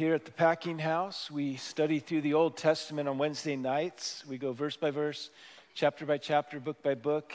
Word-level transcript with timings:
here 0.00 0.14
at 0.14 0.24
the 0.24 0.30
Packinghouse. 0.30 1.30
We 1.30 1.56
study 1.56 1.98
through 1.98 2.22
the 2.22 2.32
Old 2.32 2.56
Testament 2.56 3.06
on 3.06 3.18
Wednesday 3.18 3.54
nights. 3.54 4.24
We 4.26 4.38
go 4.38 4.54
verse 4.54 4.74
by 4.74 4.90
verse, 4.90 5.28
chapter 5.74 6.06
by 6.06 6.16
chapter, 6.16 6.58
book 6.58 6.82
by 6.82 6.94
book. 6.94 7.34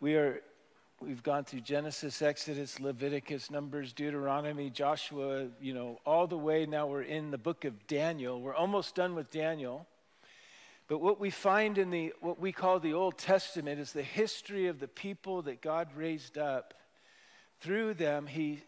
We 0.00 0.16
are 0.16 0.42
we've 1.00 1.22
gone 1.22 1.44
through 1.44 1.60
Genesis, 1.60 2.20
Exodus, 2.20 2.80
Leviticus, 2.80 3.48
Numbers, 3.48 3.92
Deuteronomy, 3.92 4.70
Joshua, 4.70 5.46
you 5.60 5.72
know, 5.72 6.00
all 6.04 6.26
the 6.26 6.36
way 6.36 6.66
now 6.66 6.88
we're 6.88 7.02
in 7.02 7.30
the 7.30 7.38
book 7.38 7.64
of 7.64 7.86
Daniel. 7.86 8.40
We're 8.40 8.56
almost 8.56 8.96
done 8.96 9.14
with 9.14 9.30
Daniel. 9.30 9.86
But 10.88 10.98
what 10.98 11.20
we 11.20 11.30
find 11.30 11.78
in 11.78 11.90
the 11.90 12.12
what 12.18 12.40
we 12.40 12.50
call 12.50 12.80
the 12.80 12.94
Old 12.94 13.18
Testament 13.18 13.78
is 13.78 13.92
the 13.92 14.02
history 14.02 14.66
of 14.66 14.80
the 14.80 14.88
people 14.88 15.42
that 15.42 15.62
God 15.62 15.90
raised 15.94 16.38
up. 16.38 16.74
Through 17.60 17.94
them, 17.94 18.26
he 18.26 18.64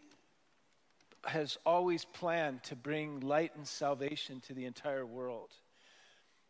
has 1.25 1.57
always 1.65 2.05
planned 2.05 2.63
to 2.63 2.75
bring 2.75 3.19
light 3.19 3.55
and 3.55 3.67
salvation 3.67 4.39
to 4.41 4.53
the 4.53 4.65
entire 4.65 5.05
world. 5.05 5.51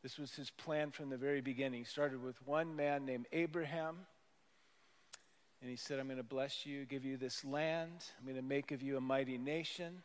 This 0.04 0.18
was 0.18 0.34
his 0.34 0.50
plan 0.50 0.92
from 0.92 1.10
the 1.10 1.18
very 1.18 1.42
beginning. 1.42 1.80
He 1.80 1.86
started 1.86 2.22
with 2.22 2.36
one 2.46 2.76
man 2.76 3.06
named 3.06 3.28
Abraham. 3.32 3.98
And 5.62 5.70
he 5.70 5.76
said, 5.76 6.00
I'm 6.00 6.06
going 6.06 6.18
to 6.18 6.24
bless 6.24 6.66
you, 6.66 6.86
give 6.86 7.04
you 7.04 7.18
this 7.18 7.44
land. 7.44 8.06
I'm 8.20 8.26
going 8.26 8.36
to 8.36 8.44
make 8.44 8.72
of 8.72 8.84
you 8.84 8.98
a 8.98 9.02
mighty 9.02 9.40
nation. 9.40 10.04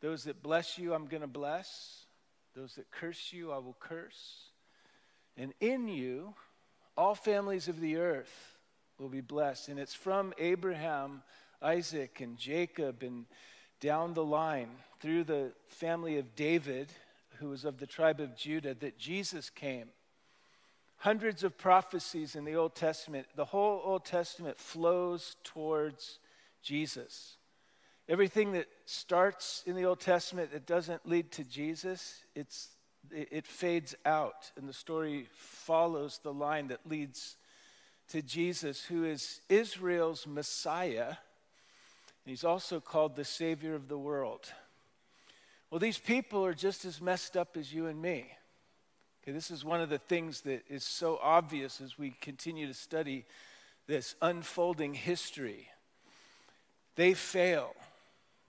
Those 0.00 0.24
that 0.24 0.42
bless 0.42 0.78
you, 0.78 0.94
I'm 0.94 1.06
going 1.06 1.22
to 1.22 1.26
bless. 1.26 2.06
Those 2.54 2.74
that 2.76 2.90
curse 2.90 3.32
you, 3.32 3.50
I 3.50 3.58
will 3.58 3.76
curse. 3.80 4.50
And 5.36 5.52
in 5.60 5.88
you, 5.88 6.34
all 6.96 7.14
families 7.14 7.68
of 7.68 7.80
the 7.80 7.96
earth 7.96 8.56
will 8.98 9.08
be 9.08 9.20
blessed. 9.20 9.68
And 9.68 9.78
it's 9.78 9.94
from 9.94 10.32
Abraham, 10.38 11.22
Isaac, 11.60 12.20
and 12.20 12.36
Jacob, 12.36 13.02
and 13.02 13.26
down 13.82 14.14
the 14.14 14.24
line 14.24 14.70
through 15.00 15.24
the 15.24 15.50
family 15.66 16.16
of 16.16 16.36
David, 16.36 16.88
who 17.38 17.48
was 17.48 17.64
of 17.64 17.78
the 17.78 17.86
tribe 17.86 18.20
of 18.20 18.36
Judah, 18.36 18.74
that 18.74 18.96
Jesus 18.96 19.50
came. 19.50 19.88
Hundreds 20.98 21.42
of 21.42 21.58
prophecies 21.58 22.36
in 22.36 22.44
the 22.44 22.54
Old 22.54 22.76
Testament. 22.76 23.26
The 23.34 23.44
whole 23.44 23.82
Old 23.84 24.04
Testament 24.04 24.56
flows 24.56 25.34
towards 25.42 26.20
Jesus. 26.62 27.36
Everything 28.08 28.52
that 28.52 28.68
starts 28.86 29.64
in 29.66 29.74
the 29.74 29.84
Old 29.84 29.98
Testament 29.98 30.52
that 30.52 30.64
doesn't 30.64 31.08
lead 31.08 31.32
to 31.32 31.42
Jesus, 31.42 32.22
it's, 32.36 32.68
it 33.10 33.48
fades 33.48 33.96
out, 34.06 34.52
and 34.56 34.68
the 34.68 34.72
story 34.72 35.26
follows 35.34 36.20
the 36.22 36.32
line 36.32 36.68
that 36.68 36.88
leads 36.88 37.36
to 38.10 38.22
Jesus, 38.22 38.84
who 38.84 39.04
is 39.04 39.40
Israel's 39.48 40.24
Messiah 40.24 41.16
He's 42.24 42.44
also 42.44 42.80
called 42.80 43.16
the 43.16 43.24
Savior 43.24 43.74
of 43.74 43.88
the 43.88 43.98
world. 43.98 44.52
Well, 45.70 45.80
these 45.80 45.98
people 45.98 46.44
are 46.44 46.54
just 46.54 46.84
as 46.84 47.00
messed 47.00 47.36
up 47.36 47.56
as 47.56 47.72
you 47.72 47.86
and 47.86 48.00
me. 48.00 48.30
Okay, 49.22 49.32
this 49.32 49.50
is 49.50 49.64
one 49.64 49.80
of 49.80 49.88
the 49.88 49.98
things 49.98 50.42
that 50.42 50.64
is 50.68 50.84
so 50.84 51.18
obvious 51.22 51.80
as 51.80 51.98
we 51.98 52.10
continue 52.20 52.66
to 52.66 52.74
study 52.74 53.24
this 53.86 54.14
unfolding 54.20 54.94
history. 54.94 55.68
They 56.96 57.14
fail. 57.14 57.74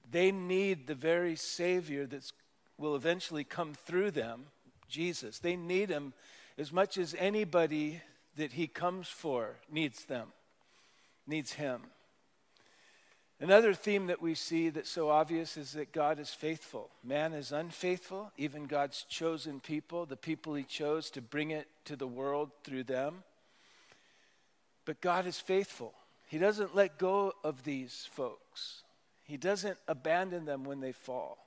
They 0.09 0.31
need 0.31 0.85
the 0.85 0.95
very 0.95 1.35
Savior 1.35 2.05
that 2.07 2.31
will 2.77 2.95
eventually 2.95 3.43
come 3.43 3.73
through 3.73 4.11
them, 4.11 4.45
Jesus. 4.87 5.39
They 5.39 5.55
need 5.55 5.89
Him 5.89 6.13
as 6.57 6.71
much 6.71 6.97
as 6.97 7.15
anybody 7.17 8.01
that 8.35 8.53
He 8.53 8.67
comes 8.67 9.07
for 9.07 9.55
needs 9.71 10.05
them, 10.05 10.33
needs 11.25 11.53
Him. 11.53 11.81
Another 13.39 13.73
theme 13.73 14.07
that 14.07 14.21
we 14.21 14.35
see 14.35 14.69
that's 14.69 14.89
so 14.89 15.09
obvious 15.09 15.57
is 15.57 15.73
that 15.73 15.91
God 15.91 16.19
is 16.19 16.29
faithful. 16.29 16.89
Man 17.03 17.33
is 17.33 17.51
unfaithful, 17.51 18.31
even 18.37 18.65
God's 18.65 19.05
chosen 19.09 19.59
people, 19.59 20.05
the 20.05 20.15
people 20.15 20.53
he 20.53 20.63
chose 20.63 21.09
to 21.11 21.21
bring 21.21 21.51
it 21.51 21.67
to 21.85 21.95
the 21.95 22.07
world 22.07 22.51
through 22.63 22.83
them. 22.83 23.23
But 24.85 25.01
God 25.01 25.25
is 25.25 25.39
faithful. 25.39 25.93
He 26.27 26.37
doesn't 26.37 26.75
let 26.75 26.97
go 26.97 27.33
of 27.43 27.63
these 27.63 28.07
folks, 28.11 28.83
He 29.23 29.37
doesn't 29.37 29.77
abandon 29.87 30.45
them 30.45 30.63
when 30.63 30.79
they 30.79 30.91
fall. 30.91 31.37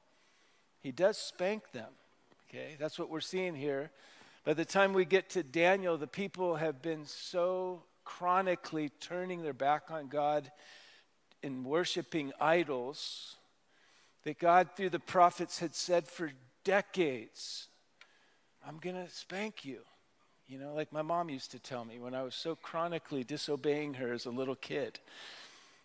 He 0.80 0.92
does 0.92 1.18
spank 1.18 1.72
them. 1.72 1.90
Okay, 2.48 2.76
that's 2.78 2.98
what 2.98 3.10
we're 3.10 3.20
seeing 3.20 3.54
here. 3.54 3.90
By 4.44 4.54
the 4.54 4.64
time 4.64 4.92
we 4.92 5.04
get 5.04 5.30
to 5.30 5.42
Daniel, 5.42 5.96
the 5.96 6.06
people 6.06 6.54
have 6.54 6.80
been 6.80 7.04
so 7.06 7.82
chronically 8.04 8.90
turning 9.00 9.42
their 9.42 9.52
back 9.52 9.90
on 9.90 10.06
God 10.06 10.50
in 11.46 11.62
worshiping 11.62 12.32
idols 12.40 13.36
that 14.24 14.36
God, 14.36 14.70
through 14.76 14.90
the 14.90 14.98
prophets, 14.98 15.60
had 15.60 15.76
said 15.76 16.08
for 16.08 16.32
decades, 16.64 17.68
I'm 18.66 18.78
going 18.78 18.96
to 18.96 19.08
spank 19.08 19.64
you. 19.64 19.78
You 20.48 20.58
know, 20.58 20.74
like 20.74 20.92
my 20.92 21.02
mom 21.02 21.30
used 21.30 21.52
to 21.52 21.60
tell 21.60 21.84
me 21.84 22.00
when 22.00 22.16
I 22.16 22.24
was 22.24 22.34
so 22.34 22.56
chronically 22.56 23.22
disobeying 23.22 23.94
her 23.94 24.12
as 24.12 24.26
a 24.26 24.30
little 24.30 24.56
kid, 24.56 24.98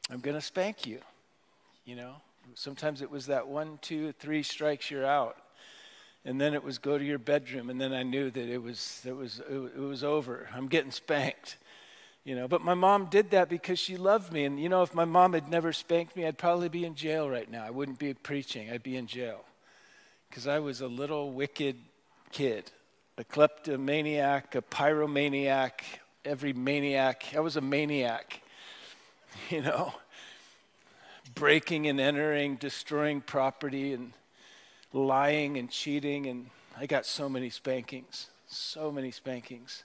I'm 0.09 0.19
going 0.19 0.35
to 0.35 0.41
spank 0.41 0.88
you. 0.88 1.00
You 1.85 1.95
know, 1.95 2.16
sometimes 2.55 3.03
it 3.03 3.11
was 3.11 3.27
that 3.27 3.47
one, 3.47 3.77
two, 3.83 4.13
three 4.13 4.41
strikes, 4.41 4.89
you're 4.89 5.05
out. 5.05 5.38
And 6.25 6.41
then 6.41 6.55
it 6.55 6.63
was 6.63 6.79
go 6.79 6.97
to 6.97 7.03
your 7.03 7.19
bedroom, 7.19 7.69
and 7.69 7.79
then 7.79 7.94
I 7.94 8.01
knew 8.01 8.31
that 8.31 8.50
it 8.50 8.61
was, 8.61 9.01
it 9.05 9.16
was, 9.16 9.41
it 9.47 9.79
was 9.79 10.03
over. 10.03 10.50
I'm 10.55 10.67
getting 10.67 10.91
spanked 10.91 11.57
you 12.23 12.35
know 12.35 12.47
but 12.47 12.61
my 12.61 12.73
mom 12.73 13.05
did 13.05 13.31
that 13.31 13.49
because 13.49 13.79
she 13.79 13.97
loved 13.97 14.31
me. 14.31 14.45
And 14.45 14.59
you 14.59 14.69
know 14.69 14.83
if 14.83 14.93
my 14.93 15.05
mom 15.05 15.33
had 15.33 15.49
never 15.49 15.73
spanked 15.73 16.15
me 16.15 16.25
i'd 16.25 16.37
probably 16.37 16.69
be 16.69 16.85
in 16.85 16.95
jail 16.95 17.29
right 17.29 17.49
now. 17.49 17.65
I 17.65 17.69
wouldn't 17.69 17.99
be 17.99 18.13
preaching. 18.13 18.69
I'd 18.71 18.83
be 18.83 18.95
in 18.95 19.07
jail. 19.07 19.43
Because 20.29 20.47
i 20.47 20.59
was 20.59 20.81
a 20.81 20.87
little 20.87 21.31
wicked 21.31 21.77
kid 22.31 22.71
a 23.17 23.23
kleptomaniac 23.23 24.55
a 24.55 24.61
pyromaniac 24.61 25.81
every 26.23 26.53
maniac. 26.53 27.25
I 27.35 27.39
was 27.39 27.57
a 27.57 27.61
maniac 27.61 28.41
you 29.49 29.61
know 29.61 29.93
breaking 31.33 31.88
and 31.88 31.99
entering 31.99 32.55
destroying 32.57 33.21
property 33.21 33.93
and 33.93 34.13
lying 34.93 35.57
and 35.57 35.69
cheating. 35.69 36.27
And 36.27 36.49
i 36.77 36.85
got 36.85 37.05
so 37.05 37.27
many 37.27 37.49
spankings 37.49 38.27
so 38.47 38.91
many 38.91 39.11
spankings 39.11 39.83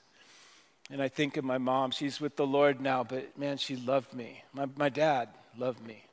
and 0.89 1.01
I 1.01 1.07
think 1.07 1.37
of 1.37 1.43
my 1.43 1.57
mom. 1.57 1.91
She's 1.91 2.21
with 2.21 2.35
the 2.35 2.47
Lord 2.47 2.79
now, 2.79 3.03
but 3.03 3.37
man, 3.37 3.57
she 3.57 3.75
loved 3.75 4.13
me. 4.13 4.43
My, 4.53 4.67
my 4.75 4.89
dad 4.89 5.29
loved 5.57 5.85
me. 5.85 6.03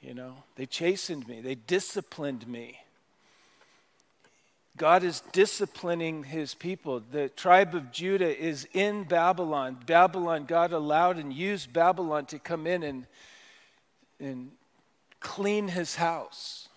You 0.00 0.14
know, 0.14 0.36
they 0.56 0.66
chastened 0.66 1.26
me, 1.26 1.40
they 1.40 1.54
disciplined 1.54 2.46
me. 2.46 2.78
God 4.76 5.02
is 5.02 5.22
disciplining 5.32 6.24
his 6.24 6.52
people. 6.52 7.00
The 7.00 7.30
tribe 7.30 7.74
of 7.74 7.90
Judah 7.92 8.38
is 8.38 8.68
in 8.74 9.04
Babylon. 9.04 9.78
Babylon, 9.86 10.44
God 10.44 10.70
allowed 10.72 11.16
and 11.16 11.32
used 11.32 11.72
Babylon 11.72 12.26
to 12.26 12.38
come 12.38 12.66
in 12.66 12.82
and, 12.82 13.06
and 14.20 14.50
clean 15.18 15.68
his 15.68 15.96
house. 15.96 16.68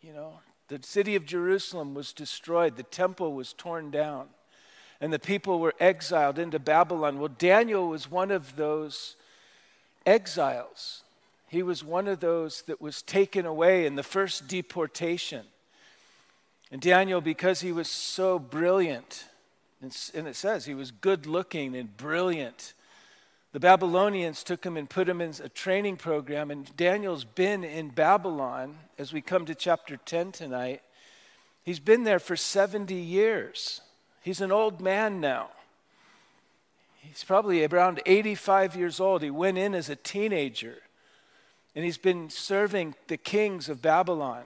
You 0.00 0.12
know, 0.12 0.34
the 0.68 0.78
city 0.82 1.16
of 1.16 1.26
Jerusalem 1.26 1.92
was 1.92 2.12
destroyed, 2.12 2.76
the 2.76 2.84
temple 2.84 3.32
was 3.32 3.52
torn 3.52 3.90
down 3.90 4.28
and 5.00 5.12
the 5.12 5.18
people 5.18 5.60
were 5.60 5.74
exiled 5.80 6.38
into 6.38 6.58
Babylon. 6.58 7.18
Well, 7.18 7.32
Daniel 7.38 7.88
was 7.88 8.10
one 8.10 8.30
of 8.30 8.56
those 8.56 9.16
exiles. 10.04 11.02
He 11.48 11.62
was 11.62 11.82
one 11.82 12.06
of 12.06 12.20
those 12.20 12.62
that 12.62 12.80
was 12.80 13.02
taken 13.02 13.46
away 13.46 13.86
in 13.86 13.96
the 13.96 14.02
first 14.02 14.46
deportation. 14.46 15.44
And 16.70 16.80
Daniel, 16.80 17.20
because 17.20 17.60
he 17.60 17.72
was 17.72 17.88
so 17.88 18.38
brilliant, 18.38 19.24
and 19.80 20.28
it 20.28 20.36
says 20.36 20.66
he 20.66 20.74
was 20.74 20.90
good 20.90 21.26
looking 21.26 21.74
and 21.74 21.96
brilliant, 21.96 22.74
the 23.52 23.58
Babylonians 23.58 24.44
took 24.44 24.64
him 24.64 24.76
and 24.76 24.88
put 24.88 25.08
him 25.08 25.20
in 25.20 25.34
a 25.42 25.48
training 25.48 25.96
program. 25.96 26.52
And 26.52 26.76
Daniel's 26.76 27.24
been 27.24 27.64
in 27.64 27.88
Babylon 27.88 28.76
as 28.96 29.12
we 29.12 29.20
come 29.20 29.44
to 29.46 29.54
chapter 29.56 29.96
10 29.96 30.30
tonight. 30.30 30.82
He's 31.64 31.80
been 31.80 32.04
there 32.04 32.20
for 32.20 32.36
70 32.36 32.94
years. 32.94 33.80
He's 34.22 34.40
an 34.40 34.52
old 34.52 34.80
man 34.80 35.20
now. 35.20 35.48
He's 36.98 37.24
probably 37.24 37.64
around 37.64 38.02
85 38.04 38.76
years 38.76 39.00
old. 39.00 39.22
He 39.22 39.30
went 39.30 39.56
in 39.56 39.74
as 39.74 39.88
a 39.88 39.96
teenager, 39.96 40.76
and 41.74 41.84
he's 41.84 41.98
been 41.98 42.28
serving 42.28 42.94
the 43.08 43.16
kings 43.16 43.68
of 43.68 43.80
Babylon 43.80 44.44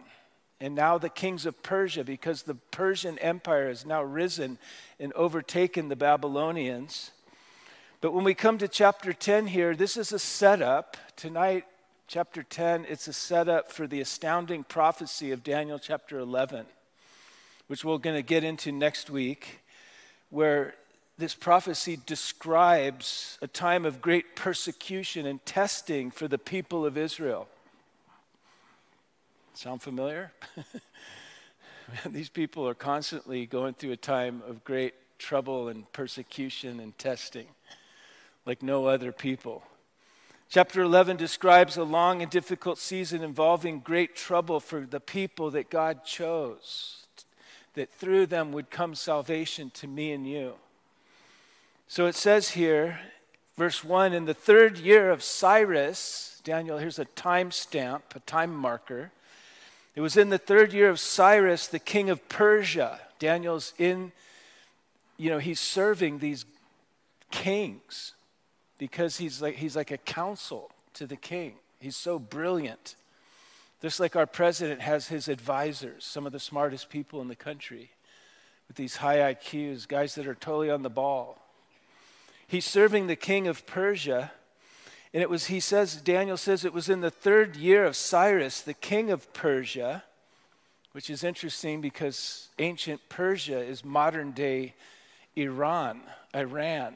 and 0.61 0.75
now 0.75 0.97
the 0.97 1.09
kings 1.09 1.45
of 1.47 1.63
Persia 1.63 2.05
because 2.05 2.43
the 2.43 2.55
Persian 2.55 3.19
Empire 3.19 3.69
has 3.69 3.85
now 3.85 4.03
risen 4.03 4.57
and 5.01 5.13
overtaken 5.15 5.89
the 5.89 5.97
Babylonians. 5.97 7.11
But 8.01 8.15
when 8.15 8.25
we 8.25 8.35
come 8.35 8.59
to 8.59 8.69
chapter 8.69 9.13
10 9.13 9.49
here, 9.49 9.75
this 9.75 9.97
is 9.97 10.13
a 10.13 10.19
setup. 10.19 10.97
Tonight, 11.17 11.67
chapter 12.07 12.45
10, 12.45 12.87
it's 12.89 13.09
a 13.09 13.13
setup 13.13 13.73
for 13.73 13.87
the 13.89 14.01
astounding 14.01 14.63
prophecy 14.63 15.33
of 15.33 15.43
Daniel 15.43 15.81
chapter 15.81 16.19
11, 16.19 16.67
which 17.67 17.85
we're 17.85 17.99
going 17.99 18.17
to 18.17 18.23
get 18.23 18.45
into 18.45 18.71
next 18.71 19.11
week 19.11 19.64
where 20.35 20.75
this 21.17 21.33
prophecy 21.33 21.97
describes 22.07 23.39
a 23.41 23.47
time 23.47 23.85
of 23.85 24.01
great 24.01 24.35
persecution 24.35 25.27
and 25.27 25.45
testing 25.47 26.11
for 26.11 26.27
the 26.27 26.39
people 26.39 26.85
of 26.85 26.99
Israel. 26.99 27.47
Sound 29.55 29.81
familiar? 29.81 30.33
These 32.11 32.31
people 32.31 32.67
are 32.67 32.75
constantly 32.75 33.47
going 33.47 33.75
through 33.75 33.93
a 33.93 33.97
time 33.97 34.43
of 34.49 34.65
great 34.65 34.95
trouble 35.21 35.69
and 35.69 35.91
persecution 35.93 36.81
and 36.81 36.99
testing, 36.99 37.47
like 38.45 38.61
no 38.61 38.87
other 38.87 39.13
people. 39.13 39.63
Chapter 40.49 40.83
11 40.83 41.17
describes 41.17 41.77
a 41.77 41.85
long 41.85 42.23
and 42.23 42.31
difficult 42.31 42.79
season 42.79 43.23
involving 43.23 43.79
great 43.79 44.17
trouble 44.17 44.59
for 44.59 44.81
the 44.81 44.99
people 44.99 45.53
that 45.53 45.71
God 45.71 46.05
chose, 46.05 47.04
that 47.75 47.93
through 47.93 48.27
them 48.27 48.53
would 48.53 48.71
come 48.71 48.95
salvation 48.95 49.71
to 49.71 49.87
me 49.87 50.13
and 50.13 50.27
you. 50.29 50.55
So 51.89 52.07
it 52.07 52.15
says 52.15 52.51
here, 52.51 53.01
verse 53.57 53.85
1 53.85 54.13
In 54.13 54.25
the 54.25 54.35
third 54.35 54.79
year 54.79 55.11
of 55.11 55.23
Cyrus, 55.23 56.41
Daniel, 56.45 56.79
here's 56.79 56.99
a 56.99 57.05
time 57.05 57.51
stamp, 57.51 58.15
a 58.15 58.21
time 58.21 58.55
marker. 58.55 59.11
It 59.95 60.01
was 60.01 60.17
in 60.17 60.31
the 60.31 60.39
third 60.39 60.73
year 60.73 60.89
of 60.89 60.99
Cyrus, 60.99 61.67
the 61.67 61.79
king 61.79 62.11
of 62.11 62.29
Persia. 62.29 63.01
Daniel's 63.19 63.73
in, 63.79 64.13
you 65.17 65.31
know, 65.31 65.39
he's 65.39 65.61
serving 65.61 66.19
these 66.19 66.45
kings 67.31 68.15
because 68.79 69.19
he's 69.19 69.41
like, 69.41 69.57
he's 69.57 69.77
like 69.77 69.91
a 69.91 69.99
counsel 69.99 70.71
to 70.95 71.07
the 71.07 71.17
king. 71.17 71.55
He's 71.79 71.97
so 71.97 72.19
brilliant. 72.19 72.97
Just 73.83 74.01
like 74.01 74.17
our 74.17 74.27
president 74.27 74.81
has 74.81 75.09
his 75.09 75.29
advisors, 75.29 76.05
some 76.05 76.27
of 76.27 76.33
the 76.33 76.41
smartest 76.41 76.89
people 76.89 77.21
in 77.21 77.29
the 77.29 77.37
country 77.37 77.91
with 78.69 78.77
these 78.77 78.97
high 78.97 79.35
IQs, 79.35 79.87
guys 79.87 80.15
that 80.15 80.27
are 80.27 80.35
totally 80.35 80.71
on 80.71 80.83
the 80.83 80.91
ball. 80.91 81.39
He's 82.47 82.65
serving 82.65 83.07
the 83.07 83.17
king 83.17 83.47
of 83.47 83.67
Persia. 83.67 84.33
And 85.13 85.23
it 85.23 85.31
was, 85.31 85.47
he 85.47 85.61
says, 85.61 85.97
Daniel 85.97 86.37
says, 86.37 86.65
it 86.65 86.73
was 86.73 86.89
in 86.89 87.01
the 87.01 87.11
third 87.11 87.57
year 87.57 87.85
of 87.85 87.97
Cyrus, 87.97 88.61
the 88.61 88.75
king 88.75 89.11
of 89.11 89.33
Persia, 89.33 90.05
which 90.93 91.11
is 91.11 91.25
interesting 91.25 91.81
because 91.81 92.49
ancient 92.59 93.01
Persia 93.09 93.61
is 93.61 93.85
modern 93.85 94.33
day 94.33 94.75
Iran, 95.37 96.01
Iran. 96.35 96.95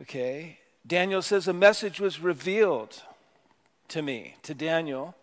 Okay? 0.00 0.58
Daniel 0.86 1.22
says, 1.22 1.48
a 1.48 1.52
message 1.52 2.00
was 2.00 2.20
revealed 2.20 3.02
to 3.88 4.02
me, 4.02 4.36
to 4.42 4.54
Daniel, 4.54 5.14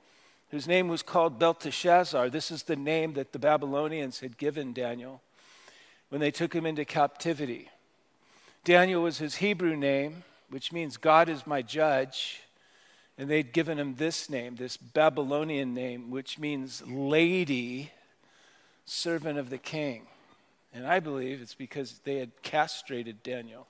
whose 0.52 0.68
name 0.68 0.88
was 0.88 1.02
called 1.02 1.40
Belteshazzar. 1.40 2.30
This 2.30 2.52
is 2.52 2.64
the 2.64 2.76
name 2.76 3.14
that 3.14 3.34
the 3.34 3.40
Babylonians 3.40 4.20
had 4.20 4.38
given 4.38 4.74
Daniel 4.74 5.22
when 6.10 6.22
they 6.22 6.32
took 6.32 6.54
him 6.54 6.66
into 6.66 6.86
captivity. 6.86 7.70
Daniel 8.64 9.04
was 9.04 9.18
his 9.18 9.36
Hebrew 9.36 9.76
name, 9.76 10.24
which 10.50 10.72
means 10.72 10.98
God 10.98 11.30
is 11.30 11.46
my 11.46 11.62
judge. 11.62 12.42
And 13.18 13.30
they'd 13.30 13.54
given 13.54 13.80
him 13.80 13.96
this 13.96 14.30
name, 14.30 14.56
this 14.56 14.76
Babylonian 14.76 15.74
name, 15.74 16.12
which 16.12 16.38
means 16.38 16.84
lady, 16.86 17.92
servant 18.86 19.40
of 19.40 19.50
the 19.50 19.58
king. 19.58 20.04
And 20.74 20.86
I 20.86 21.00
believe 21.00 21.42
it's 21.42 21.54
because 21.54 22.00
they 22.04 22.18
had 22.18 22.32
castrated 22.44 23.24
Daniel, 23.24 23.68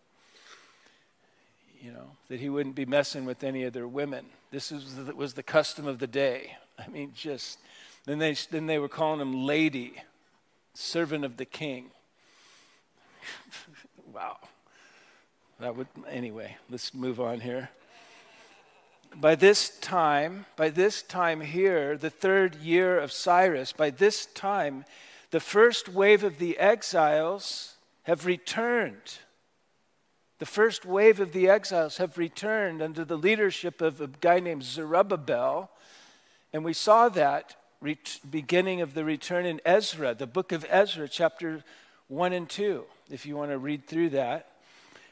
you 1.81 1.91
know, 1.91 2.11
that 2.29 2.39
he 2.39 2.49
wouldn't 2.49 2.75
be 2.75 2.85
messing 2.85 3.25
with 3.25 3.43
any 3.43 3.63
of 3.63 3.73
their 3.73 3.87
women. 3.87 4.25
This 4.51 4.71
was 4.71 4.95
the, 4.95 5.15
was 5.15 5.33
the 5.33 5.43
custom 5.43 5.87
of 5.87 5.99
the 5.99 6.07
day. 6.07 6.57
I 6.79 6.87
mean, 6.87 7.11
just, 7.15 7.59
then 8.05 8.19
they, 8.19 8.35
then 8.51 8.65
they 8.67 8.79
were 8.79 8.89
calling 8.89 9.21
him 9.21 9.45
lady, 9.45 9.93
servant 10.73 11.25
of 11.25 11.37
the 11.37 11.45
king. 11.45 11.91
wow. 14.13 14.37
That 15.59 15.75
would, 15.75 15.87
anyway, 16.09 16.57
let's 16.69 16.93
move 16.93 17.21
on 17.21 17.39
here. 17.39 17.69
By 19.15 19.35
this 19.35 19.69
time, 19.79 20.45
by 20.57 20.69
this 20.69 21.01
time 21.01 21.39
here, 21.39 21.97
the 21.97 22.09
third 22.09 22.55
year 22.55 22.99
of 22.99 23.13
Cyrus, 23.13 23.71
by 23.71 23.89
this 23.89 24.25
time, 24.25 24.83
the 25.31 25.39
first 25.39 25.87
wave 25.87 26.23
of 26.23 26.37
the 26.37 26.57
exiles 26.57 27.75
have 28.03 28.25
returned. 28.25 29.19
The 30.45 30.51
first 30.51 30.85
wave 30.85 31.19
of 31.19 31.31
the 31.31 31.49
exiles 31.49 31.97
have 31.97 32.19
returned 32.19 32.79
under 32.79 33.03
the 33.03 33.17
leadership 33.17 33.81
of 33.81 33.99
a 33.99 34.05
guy 34.05 34.39
named 34.39 34.61
Zerubbabel. 34.61 35.71
And 36.53 36.63
we 36.63 36.71
saw 36.71 37.09
that 37.09 37.55
beginning 38.29 38.81
of 38.81 38.93
the 38.93 39.03
return 39.03 39.47
in 39.47 39.59
Ezra, 39.65 40.13
the 40.13 40.27
book 40.27 40.51
of 40.51 40.63
Ezra, 40.69 41.09
chapter 41.09 41.63
1 42.09 42.31
and 42.31 42.47
2, 42.47 42.83
if 43.09 43.25
you 43.25 43.35
want 43.35 43.49
to 43.49 43.57
read 43.57 43.87
through 43.87 44.09
that. 44.09 44.51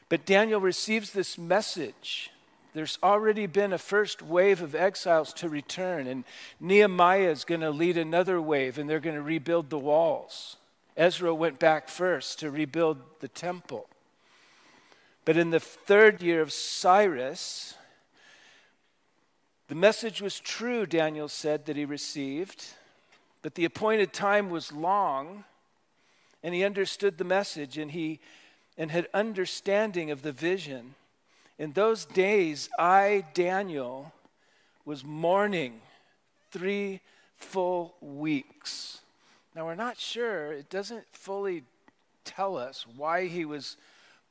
But 0.08 0.24
Daniel 0.24 0.60
receives 0.60 1.10
this 1.10 1.36
message. 1.36 2.30
There's 2.72 3.00
already 3.02 3.46
been 3.46 3.72
a 3.72 3.78
first 3.78 4.22
wave 4.22 4.62
of 4.62 4.76
exiles 4.76 5.32
to 5.32 5.48
return, 5.48 6.06
and 6.06 6.22
Nehemiah 6.60 7.30
is 7.30 7.44
going 7.44 7.62
to 7.62 7.72
lead 7.72 7.98
another 7.98 8.40
wave, 8.40 8.78
and 8.78 8.88
they're 8.88 9.00
going 9.00 9.16
to 9.16 9.20
rebuild 9.20 9.68
the 9.68 9.80
walls. 9.80 10.58
Ezra 10.96 11.34
went 11.34 11.58
back 11.58 11.88
first 11.88 12.38
to 12.38 12.52
rebuild 12.52 12.98
the 13.18 13.26
temple. 13.26 13.88
But 15.24 15.36
in 15.36 15.50
the 15.50 15.60
third 15.60 16.22
year 16.22 16.42
of 16.42 16.52
Cyrus, 16.52 17.74
the 19.68 19.74
message 19.74 20.20
was 20.20 20.38
true, 20.38 20.84
Daniel 20.84 21.28
said, 21.28 21.64
that 21.66 21.76
he 21.76 21.84
received, 21.84 22.64
but 23.40 23.54
the 23.54 23.64
appointed 23.64 24.12
time 24.12 24.50
was 24.50 24.72
long, 24.72 25.44
and 26.42 26.54
he 26.54 26.64
understood 26.64 27.16
the 27.16 27.24
message, 27.24 27.78
and 27.78 27.90
he 27.90 28.20
and 28.76 28.90
had 28.90 29.08
understanding 29.14 30.10
of 30.10 30.22
the 30.22 30.32
vision. 30.32 30.94
In 31.58 31.72
those 31.72 32.04
days, 32.04 32.68
I, 32.78 33.24
Daniel, 33.32 34.12
was 34.84 35.04
mourning 35.04 35.80
three 36.50 37.00
full 37.36 37.94
weeks. 38.00 39.00
Now, 39.54 39.66
we're 39.66 39.76
not 39.76 39.98
sure, 39.98 40.52
it 40.52 40.68
doesn't 40.68 41.06
fully 41.12 41.62
tell 42.24 42.56
us 42.56 42.84
why 42.96 43.26
he 43.26 43.44
was 43.44 43.76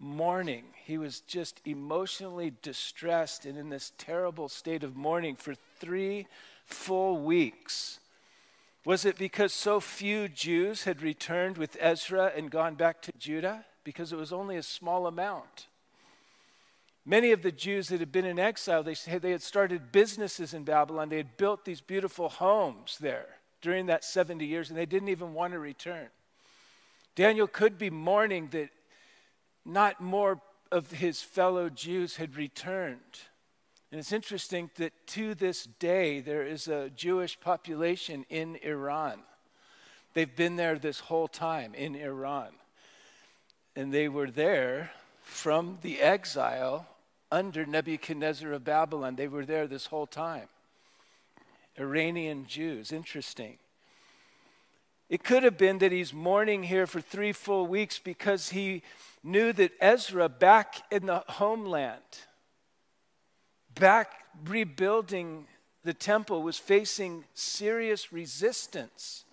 mourning. 0.03 0.65
He 0.83 0.97
was 0.97 1.21
just 1.21 1.61
emotionally 1.65 2.53
distressed 2.61 3.45
and 3.45 3.57
in 3.57 3.69
this 3.69 3.93
terrible 3.97 4.49
state 4.49 4.83
of 4.83 4.95
mourning 4.95 5.35
for 5.35 5.55
three 5.79 6.27
full 6.65 7.17
weeks. 7.17 7.99
Was 8.85 9.05
it 9.05 9.17
because 9.17 9.53
so 9.53 9.79
few 9.79 10.27
Jews 10.27 10.83
had 10.83 11.01
returned 11.01 11.57
with 11.57 11.77
Ezra 11.79 12.31
and 12.35 12.51
gone 12.51 12.75
back 12.75 13.01
to 13.03 13.11
Judah? 13.17 13.65
because 13.83 14.13
it 14.13 14.17
was 14.17 14.33
only 14.33 14.55
a 14.55 14.63
small 14.63 15.07
amount. 15.07 15.67
Many 17.05 17.31
of 17.31 17.41
the 17.41 17.51
Jews 17.51 17.89
that 17.89 17.99
had 17.99 18.11
been 18.11 18.25
in 18.25 18.39
exile, 18.39 18.81
they, 18.81 18.93
they 18.93 19.31
had 19.31 19.41
started 19.41 19.91
businesses 19.91 20.53
in 20.53 20.63
Babylon. 20.63 21.09
They 21.09 21.17
had 21.17 21.37
built 21.37 21.65
these 21.65 21.81
beautiful 21.81 22.29
homes 22.29 22.97
there 22.99 23.27
during 23.61 23.87
that 23.87 24.05
70 24.05 24.45
years, 24.45 24.69
and 24.69 24.77
they 24.77 24.85
didn't 24.85 25.09
even 25.09 25.33
want 25.33 25.53
to 25.53 25.59
return. 25.59 26.07
Daniel 27.15 27.47
could 27.47 27.77
be 27.77 27.89
mourning 27.89 28.47
that 28.51 28.69
not 29.65 30.01
more 30.01 30.41
of 30.71 30.91
his 30.91 31.21
fellow 31.21 31.69
Jews 31.69 32.15
had 32.17 32.35
returned. 32.35 32.99
And 33.91 33.99
it's 33.99 34.11
interesting 34.11 34.71
that 34.77 34.93
to 35.07 35.35
this 35.35 35.65
day, 35.65 36.19
there 36.19 36.43
is 36.43 36.67
a 36.67 36.89
Jewish 36.89 37.39
population 37.39 38.25
in 38.29 38.57
Iran. 38.63 39.19
They've 40.13 40.35
been 40.35 40.55
there 40.55 40.79
this 40.79 40.99
whole 40.99 41.27
time 41.27 41.73
in 41.75 41.95
Iran 41.95 42.53
and 43.75 43.93
they 43.93 44.07
were 44.07 44.29
there 44.29 44.91
from 45.21 45.79
the 45.81 46.01
exile 46.01 46.87
under 47.31 47.65
Nebuchadnezzar 47.65 48.51
of 48.51 48.63
Babylon. 48.63 49.15
They 49.15 49.27
were 49.27 49.45
there 49.45 49.67
this 49.67 49.87
whole 49.87 50.05
time. 50.05 50.47
Iranian 51.79 52.45
Jews, 52.45 52.91
interesting. 52.91 53.57
It 55.13 55.23
could 55.23 55.43
have 55.43 55.59
been 55.59 55.77
that 55.77 55.91
he's 55.91 56.11
mourning 56.11 56.63
here 56.63 56.87
for 56.87 56.99
three 56.99 57.33
full 57.33 57.67
weeks 57.67 57.99
because 57.99 58.49
he 58.49 58.81
knew 59.23 59.53
that 59.53 59.73
Ezra, 59.79 60.27
back 60.27 60.81
in 60.91 61.05
the 61.05 61.23
homeland, 61.27 62.01
back 63.75 64.11
rebuilding 64.43 65.45
the 65.83 65.93
temple, 65.93 66.41
was 66.41 66.57
facing 66.57 67.25
serious 67.35 68.11
resistance 68.11 69.23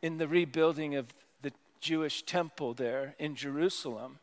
in 0.00 0.16
the 0.16 0.26
rebuilding 0.26 0.94
of 0.94 1.12
the 1.42 1.52
Jewish 1.82 2.22
temple 2.22 2.72
there 2.72 3.14
in 3.18 3.36
Jerusalem. 3.36 4.20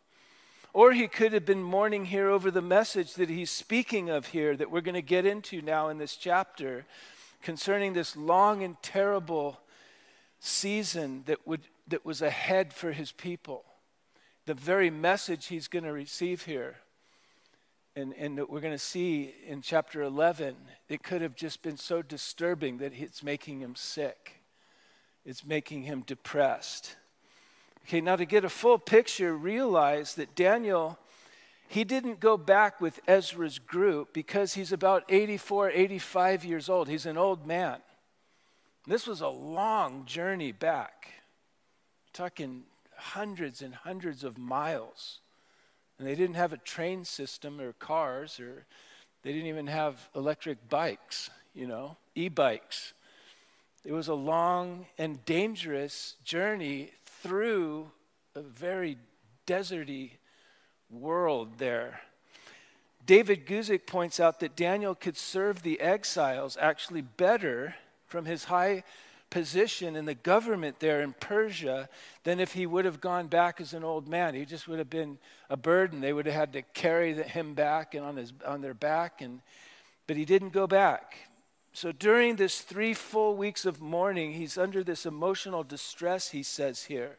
Or 0.73 0.93
he 0.93 1.07
could 1.07 1.31
have 1.33 1.45
been 1.45 1.61
mourning 1.61 2.05
here 2.05 2.27
over 2.27 2.49
the 2.49 2.59
message 2.59 3.13
that 3.13 3.29
he's 3.29 3.51
speaking 3.51 4.09
of 4.09 4.29
here, 4.29 4.55
that 4.57 4.71
we're 4.71 4.81
going 4.81 4.95
to 4.95 5.03
get 5.03 5.27
into 5.27 5.61
now 5.61 5.89
in 5.89 5.99
this 5.99 6.15
chapter, 6.15 6.87
concerning 7.43 7.93
this 7.93 8.17
long 8.17 8.63
and 8.63 8.81
terrible 8.81 9.59
season 10.41 11.23
that, 11.27 11.47
would, 11.47 11.61
that 11.87 12.05
was 12.05 12.21
ahead 12.21 12.73
for 12.73 12.91
his 12.91 13.11
people. 13.11 13.63
The 14.47 14.53
very 14.55 14.89
message 14.89 15.47
he's 15.47 15.67
going 15.67 15.85
to 15.85 15.93
receive 15.93 16.43
here, 16.45 16.77
and, 17.95 18.13
and 18.17 18.37
that 18.37 18.49
we're 18.49 18.59
going 18.59 18.73
to 18.73 18.79
see 18.79 19.35
in 19.47 19.61
chapter 19.61 20.01
11, 20.01 20.55
it 20.89 21.03
could 21.03 21.21
have 21.21 21.35
just 21.35 21.61
been 21.61 21.77
so 21.77 22.01
disturbing 22.01 22.79
that 22.79 22.91
it's 22.93 23.21
making 23.21 23.59
him 23.59 23.75
sick, 23.75 24.41
it's 25.23 25.45
making 25.45 25.83
him 25.83 26.01
depressed. 26.01 26.95
Okay, 27.85 28.01
now 28.01 28.15
to 28.15 28.25
get 28.25 28.43
a 28.43 28.49
full 28.49 28.79
picture, 28.79 29.35
realize 29.35 30.15
that 30.15 30.35
Daniel, 30.35 30.97
he 31.67 31.83
didn't 31.83 32.19
go 32.19 32.35
back 32.35 32.81
with 32.81 32.99
Ezra's 33.07 33.59
group 33.59 34.13
because 34.13 34.55
he's 34.55 34.71
about 34.71 35.03
84, 35.07 35.69
85 35.69 36.45
years 36.45 36.67
old. 36.67 36.87
He's 36.87 37.05
an 37.05 37.17
old 37.17 37.45
man. 37.45 37.77
This 38.87 39.05
was 39.05 39.21
a 39.21 39.27
long 39.27 40.05
journey 40.05 40.51
back, 40.51 41.07
talking 42.13 42.63
hundreds 42.95 43.61
and 43.61 43.75
hundreds 43.75 44.23
of 44.23 44.37
miles. 44.37 45.19
And 45.99 46.07
they 46.07 46.15
didn't 46.15 46.35
have 46.35 46.51
a 46.51 46.57
train 46.57 47.05
system 47.05 47.61
or 47.61 47.73
cars, 47.73 48.39
or 48.39 48.65
they 49.23 49.33
didn't 49.33 49.47
even 49.47 49.67
have 49.67 50.09
electric 50.15 50.67
bikes, 50.67 51.29
you 51.53 51.67
know, 51.67 51.97
e 52.15 52.27
bikes. 52.27 52.93
It 53.85 53.91
was 53.91 54.07
a 54.07 54.15
long 54.15 54.87
and 54.97 55.23
dangerous 55.25 56.15
journey 56.23 56.91
through 57.05 57.91
a 58.35 58.41
very 58.41 58.97
deserty 59.45 60.11
world 60.89 61.57
there. 61.57 62.01
David 63.05 63.45
Guzik 63.45 63.85
points 63.85 64.19
out 64.19 64.39
that 64.39 64.55
Daniel 64.55 64.95
could 64.95 65.17
serve 65.17 65.61
the 65.61 65.79
exiles 65.81 66.57
actually 66.59 67.01
better 67.01 67.75
from 68.11 68.25
his 68.25 68.43
high 68.43 68.83
position 69.29 69.95
in 69.95 70.05
the 70.05 70.13
government 70.13 70.79
there 70.79 71.01
in 71.01 71.13
Persia 71.13 71.87
than 72.25 72.39
if 72.39 72.51
he 72.51 72.67
would 72.67 72.83
have 72.83 72.99
gone 72.99 73.27
back 73.27 73.61
as 73.61 73.73
an 73.73 73.83
old 73.83 74.07
man. 74.07 74.35
He 74.35 74.45
just 74.45 74.67
would 74.67 74.77
have 74.77 74.89
been 74.89 75.17
a 75.49 75.55
burden. 75.55 76.01
They 76.01 76.11
would 76.11 76.25
have 76.25 76.35
had 76.35 76.53
to 76.53 76.61
carry 76.61 77.13
him 77.13 77.53
back 77.53 77.95
and 77.95 78.05
on, 78.05 78.17
his, 78.17 78.33
on 78.45 78.61
their 78.61 78.73
back, 78.73 79.21
and, 79.21 79.41
but 80.05 80.17
he 80.17 80.25
didn't 80.25 80.51
go 80.51 80.67
back. 80.67 81.15
So 81.73 81.93
during 81.93 82.35
this 82.35 82.59
three 82.59 82.93
full 82.93 83.37
weeks 83.37 83.65
of 83.65 83.79
mourning, 83.79 84.33
he's 84.33 84.57
under 84.57 84.83
this 84.83 85.05
emotional 85.05 85.63
distress, 85.63 86.31
he 86.31 86.43
says 86.43 86.83
here. 86.83 87.15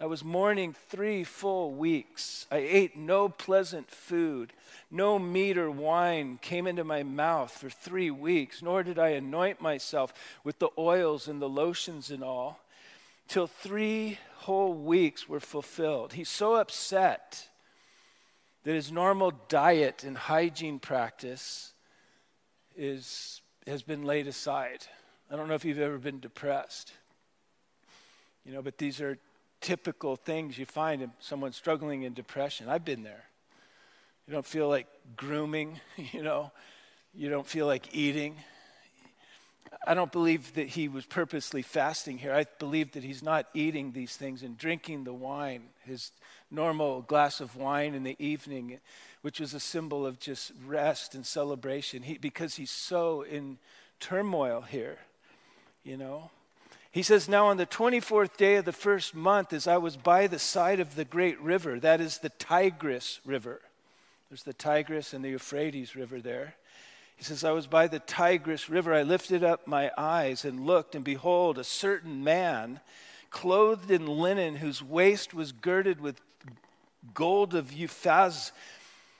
I 0.00 0.06
was 0.06 0.22
mourning 0.24 0.74
three 0.88 1.24
full 1.24 1.72
weeks. 1.72 2.46
I 2.52 2.58
ate 2.58 2.96
no 2.96 3.28
pleasant 3.28 3.90
food. 3.90 4.52
No 4.90 5.18
meat 5.18 5.58
or 5.58 5.70
wine 5.70 6.38
came 6.40 6.68
into 6.68 6.84
my 6.84 7.02
mouth 7.02 7.50
for 7.50 7.68
three 7.68 8.10
weeks, 8.10 8.62
nor 8.62 8.84
did 8.84 8.98
I 8.98 9.08
anoint 9.08 9.60
myself 9.60 10.14
with 10.44 10.60
the 10.60 10.70
oils 10.78 11.26
and 11.26 11.42
the 11.42 11.48
lotions 11.48 12.10
and 12.10 12.22
all, 12.22 12.60
till 13.26 13.48
three 13.48 14.18
whole 14.36 14.72
weeks 14.72 15.28
were 15.28 15.40
fulfilled. 15.40 16.12
He's 16.12 16.28
so 16.28 16.54
upset 16.54 17.48
that 18.62 18.74
his 18.74 18.92
normal 18.92 19.32
diet 19.48 20.04
and 20.04 20.16
hygiene 20.16 20.78
practice 20.78 21.72
is, 22.76 23.42
has 23.66 23.82
been 23.82 24.04
laid 24.04 24.28
aside. 24.28 24.86
I 25.30 25.36
don't 25.36 25.48
know 25.48 25.54
if 25.54 25.64
you've 25.64 25.80
ever 25.80 25.98
been 25.98 26.20
depressed, 26.20 26.92
you 28.44 28.52
know, 28.52 28.62
but 28.62 28.78
these 28.78 29.00
are 29.00 29.18
typical 29.60 30.16
things 30.16 30.58
you 30.58 30.66
find 30.66 31.02
in 31.02 31.10
someone 31.20 31.52
struggling 31.52 32.02
in 32.02 32.14
depression. 32.14 32.68
I've 32.68 32.84
been 32.84 33.02
there. 33.02 33.24
You 34.26 34.34
don't 34.34 34.46
feel 34.46 34.68
like 34.68 34.86
grooming, 35.16 35.80
you 36.12 36.22
know, 36.22 36.52
you 37.14 37.30
don't 37.30 37.46
feel 37.46 37.66
like 37.66 37.94
eating. 37.94 38.36
I 39.86 39.94
don't 39.94 40.12
believe 40.12 40.54
that 40.54 40.68
he 40.68 40.88
was 40.88 41.06
purposely 41.06 41.62
fasting 41.62 42.18
here. 42.18 42.34
I 42.34 42.44
believe 42.58 42.92
that 42.92 43.04
he's 43.04 43.22
not 43.22 43.46
eating 43.54 43.92
these 43.92 44.16
things 44.16 44.42
and 44.42 44.56
drinking 44.56 45.04
the 45.04 45.12
wine, 45.12 45.64
his 45.84 46.12
normal 46.50 47.02
glass 47.02 47.40
of 47.40 47.56
wine 47.56 47.94
in 47.94 48.02
the 48.02 48.16
evening, 48.18 48.80
which 49.22 49.40
was 49.40 49.54
a 49.54 49.60
symbol 49.60 50.06
of 50.06 50.18
just 50.18 50.52
rest 50.66 51.14
and 51.14 51.24
celebration, 51.24 52.02
he, 52.02 52.18
because 52.18 52.56
he's 52.56 52.70
so 52.70 53.22
in 53.22 53.58
turmoil 54.00 54.62
here, 54.62 54.98
you 55.84 55.96
know. 55.96 56.30
He 56.98 57.04
says, 57.04 57.28
Now 57.28 57.46
on 57.46 57.58
the 57.58 57.64
24th 57.64 58.36
day 58.36 58.56
of 58.56 58.64
the 58.64 58.72
first 58.72 59.14
month, 59.14 59.52
as 59.52 59.68
I 59.68 59.76
was 59.76 59.96
by 59.96 60.26
the 60.26 60.40
side 60.40 60.80
of 60.80 60.96
the 60.96 61.04
great 61.04 61.40
river, 61.40 61.78
that 61.78 62.00
is 62.00 62.18
the 62.18 62.28
Tigris 62.28 63.20
River, 63.24 63.60
there's 64.28 64.42
the 64.42 64.52
Tigris 64.52 65.12
and 65.12 65.24
the 65.24 65.28
Euphrates 65.28 65.94
River 65.94 66.20
there. 66.20 66.56
He 67.16 67.22
says, 67.22 67.44
I 67.44 67.52
was 67.52 67.68
by 67.68 67.86
the 67.86 68.00
Tigris 68.00 68.68
River. 68.68 68.92
I 68.92 69.04
lifted 69.04 69.44
up 69.44 69.68
my 69.68 69.92
eyes 69.96 70.44
and 70.44 70.66
looked, 70.66 70.96
and 70.96 71.04
behold, 71.04 71.56
a 71.56 71.62
certain 71.62 72.24
man, 72.24 72.80
clothed 73.30 73.92
in 73.92 74.08
linen, 74.08 74.56
whose 74.56 74.82
waist 74.82 75.32
was 75.32 75.52
girded 75.52 76.00
with 76.00 76.20
gold 77.14 77.54
of 77.54 77.70
Uphaz. 77.70 78.50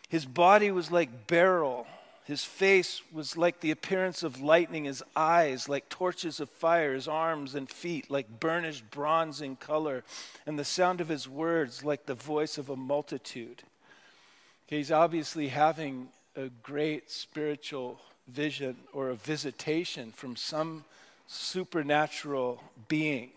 His 0.08 0.26
body 0.26 0.72
was 0.72 0.90
like 0.90 1.28
beryl. 1.28 1.86
His 2.28 2.44
face 2.44 3.00
was 3.10 3.38
like 3.38 3.60
the 3.60 3.70
appearance 3.70 4.22
of 4.22 4.38
lightning, 4.38 4.84
his 4.84 5.02
eyes 5.16 5.66
like 5.66 5.88
torches 5.88 6.40
of 6.40 6.50
fire, 6.50 6.92
his 6.92 7.08
arms 7.08 7.54
and 7.54 7.70
feet 7.70 8.10
like 8.10 8.38
burnished 8.38 8.90
bronze 8.90 9.40
in 9.40 9.56
color, 9.56 10.04
and 10.44 10.58
the 10.58 10.64
sound 10.64 11.00
of 11.00 11.08
his 11.08 11.26
words 11.26 11.84
like 11.84 12.04
the 12.04 12.12
voice 12.12 12.58
of 12.58 12.68
a 12.68 12.76
multitude. 12.76 13.62
He's 14.66 14.92
obviously 14.92 15.48
having 15.48 16.10
a 16.36 16.50
great 16.62 17.10
spiritual 17.10 17.98
vision 18.26 18.76
or 18.92 19.08
a 19.08 19.14
visitation 19.14 20.12
from 20.12 20.36
some 20.36 20.84
supernatural 21.28 22.62
being. 22.88 23.30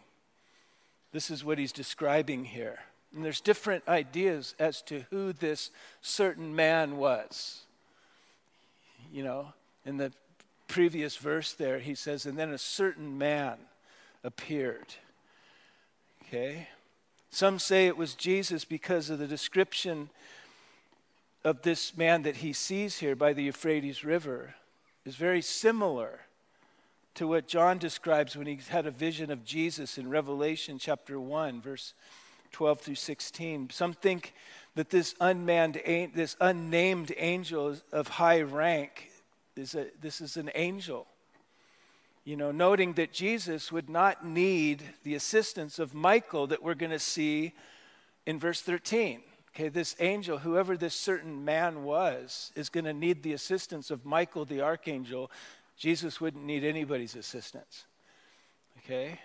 This 1.14 1.32
is 1.32 1.46
what 1.46 1.60
he's 1.60 1.72
describing 1.72 2.44
here. 2.44 2.80
And 3.16 3.24
there's 3.24 3.40
different 3.40 3.88
ideas 3.88 4.54
as 4.60 4.82
to 4.82 5.06
who 5.12 5.32
this 5.32 5.72
certain 6.02 6.54
man 6.54 6.98
was. 6.98 7.62
You 9.12 9.24
know, 9.24 9.54
in 9.86 9.98
the 9.98 10.14
previous 10.68 11.18
verse 11.18 11.52
there, 11.52 11.80
he 11.80 11.96
says, 11.96 12.26
and 12.26 12.38
then 12.38 12.52
a 12.52 12.58
certain 12.58 13.18
man 13.18 13.58
appeared. 14.24 14.96
Okay? 16.24 16.70
Some 17.30 17.60
say 17.60 17.88
it 17.88 17.98
was 17.98 18.16
Jesus 18.16 18.64
because 18.64 19.10
of 19.10 19.20
the 19.20 19.28
description 19.28 20.10
of 21.44 21.64
this 21.64 21.98
man 21.98 22.22
that 22.22 22.38
he 22.38 22.54
sees 22.54 23.00
here 23.00 23.16
by 23.16 23.34
the 23.34 23.44
Euphrates 23.44 24.06
River 24.06 24.56
is 25.06 25.16
very 25.16 25.42
similar 25.42 26.22
to 27.16 27.28
what 27.28 27.48
John 27.48 27.78
describes 27.78 28.38
when 28.38 28.48
he 28.48 28.60
had 28.70 28.86
a 28.86 28.92
vision 28.92 29.32
of 29.32 29.44
Jesus 29.44 29.98
in 29.98 30.10
Revelation 30.10 30.78
chapter 30.80 31.20
1, 31.20 31.62
verse 31.62 31.94
12 32.52 32.80
through 32.80 32.96
16. 32.96 33.70
Some 33.72 33.94
think 33.94 34.34
that 34.76 34.90
this 34.90 35.16
unmanned, 35.20 35.82
this 36.14 36.36
unnamed 36.40 37.14
angel 37.18 37.78
of 37.92 38.08
high 38.08 38.42
rank 38.42 39.10
is 39.56 39.76
a, 39.76 39.88
this 40.02 40.22
is 40.22 40.38
an 40.38 40.50
angel. 40.56 41.08
You 42.24 42.38
know, 42.38 42.52
noting 42.52 42.94
that 42.94 43.12
Jesus 43.12 43.72
would 43.72 43.90
not 43.90 44.26
need 44.26 44.84
the 45.04 45.16
assistance 45.16 45.80
of 45.80 45.94
Michael 45.94 46.48
that 46.48 46.62
we're 46.62 46.76
going 46.76 46.92
to 46.92 47.00
see 47.00 47.54
in 48.26 48.40
verse 48.40 48.62
13. 48.62 49.22
Okay, 49.54 49.68
this 49.68 49.96
angel, 50.00 50.38
whoever 50.38 50.78
this 50.78 50.94
certain 50.94 51.44
man 51.44 51.84
was, 51.84 52.54
is 52.56 52.70
going 52.70 52.86
to 52.86 52.94
need 52.94 53.22
the 53.22 53.34
assistance 53.34 53.92
of 53.92 54.06
Michael 54.06 54.46
the 54.46 54.62
archangel. 54.62 55.30
Jesus 55.76 56.22
wouldn't 56.22 56.46
need 56.46 56.64
anybody's 56.64 57.16
assistance. 57.16 57.86
Okay? 58.78 59.20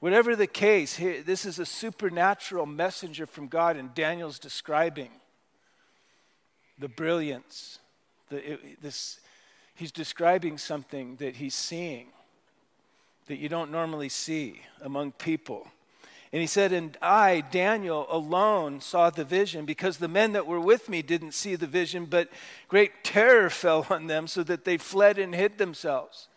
Whatever 0.00 0.36
the 0.36 0.46
case, 0.46 0.96
this 0.96 1.44
is 1.44 1.58
a 1.58 1.66
supernatural 1.66 2.66
messenger 2.66 3.26
from 3.26 3.48
God, 3.48 3.76
and 3.76 3.94
Daniel's 3.94 4.38
describing 4.38 5.10
the 6.78 6.88
brilliance. 6.88 7.80
The, 8.28 8.52
it, 8.52 8.82
this, 8.82 9.18
he's 9.74 9.90
describing 9.90 10.56
something 10.58 11.16
that 11.16 11.36
he's 11.36 11.54
seeing 11.54 12.08
that 13.26 13.38
you 13.38 13.48
don't 13.48 13.70
normally 13.70 14.08
see 14.08 14.62
among 14.80 15.12
people. 15.12 15.66
And 16.32 16.40
he 16.40 16.46
said, 16.46 16.72
And 16.72 16.96
I, 17.00 17.42
Daniel, 17.50 18.06
alone 18.10 18.80
saw 18.80 19.10
the 19.10 19.24
vision 19.24 19.64
because 19.64 19.98
the 19.98 20.08
men 20.08 20.32
that 20.32 20.46
were 20.46 20.60
with 20.60 20.88
me 20.88 21.02
didn't 21.02 21.32
see 21.32 21.54
the 21.54 21.66
vision, 21.66 22.04
but 22.04 22.28
great 22.68 23.02
terror 23.02 23.50
fell 23.50 23.86
on 23.90 24.06
them 24.06 24.26
so 24.26 24.42
that 24.44 24.64
they 24.64 24.76
fled 24.76 25.18
and 25.18 25.34
hid 25.34 25.58
themselves. 25.58 26.27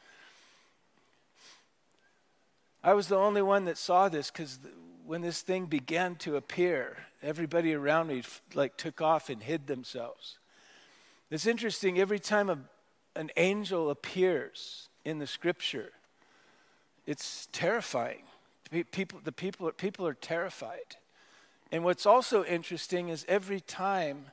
I 2.83 2.93
was 2.93 3.07
the 3.07 3.17
only 3.17 3.41
one 3.41 3.65
that 3.65 3.77
saw 3.77 4.09
this 4.09 4.31
because 4.31 4.59
when 5.05 5.21
this 5.21 5.41
thing 5.41 5.65
began 5.65 6.15
to 6.17 6.35
appear, 6.35 6.97
everybody 7.21 7.73
around 7.73 8.07
me 8.07 8.23
like 8.53 8.77
took 8.77 9.01
off 9.01 9.29
and 9.29 9.43
hid 9.43 9.67
themselves. 9.67 10.37
It's 11.29 11.45
interesting, 11.45 11.99
every 11.99 12.19
time 12.19 12.49
a, 12.49 12.57
an 13.15 13.31
angel 13.37 13.89
appears 13.89 14.89
in 15.05 15.19
the 15.19 15.27
scripture, 15.27 15.91
it's 17.05 17.47
terrifying 17.51 18.23
People, 18.71 19.19
the 19.21 19.33
people, 19.33 19.69
people 19.71 20.07
are 20.07 20.13
terrified. 20.13 20.95
And 21.73 21.83
what's 21.83 22.05
also 22.05 22.45
interesting 22.45 23.09
is 23.09 23.25
every 23.27 23.59
time 23.59 24.27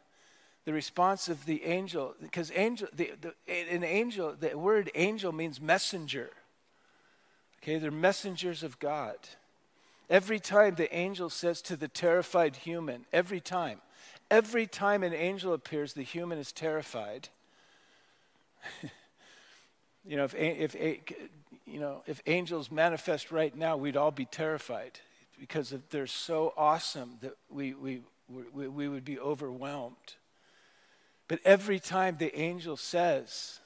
the 0.64 0.72
response 0.72 1.28
of 1.28 1.44
the 1.44 1.64
angel, 1.64 2.14
because 2.22 2.52
angel, 2.54 2.86
the, 2.94 3.12
the, 3.20 3.34
an 3.52 3.82
angel, 3.82 4.36
the 4.38 4.56
word 4.56 4.92
angel 4.94 5.32
means 5.32 5.60
messenger. 5.60 6.30
Okay, 7.62 7.78
they're 7.78 7.90
messengers 7.90 8.62
of 8.62 8.78
God. 8.78 9.16
Every 10.08 10.40
time 10.40 10.74
the 10.74 10.94
angel 10.94 11.28
says 11.28 11.60
to 11.62 11.76
the 11.76 11.88
terrified 11.88 12.56
human, 12.56 13.04
every 13.12 13.40
time, 13.40 13.80
every 14.30 14.66
time 14.66 15.02
an 15.02 15.12
angel 15.12 15.52
appears, 15.52 15.92
the 15.92 16.02
human 16.02 16.38
is 16.38 16.50
terrified. 16.50 17.28
you 20.06 20.16
know, 20.16 20.24
if, 20.24 20.34
if 20.34 21.12
you 21.66 21.78
know, 21.78 22.02
if 22.06 22.22
angels 22.26 22.70
manifest 22.70 23.30
right 23.30 23.54
now, 23.54 23.76
we'd 23.76 23.96
all 23.96 24.10
be 24.10 24.24
terrified 24.24 25.00
because 25.38 25.74
they're 25.90 26.06
so 26.06 26.54
awesome 26.56 27.18
that 27.20 27.36
we, 27.50 27.74
we, 27.74 28.00
we, 28.28 28.68
we 28.68 28.88
would 28.88 29.04
be 29.04 29.18
overwhelmed. 29.18 30.14
But 31.28 31.40
every 31.44 31.78
time 31.78 32.16
the 32.18 32.36
angel 32.38 32.76
says 32.76 33.60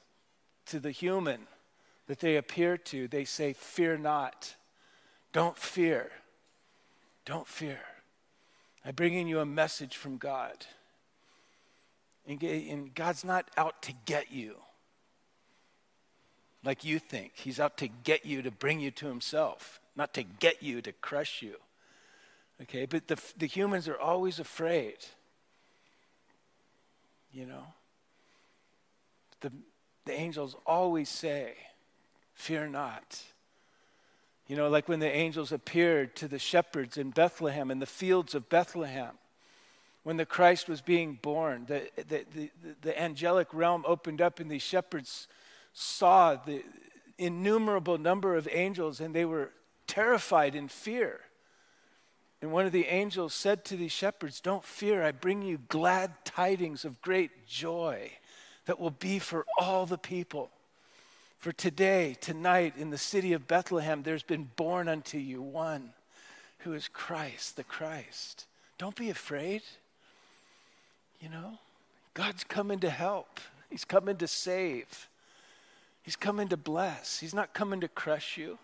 to 0.67 0.81
the 0.81 0.91
human, 0.91 1.47
that 2.07 2.21
they 2.21 2.37
appear 2.37 2.77
to, 2.77 3.09
they 3.09 3.25
say, 3.25 3.53
Fear 3.53 3.99
not. 3.99 4.55
Don't 5.33 5.57
fear. 5.57 6.11
Don't 7.25 7.47
fear. 7.47 7.81
I'm 8.85 8.95
bringing 8.95 9.29
you 9.29 9.41
a 9.41 9.47
message 9.47 9.97
from 9.97 10.19
God. 10.19 10.67
And 12.27 12.95
God's 12.95 13.25
not 13.25 13.51
out 13.57 13.83
to 13.83 13.93
get 14.05 14.31
you 14.31 14.57
like 16.65 16.85
you 16.85 16.99
think. 16.99 17.33
He's 17.35 17.59
out 17.59 17.77
to 17.79 17.89
get 17.89 18.25
you 18.25 18.43
to 18.43 18.51
bring 18.51 18.81
you 18.81 18.91
to 18.93 19.07
Himself, 19.07 19.81
not 19.97 20.15
to 20.15 20.23
get 20.23 20.63
you 20.63 20.81
to 20.83 20.93
crush 20.93 21.43
you. 21.43 21.57
Okay, 22.63 22.87
but 22.87 23.09
the, 23.09 23.19
the 23.37 23.47
humans 23.47 23.89
are 23.89 23.99
always 23.99 24.39
afraid. 24.39 24.99
You 27.33 27.47
know? 27.47 27.65
The, 29.41 29.51
the 30.05 30.13
angels 30.13 30.55
always 30.65 31.09
say, 31.09 31.55
Fear 32.35 32.69
not. 32.69 33.23
You 34.47 34.57
know, 34.57 34.69
like 34.69 34.89
when 34.89 35.01
the 35.01 35.11
angels 35.11 35.53
appeared 35.53 36.17
to 36.17 36.29
the 36.29 36.39
shepherds 36.39 36.99
in 36.99 37.11
Bethlehem, 37.11 37.71
in 37.71 37.79
the 37.79 37.87
fields 37.87 38.35
of 38.35 38.49
Bethlehem, 38.49 39.13
when 40.03 40.17
the 40.17 40.27
Christ 40.27 40.69
was 40.69 40.81
being 40.81 41.19
born, 41.23 41.65
the, 41.67 41.89
the, 41.97 42.25
the, 42.35 42.51
the 42.83 43.01
angelic 43.01 43.49
realm 43.53 43.85
opened 43.87 44.21
up 44.21 44.41
and 44.41 44.51
these 44.51 44.63
shepherds 44.63 45.29
saw 45.73 46.35
the 46.35 46.65
innumerable 47.19 47.99
number 47.99 48.35
of 48.35 48.49
angels 48.51 49.01
and 49.01 49.15
they 49.15 49.25
were 49.25 49.53
terrified 49.87 50.55
in 50.55 50.69
fear. 50.69 51.21
And 52.41 52.51
one 52.51 52.67
of 52.67 52.73
the 52.73 52.87
angels 52.87 53.33
said 53.35 53.65
to 53.67 53.77
these 53.77 53.93
shepherds, 53.93 54.41
Don't 54.41 54.65
fear, 54.65 55.05
I 55.05 55.13
bring 55.13 55.43
you 55.43 55.59
glad 55.69 56.25
tidings 56.25 56.85
of 56.85 57.01
great 57.01 57.47
joy 57.47 58.11
that 58.67 58.81
will 58.81 58.91
be 58.91 59.21
for 59.21 59.47
all 59.59 59.87
the 59.87 59.99
people. 59.99 60.51
For 61.43 61.51
today, 61.51 62.17
tonight, 62.21 62.75
in 62.79 62.91
the 62.91 62.97
city 62.97 63.33
of 63.33 63.49
Bethlehem, 63.49 64.05
there's 64.05 64.23
been 64.23 64.49
born 64.55 64.89
unto 64.89 65.19
you 65.19 65.43
one 65.43 65.93
who 66.59 66.73
is 66.73 66.87
Christ, 66.87 67.57
the 67.57 67.65
Christ. 67.65 68.47
Don't 68.79 68.95
be 68.95 69.11
afraid. 69.11 69.63
You 71.21 71.31
know, 71.31 71.59
God's 72.15 72.45
coming 72.45 72.79
to 72.79 72.91
help, 72.91 73.41
He's 73.71 73.85
coming 73.85 74.17
to 74.19 74.29
save, 74.29 75.09
He's 76.05 76.15
coming 76.15 76.47
to 76.47 76.57
bless. 76.57 77.19
He's 77.19 77.35
not 77.35 77.55
coming 77.55 77.81
to 77.81 77.89
crush 77.89 78.37
you. 78.37 78.57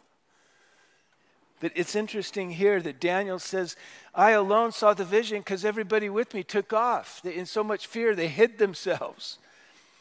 But 1.59 1.73
it's 1.75 1.97
interesting 1.97 2.51
here 2.51 2.81
that 2.81 3.01
Daniel 3.01 3.41
says, 3.41 3.75
I 4.15 4.31
alone 4.31 4.71
saw 4.71 4.95
the 4.95 5.05
vision 5.05 5.39
because 5.41 5.65
everybody 5.65 6.09
with 6.09 6.33
me 6.33 6.45
took 6.45 6.73
off. 6.73 7.27
In 7.27 7.45
so 7.45 7.65
much 7.65 7.89
fear, 7.89 8.15
they 8.15 8.29
hid 8.29 8.59
themselves. 8.59 9.39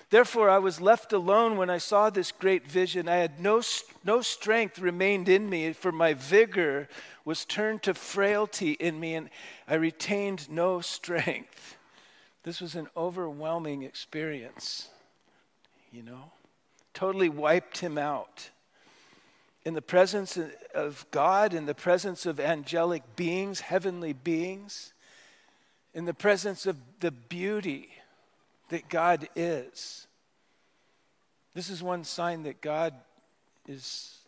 Therefore, 0.09 0.49
I 0.49 0.59
was 0.59 0.79
left 0.79 1.11
alone 1.11 1.57
when 1.57 1.69
I 1.69 1.79
saw 1.79 2.09
this 2.09 2.31
great 2.31 2.65
vision. 2.65 3.09
I 3.09 3.17
had 3.17 3.41
no, 3.41 3.61
no 4.05 4.21
strength 4.21 4.79
remained 4.79 5.27
in 5.27 5.49
me, 5.49 5.73
for 5.73 5.91
my 5.91 6.13
vigor 6.13 6.87
was 7.25 7.43
turned 7.43 7.83
to 7.83 7.93
frailty 7.93 8.71
in 8.71 9.01
me, 9.01 9.15
and 9.15 9.29
I 9.67 9.75
retained 9.75 10.49
no 10.49 10.79
strength. 10.79 11.75
This 12.43 12.61
was 12.61 12.75
an 12.75 12.87
overwhelming 12.95 13.83
experience, 13.83 14.87
you 15.91 16.03
know, 16.03 16.31
totally 16.93 17.27
wiped 17.27 17.79
him 17.79 17.97
out. 17.97 18.49
In 19.65 19.73
the 19.73 19.81
presence 19.81 20.39
of 20.73 21.05
God, 21.11 21.53
in 21.53 21.65
the 21.65 21.75
presence 21.75 22.25
of 22.25 22.39
angelic 22.39 23.17
beings, 23.17 23.59
heavenly 23.59 24.13
beings, 24.13 24.93
in 25.93 26.05
the 26.05 26.13
presence 26.13 26.65
of 26.65 26.77
the 27.01 27.11
beauty 27.11 27.89
that 28.69 28.89
God 28.89 29.27
is. 29.35 30.07
This 31.53 31.69
is 31.69 31.81
one 31.81 32.03
sign 32.03 32.43
that 32.43 32.61
God 32.61 32.93
is 33.67 34.19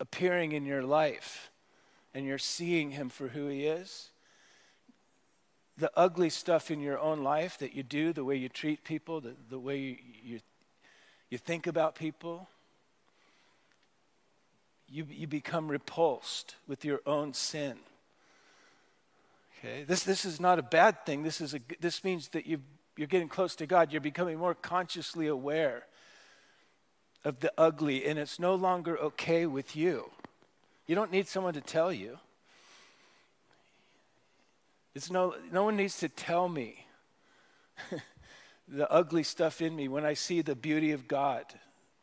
appearing 0.00 0.52
in 0.52 0.64
your 0.64 0.82
life 0.82 1.50
and 2.14 2.24
you're 2.24 2.38
seeing 2.38 2.92
Him 2.92 3.08
for 3.08 3.28
who 3.28 3.48
He 3.48 3.66
is. 3.66 4.10
The 5.78 5.90
ugly 5.94 6.30
stuff 6.30 6.70
in 6.70 6.80
your 6.80 6.98
own 6.98 7.22
life 7.22 7.58
that 7.58 7.74
you 7.74 7.82
do, 7.82 8.12
the 8.12 8.24
way 8.24 8.36
you 8.36 8.48
treat 8.48 8.84
people, 8.84 9.20
the, 9.20 9.34
the 9.50 9.58
way 9.58 9.78
you, 9.78 9.96
you, 10.22 10.40
you 11.28 11.36
think 11.36 11.66
about 11.66 11.94
people, 11.94 12.48
you, 14.88 15.06
you 15.10 15.26
become 15.26 15.68
repulsed 15.68 16.54
with 16.66 16.84
your 16.84 17.00
own 17.04 17.34
sin. 17.34 17.76
Okay? 19.58 19.84
This, 19.84 20.04
this 20.04 20.24
is 20.24 20.40
not 20.40 20.58
a 20.58 20.62
bad 20.62 21.04
thing. 21.04 21.22
This, 21.22 21.40
is 21.40 21.54
a, 21.54 21.60
this 21.80 22.04
means 22.04 22.28
that 22.28 22.46
you've 22.46 22.62
you're 22.96 23.06
getting 23.06 23.28
close 23.28 23.54
to 23.56 23.66
God, 23.66 23.92
you're 23.92 24.00
becoming 24.00 24.38
more 24.38 24.54
consciously 24.54 25.26
aware 25.26 25.84
of 27.24 27.40
the 27.40 27.52
ugly, 27.58 28.06
and 28.06 28.18
it's 28.18 28.38
no 28.38 28.54
longer 28.54 28.96
okay 28.98 29.46
with 29.46 29.76
you. 29.76 30.10
You 30.86 30.94
don't 30.94 31.10
need 31.10 31.26
someone 31.26 31.54
to 31.54 31.60
tell 31.60 31.92
you. 31.92 32.18
It's 34.94 35.10
no, 35.10 35.34
no 35.52 35.64
one 35.64 35.76
needs 35.76 35.98
to 35.98 36.08
tell 36.08 36.48
me 36.48 36.86
the 38.68 38.90
ugly 38.90 39.24
stuff 39.24 39.60
in 39.60 39.74
me 39.74 39.88
when 39.88 40.06
I 40.06 40.14
see 40.14 40.40
the 40.40 40.54
beauty 40.54 40.92
of 40.92 41.06
God. 41.08 41.44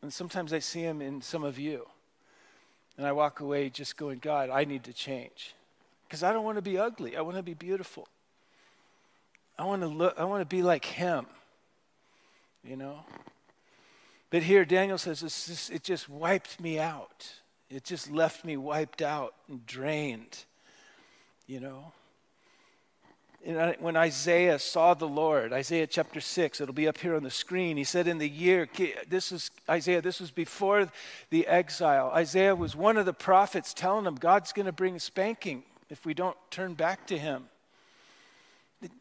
And 0.02 0.14
sometimes 0.14 0.54
I 0.54 0.60
see 0.60 0.82
Him 0.82 1.02
in 1.02 1.22
some 1.22 1.44
of 1.44 1.58
you. 1.58 1.88
And 2.98 3.08
I 3.08 3.14
walk 3.14 3.40
away 3.40 3.70
just 3.70 3.98
going, 3.98 4.20
God, 4.20 4.50
I 4.50 4.66
need 4.66 4.84
to 4.84 4.94
change. 4.94 5.56
Because 6.06 6.22
I 6.22 6.34
don't 6.34 6.44
want 6.44 6.58
to 6.58 6.62
be 6.62 6.78
ugly, 6.78 7.18
I 7.18 7.22
want 7.22 7.38
to 7.38 7.44
be 7.44 7.56
beautiful. 7.56 8.08
I 9.58 9.66
want 9.66 9.82
to 9.82 9.88
look, 9.88 10.16
I 10.18 10.24
want 10.26 10.42
to 10.42 10.56
be 10.56 10.64
like 10.64 10.86
him. 10.86 11.26
You 12.64 12.78
know? 12.78 13.00
But 14.30 14.44
here 14.44 14.66
Daniel 14.66 14.98
says 14.98 15.22
just, 15.22 15.70
it 15.70 15.84
just 15.84 16.10
wiped 16.10 16.60
me 16.60 16.80
out. 16.80 17.34
It 17.70 17.84
just 17.84 18.10
left 18.12 18.46
me 18.46 18.58
wiped 18.58 19.02
out 19.02 19.36
and 19.48 19.66
drained. 19.66 20.46
You 21.48 21.60
know? 21.60 21.92
And 23.46 23.76
when 23.80 23.98
Isaiah 23.98 24.58
saw 24.58 24.94
the 24.94 25.08
Lord, 25.08 25.52
Isaiah 25.52 25.86
chapter 25.86 26.22
6, 26.22 26.62
it'll 26.62 26.74
be 26.74 26.88
up 26.88 26.98
here 26.98 27.16
on 27.16 27.24
the 27.24 27.30
screen. 27.30 27.76
He 27.76 27.84
said, 27.84 28.08
In 28.08 28.18
the 28.18 28.30
year, 28.30 28.70
this 29.10 29.34
is 29.34 29.52
Isaiah, 29.70 30.02
this 30.02 30.22
was 30.22 30.32
before 30.32 30.90
the 31.30 31.46
exile. 31.46 32.10
Isaiah 32.16 32.56
was 32.56 32.74
one 32.74 32.96
of 32.96 33.06
the 33.06 33.14
prophets 33.14 33.74
telling 33.74 34.06
him 34.06 34.16
God's 34.16 34.54
going 34.54 34.66
to 34.66 34.72
bring 34.72 34.98
spanking 34.98 35.64
if 35.90 36.06
we 36.06 36.14
don't 36.14 36.38
turn 36.52 36.74
back 36.74 37.06
to 37.08 37.18
him. 37.18 37.50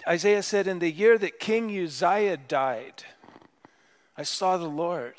Isaiah 0.06 0.42
said, 0.42 0.66
In 0.66 0.78
the 0.78 0.90
year 0.90 1.18
that 1.18 1.40
King 1.40 1.70
Uzziah 1.70 2.36
died, 2.36 3.04
I 4.16 4.22
saw 4.22 4.56
the 4.56 4.68
Lord 4.68 5.14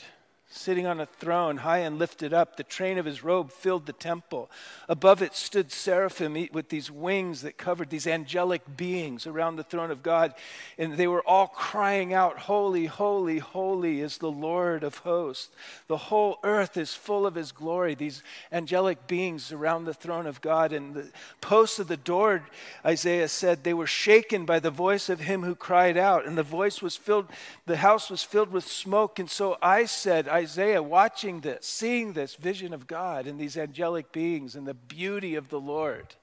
sitting 0.54 0.86
on 0.86 1.00
a 1.00 1.06
throne, 1.06 1.58
high 1.58 1.80
and 1.80 1.98
lifted 1.98 2.32
up. 2.32 2.56
The 2.56 2.64
train 2.64 3.00
of 3.00 3.06
his 3.06 3.24
robe 3.24 3.52
filled 3.52 3.88
the 3.88 3.94
temple. 3.94 4.52
Above 4.88 5.22
it 5.22 5.34
stood 5.36 5.72
seraphim 5.72 6.48
with 6.52 6.70
these 6.70 6.92
wings 6.92 7.42
that 7.42 7.58
covered 7.58 7.90
these 7.90 8.06
angelic 8.06 8.78
beings 8.78 9.26
around 9.26 9.56
the 9.56 9.64
throne 9.64 9.90
of 9.90 10.04
God. 10.04 10.34
And 10.78 10.94
they 10.94 11.08
were 11.08 11.28
all 11.28 11.48
crying 11.48 12.14
out, 12.14 12.38
Holy, 12.38 12.86
holy, 12.86 13.40
holy 13.40 14.02
is 14.02 14.20
the 14.20 14.32
Lord 14.32 14.84
of 14.84 15.00
hosts. 15.00 15.50
The 15.88 15.98
whole 15.98 16.38
earth 16.44 16.78
is 16.78 16.94
full 16.94 17.26
of 17.26 17.36
his 17.36 17.52
glory. 17.52 17.96
These 17.96 18.22
angelic 18.52 19.08
beings 19.08 19.52
around 19.52 19.86
the 19.86 19.94
throne 19.94 20.28
of 20.28 20.40
God. 20.40 20.72
And 20.72 20.94
the 20.94 21.10
posts 21.42 21.80
of 21.80 21.88
the 21.88 21.98
door, 21.98 22.44
Isaiah 22.86 23.28
said, 23.28 23.64
they 23.64 23.74
were 23.74 23.88
shaken 23.88 24.46
by 24.46 24.60
the 24.60 24.72
voice 24.72 25.10
of 25.10 25.22
him 25.22 25.44
who 25.44 25.56
cried 25.56 25.98
out. 25.98 26.28
And 26.28 26.38
the 26.38 26.44
voice 26.44 26.82
was 26.82 26.96
filled, 26.96 27.28
the 27.66 27.78
house 27.78 28.12
was 28.12 28.22
filled 28.22 28.52
with 28.52 28.68
smoke. 28.68 29.18
And 29.18 29.30
so 29.30 29.58
I 29.62 29.86
said, 29.86 30.28
I 30.28 30.43
Isaiah 30.44 30.84
watching 30.84 31.40
this, 31.40 31.66
seeing 31.66 32.12
this 32.12 32.36
vision 32.36 32.74
of 32.74 32.86
God 32.86 33.28
and 33.28 33.40
these 33.40 33.58
angelic 33.58 34.12
beings 34.12 34.56
and 34.56 34.68
the 34.68 34.74
beauty 34.74 35.36
of 35.36 35.48
the 35.48 35.60
Lord. 35.60 36.16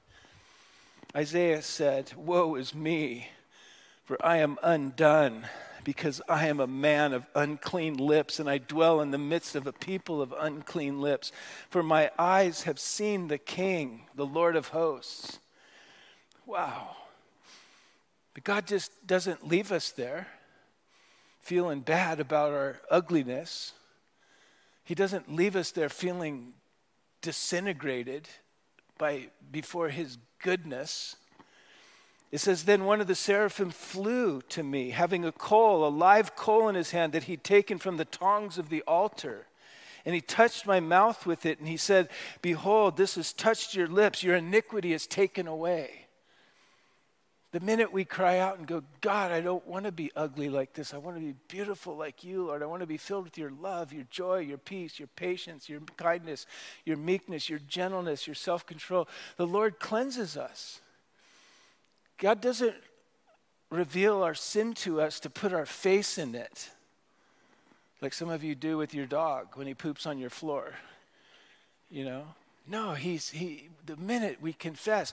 Isaiah 1.17 1.63
said, 1.63 2.13
Woe 2.15 2.55
is 2.57 2.75
me, 2.75 3.29
for 4.05 4.19
I 4.25 4.37
am 4.37 4.59
undone, 4.63 5.47
because 5.85 6.21
I 6.29 6.49
am 6.49 6.61
a 6.61 6.67
man 6.67 7.15
of 7.15 7.25
unclean 7.35 7.97
lips, 7.97 8.39
and 8.39 8.49
I 8.49 8.59
dwell 8.59 9.01
in 9.01 9.11
the 9.11 9.17
midst 9.17 9.57
of 9.57 9.67
a 9.67 9.73
people 9.73 10.21
of 10.21 10.35
unclean 10.39 11.01
lips. 11.01 11.33
For 11.71 11.83
my 11.83 12.11
eyes 12.19 12.65
have 12.65 12.79
seen 12.79 13.29
the 13.29 13.39
King, 13.39 14.03
the 14.15 14.27
Lord 14.27 14.55
of 14.55 14.69
hosts. 14.69 15.39
Wow. 16.45 16.95
But 18.35 18.45
God 18.45 18.67
just 18.67 18.93
doesn't 19.07 19.49
leave 19.49 19.73
us 19.73 19.93
there 19.93 20.29
feeling 21.41 21.81
bad 21.81 22.21
about 22.21 22.53
our 22.53 22.81
ugliness. 22.91 23.73
He 24.91 24.97
doesn't 24.97 25.33
leave 25.33 25.55
us 25.55 25.71
there 25.71 25.89
feeling 25.89 26.53
disintegrated 27.23 28.29
by 28.99 29.29
before 29.53 29.91
his 29.91 30.19
goodness. 30.43 31.15
It 32.33 32.39
says, 32.39 32.65
Then 32.65 32.85
one 32.85 33.01
of 33.01 33.07
the 33.07 33.15
seraphim 33.15 33.71
flew 33.71 34.43
to 34.49 34.65
me, 34.65 34.91
having 34.91 35.25
a 35.25 35.31
coal, 35.31 35.87
a 35.87 35.89
live 35.89 36.35
coal 36.35 36.69
in 36.69 36.75
his 36.75 36.91
hand 36.91 37.13
that 37.13 37.23
he'd 37.23 37.45
taken 37.45 37.79
from 37.79 37.99
the 37.99 38.05
tongs 38.05 38.59
of 38.59 38.69
the 38.69 38.83
altar. 38.83 39.47
And 40.05 40.13
he 40.13 40.21
touched 40.21 40.67
my 40.67 40.81
mouth 40.81 41.25
with 41.25 41.47
it, 41.47 41.61
and 41.61 41.69
he 41.69 41.77
said, 41.77 42.09
Behold, 42.43 42.97
this 42.97 43.15
has 43.15 43.33
touched 43.33 43.77
your 43.77 43.87
lips, 43.87 44.25
your 44.25 44.35
iniquity 44.35 44.93
is 44.93 45.07
taken 45.07 45.47
away. 45.47 46.09
The 47.53 47.61
minute 47.61 47.93
we 47.93 48.05
cry 48.05 48.39
out 48.39 48.59
and 48.59 48.67
go, 48.67 48.85
God, 49.01 49.33
I 49.33 49.41
don't 49.41 49.67
want 49.67 49.85
to 49.85 49.93
be 49.93 50.13
ugly 50.15 50.49
like 50.49 50.73
this. 50.73 50.95
I 50.95 50.99
want 50.99 51.17
to 51.17 51.21
be 51.21 51.35
beautiful 51.49 51.97
like 51.97 52.23
you, 52.23 52.47
Lord. 52.47 52.63
I 52.63 52.67
want 52.67 52.81
to 52.81 52.87
be 52.87 52.97
filled 52.97 53.25
with 53.25 53.37
your 53.37 53.51
love, 53.51 53.93
your 53.93 54.07
joy, 54.09 54.39
your 54.39 54.59
peace, 54.59 55.01
your 55.01 55.09
patience, 55.09 55.69
your 55.69 55.81
kindness, 55.97 56.47
your 56.85 56.97
meekness, 56.97 57.49
your 57.49 57.59
gentleness, 57.59 58.29
your 58.29 58.35
self 58.35 58.65
control. 58.65 59.09
The 59.37 59.49
Lord 59.49 59.81
cleanses 59.81 60.37
us. 60.37 60.81
God 62.19 62.41
doesn't 62.41 62.77
reveal 63.71 64.23
our 64.23 64.35
sin 64.35 64.75
to 64.75 65.01
us 65.01 65.19
to 65.21 65.31
put 65.31 65.53
our 65.53 65.67
face 65.67 66.19
in 66.19 66.37
it, 66.37 66.71
like 68.01 68.13
some 68.13 68.29
of 68.29 68.45
you 68.45 68.55
do 68.55 68.77
with 68.77 68.95
your 68.95 69.07
dog 69.07 69.49
when 69.55 69.67
he 69.67 69.75
poops 69.75 70.07
on 70.07 70.19
your 70.19 70.31
floor. 70.31 70.75
You 71.91 72.05
know? 72.05 72.25
No, 72.69 72.95
he's, 72.95 73.31
he, 73.31 73.69
the 73.87 73.97
minute 73.97 74.39
we 74.41 74.53
confess, 74.53 75.13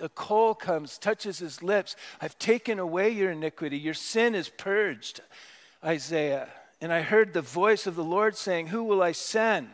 a 0.00 0.08
coal 0.08 0.54
comes, 0.54 0.98
touches 0.98 1.38
his 1.38 1.62
lips. 1.62 1.96
I've 2.20 2.38
taken 2.38 2.78
away 2.78 3.10
your 3.10 3.30
iniquity. 3.30 3.78
Your 3.78 3.94
sin 3.94 4.34
is 4.34 4.48
purged, 4.48 5.20
Isaiah. 5.84 6.48
And 6.80 6.92
I 6.92 7.02
heard 7.02 7.32
the 7.32 7.42
voice 7.42 7.86
of 7.86 7.96
the 7.96 8.04
Lord 8.04 8.36
saying, 8.36 8.68
Who 8.68 8.84
will 8.84 9.02
I 9.02 9.12
send? 9.12 9.68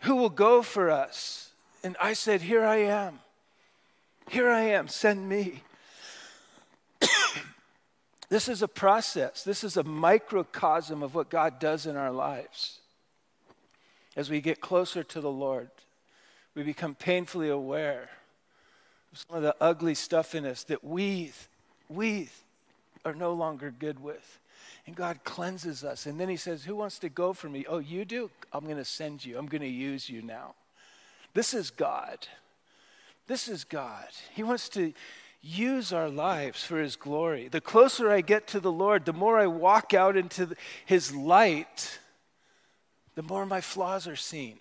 Who 0.00 0.16
will 0.16 0.30
go 0.30 0.62
for 0.62 0.90
us? 0.90 1.50
And 1.82 1.96
I 2.00 2.12
said, 2.12 2.42
Here 2.42 2.64
I 2.64 2.76
am. 2.76 3.20
Here 4.28 4.50
I 4.50 4.60
am. 4.60 4.88
Send 4.88 5.28
me. 5.28 5.62
this 8.28 8.48
is 8.48 8.62
a 8.62 8.68
process, 8.68 9.42
this 9.42 9.64
is 9.64 9.76
a 9.76 9.84
microcosm 9.84 11.02
of 11.02 11.14
what 11.14 11.30
God 11.30 11.58
does 11.58 11.86
in 11.86 11.96
our 11.96 12.12
lives. 12.12 12.80
As 14.16 14.28
we 14.28 14.40
get 14.40 14.60
closer 14.60 15.04
to 15.04 15.20
the 15.20 15.30
Lord, 15.30 15.70
we 16.54 16.62
become 16.64 16.94
painfully 16.94 17.48
aware 17.48 18.10
some 19.12 19.36
of 19.36 19.42
the 19.42 19.56
ugly 19.60 19.94
stuff 19.94 20.34
in 20.34 20.44
us 20.44 20.64
that 20.64 20.84
we, 20.84 21.32
we 21.88 22.28
are 23.04 23.14
no 23.14 23.32
longer 23.32 23.70
good 23.70 24.00
with. 24.00 24.38
And 24.86 24.96
God 24.96 25.20
cleanses 25.24 25.84
us. 25.84 26.06
And 26.06 26.18
then 26.18 26.28
He 26.28 26.36
says, 26.36 26.64
Who 26.64 26.76
wants 26.76 26.98
to 27.00 27.08
go 27.08 27.32
for 27.32 27.48
me? 27.48 27.64
Oh, 27.68 27.78
you 27.78 28.04
do? 28.04 28.30
I'm 28.52 28.64
going 28.64 28.76
to 28.76 28.84
send 28.84 29.24
you. 29.24 29.38
I'm 29.38 29.46
going 29.46 29.62
to 29.62 29.68
use 29.68 30.08
you 30.08 30.22
now. 30.22 30.54
This 31.34 31.52
is 31.52 31.70
God. 31.70 32.26
This 33.26 33.48
is 33.48 33.64
God. 33.64 34.08
He 34.34 34.42
wants 34.42 34.68
to 34.70 34.94
use 35.42 35.92
our 35.92 36.08
lives 36.08 36.64
for 36.64 36.78
His 36.78 36.96
glory. 36.96 37.48
The 37.48 37.60
closer 37.60 38.10
I 38.10 38.22
get 38.22 38.46
to 38.48 38.60
the 38.60 38.72
Lord, 38.72 39.04
the 39.04 39.12
more 39.12 39.38
I 39.38 39.46
walk 39.46 39.92
out 39.92 40.16
into 40.16 40.54
His 40.86 41.14
light 41.14 41.98
the 43.18 43.24
more 43.24 43.44
my 43.44 43.60
flaws 43.60 44.06
are 44.06 44.14
seen. 44.14 44.60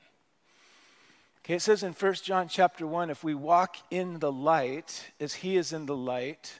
Okay, 1.47 1.55
it 1.55 1.61
says 1.61 1.81
in 1.81 1.93
1 1.93 2.13
John 2.25 2.49
chapter 2.49 2.85
1 2.85 3.09
if 3.09 3.23
we 3.23 3.33
walk 3.33 3.77
in 3.89 4.19
the 4.19 4.33
light 4.33 5.11
as 5.17 5.35
he 5.35 5.55
is 5.55 5.71
in 5.71 5.85
the 5.85 5.95
light, 5.95 6.59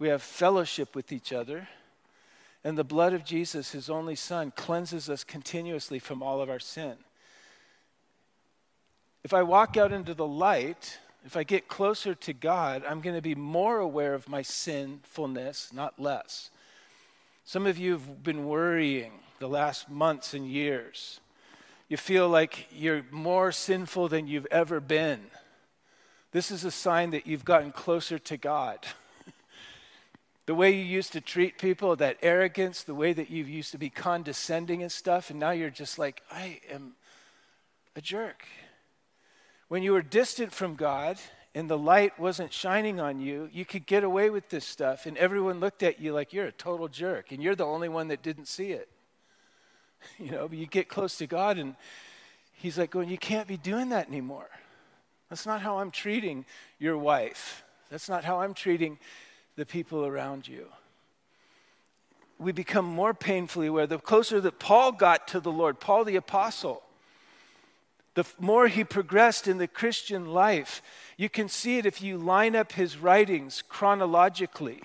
we 0.00 0.08
have 0.08 0.20
fellowship 0.20 0.96
with 0.96 1.12
each 1.12 1.32
other. 1.32 1.68
And 2.64 2.76
the 2.76 2.82
blood 2.82 3.12
of 3.12 3.24
Jesus, 3.24 3.70
his 3.70 3.88
only 3.88 4.16
son, 4.16 4.52
cleanses 4.56 5.08
us 5.08 5.22
continuously 5.22 6.00
from 6.00 6.24
all 6.24 6.40
of 6.40 6.50
our 6.50 6.58
sin. 6.58 6.96
If 9.22 9.32
I 9.32 9.44
walk 9.44 9.76
out 9.76 9.92
into 9.92 10.12
the 10.12 10.26
light, 10.26 10.98
if 11.24 11.36
I 11.36 11.44
get 11.44 11.68
closer 11.68 12.12
to 12.12 12.32
God, 12.32 12.82
I'm 12.88 13.02
going 13.02 13.14
to 13.14 13.22
be 13.22 13.36
more 13.36 13.78
aware 13.78 14.14
of 14.14 14.28
my 14.28 14.42
sinfulness, 14.42 15.70
not 15.72 16.00
less. 16.00 16.50
Some 17.44 17.64
of 17.64 17.78
you 17.78 17.92
have 17.92 18.24
been 18.24 18.46
worrying 18.46 19.20
the 19.38 19.48
last 19.48 19.88
months 19.88 20.34
and 20.34 20.48
years. 20.48 21.20
You 21.90 21.96
feel 21.96 22.28
like 22.28 22.68
you're 22.70 23.02
more 23.10 23.50
sinful 23.50 24.10
than 24.10 24.28
you've 24.28 24.46
ever 24.52 24.78
been. 24.78 25.26
This 26.30 26.52
is 26.52 26.64
a 26.64 26.70
sign 26.70 27.10
that 27.10 27.26
you've 27.26 27.44
gotten 27.44 27.72
closer 27.72 28.16
to 28.16 28.36
God. 28.36 28.78
the 30.46 30.54
way 30.54 30.70
you 30.70 30.84
used 30.84 31.12
to 31.14 31.20
treat 31.20 31.58
people, 31.58 31.96
that 31.96 32.18
arrogance, 32.22 32.84
the 32.84 32.94
way 32.94 33.12
that 33.12 33.28
you 33.28 33.42
used 33.42 33.72
to 33.72 33.78
be 33.78 33.90
condescending 33.90 34.82
and 34.82 34.92
stuff, 34.92 35.30
and 35.30 35.40
now 35.40 35.50
you're 35.50 35.68
just 35.68 35.98
like, 35.98 36.22
I 36.30 36.60
am 36.70 36.92
a 37.96 38.00
jerk. 38.00 38.44
When 39.66 39.82
you 39.82 39.92
were 39.92 40.02
distant 40.02 40.52
from 40.52 40.76
God 40.76 41.18
and 41.56 41.68
the 41.68 41.76
light 41.76 42.20
wasn't 42.20 42.52
shining 42.52 43.00
on 43.00 43.18
you, 43.18 43.48
you 43.52 43.64
could 43.64 43.84
get 43.84 44.04
away 44.04 44.30
with 44.30 44.48
this 44.48 44.64
stuff, 44.64 45.06
and 45.06 45.18
everyone 45.18 45.58
looked 45.58 45.82
at 45.82 45.98
you 45.98 46.12
like 46.12 46.32
you're 46.32 46.46
a 46.46 46.52
total 46.52 46.86
jerk, 46.86 47.32
and 47.32 47.42
you're 47.42 47.56
the 47.56 47.66
only 47.66 47.88
one 47.88 48.06
that 48.08 48.22
didn't 48.22 48.46
see 48.46 48.70
it. 48.70 48.88
You 50.18 50.30
know, 50.30 50.48
but 50.48 50.58
you 50.58 50.66
get 50.66 50.88
close 50.88 51.16
to 51.18 51.26
God 51.26 51.58
and 51.58 51.74
He's 52.52 52.78
like 52.78 52.90
going, 52.90 53.08
You 53.08 53.18
can't 53.18 53.48
be 53.48 53.56
doing 53.56 53.90
that 53.90 54.08
anymore. 54.08 54.48
That's 55.28 55.46
not 55.46 55.62
how 55.62 55.78
I'm 55.78 55.90
treating 55.90 56.44
your 56.78 56.98
wife. 56.98 57.64
That's 57.90 58.08
not 58.08 58.24
how 58.24 58.40
I'm 58.40 58.54
treating 58.54 58.98
the 59.56 59.64
people 59.64 60.04
around 60.04 60.46
you. 60.48 60.66
We 62.38 62.52
become 62.52 62.84
more 62.84 63.14
painfully 63.14 63.66
aware. 63.68 63.86
The 63.86 63.98
closer 63.98 64.40
that 64.40 64.58
Paul 64.58 64.92
got 64.92 65.28
to 65.28 65.40
the 65.40 65.52
Lord, 65.52 65.80
Paul 65.80 66.04
the 66.04 66.16
apostle, 66.16 66.82
the 68.14 68.24
more 68.38 68.68
he 68.68 68.84
progressed 68.84 69.46
in 69.46 69.58
the 69.58 69.68
Christian 69.68 70.26
life. 70.26 70.82
You 71.16 71.28
can 71.28 71.48
see 71.48 71.78
it 71.78 71.86
if 71.86 72.02
you 72.02 72.18
line 72.18 72.56
up 72.56 72.72
his 72.72 72.98
writings 72.98 73.62
chronologically. 73.68 74.82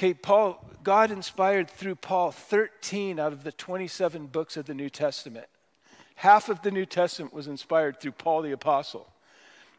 Okay, 0.00 0.14
Paul, 0.14 0.66
God 0.82 1.10
inspired 1.10 1.68
through 1.68 1.96
Paul 1.96 2.30
13 2.30 3.20
out 3.20 3.34
of 3.34 3.44
the 3.44 3.52
27 3.52 4.28
books 4.28 4.56
of 4.56 4.64
the 4.64 4.72
New 4.72 4.88
Testament. 4.88 5.46
Half 6.14 6.48
of 6.48 6.62
the 6.62 6.70
New 6.70 6.86
Testament 6.86 7.34
was 7.34 7.46
inspired 7.46 8.00
through 8.00 8.12
Paul 8.12 8.40
the 8.40 8.52
Apostle. 8.52 9.06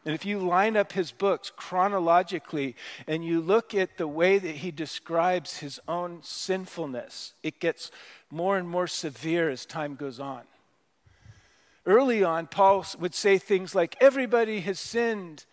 And 0.04 0.14
if 0.14 0.24
you 0.24 0.38
line 0.38 0.76
up 0.76 0.92
his 0.92 1.10
books 1.10 1.50
chronologically 1.50 2.76
and 3.08 3.24
you 3.24 3.40
look 3.40 3.74
at 3.74 3.98
the 3.98 4.06
way 4.06 4.38
that 4.38 4.54
he 4.54 4.70
describes 4.70 5.56
his 5.56 5.80
own 5.88 6.20
sinfulness, 6.22 7.32
it 7.42 7.58
gets 7.58 7.90
more 8.30 8.56
and 8.56 8.68
more 8.68 8.86
severe 8.86 9.50
as 9.50 9.66
time 9.66 9.96
goes 9.96 10.20
on. 10.20 10.42
Early 11.84 12.22
on, 12.22 12.46
Paul 12.46 12.86
would 13.00 13.16
say 13.16 13.38
things 13.38 13.74
like, 13.74 13.96
Everybody 14.00 14.60
has 14.60 14.78
sinned 14.78 15.46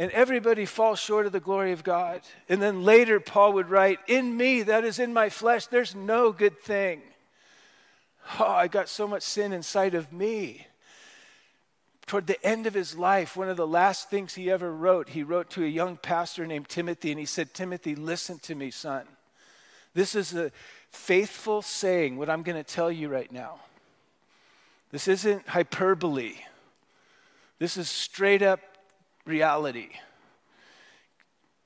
and 0.00 0.10
everybody 0.12 0.64
falls 0.64 0.98
short 0.98 1.26
of 1.26 1.32
the 1.32 1.40
glory 1.40 1.72
of 1.72 1.84
God. 1.84 2.22
And 2.48 2.62
then 2.62 2.84
later, 2.84 3.20
Paul 3.20 3.52
would 3.52 3.68
write, 3.68 3.98
In 4.06 4.34
me, 4.34 4.62
that 4.62 4.82
is 4.82 4.98
in 4.98 5.12
my 5.12 5.28
flesh, 5.28 5.66
there's 5.66 5.94
no 5.94 6.32
good 6.32 6.58
thing. 6.58 7.02
Oh, 8.38 8.46
I 8.46 8.66
got 8.66 8.88
so 8.88 9.06
much 9.06 9.22
sin 9.22 9.52
inside 9.52 9.94
of 9.94 10.10
me. 10.10 10.66
Toward 12.06 12.26
the 12.26 12.42
end 12.42 12.66
of 12.66 12.72
his 12.72 12.96
life, 12.96 13.36
one 13.36 13.50
of 13.50 13.58
the 13.58 13.66
last 13.66 14.08
things 14.08 14.32
he 14.32 14.50
ever 14.50 14.74
wrote, 14.74 15.10
he 15.10 15.22
wrote 15.22 15.50
to 15.50 15.64
a 15.64 15.68
young 15.68 15.98
pastor 15.98 16.46
named 16.46 16.70
Timothy, 16.70 17.10
and 17.10 17.20
he 17.20 17.26
said, 17.26 17.52
Timothy, 17.52 17.94
listen 17.94 18.38
to 18.38 18.54
me, 18.54 18.70
son. 18.70 19.04
This 19.92 20.14
is 20.14 20.34
a 20.34 20.50
faithful 20.88 21.60
saying, 21.60 22.16
what 22.16 22.30
I'm 22.30 22.42
going 22.42 22.56
to 22.56 22.64
tell 22.64 22.90
you 22.90 23.10
right 23.10 23.30
now. 23.30 23.60
This 24.92 25.08
isn't 25.08 25.48
hyperbole. 25.48 26.36
This 27.58 27.76
is 27.76 27.90
straight 27.90 28.40
up 28.40 28.60
reality. 29.24 29.90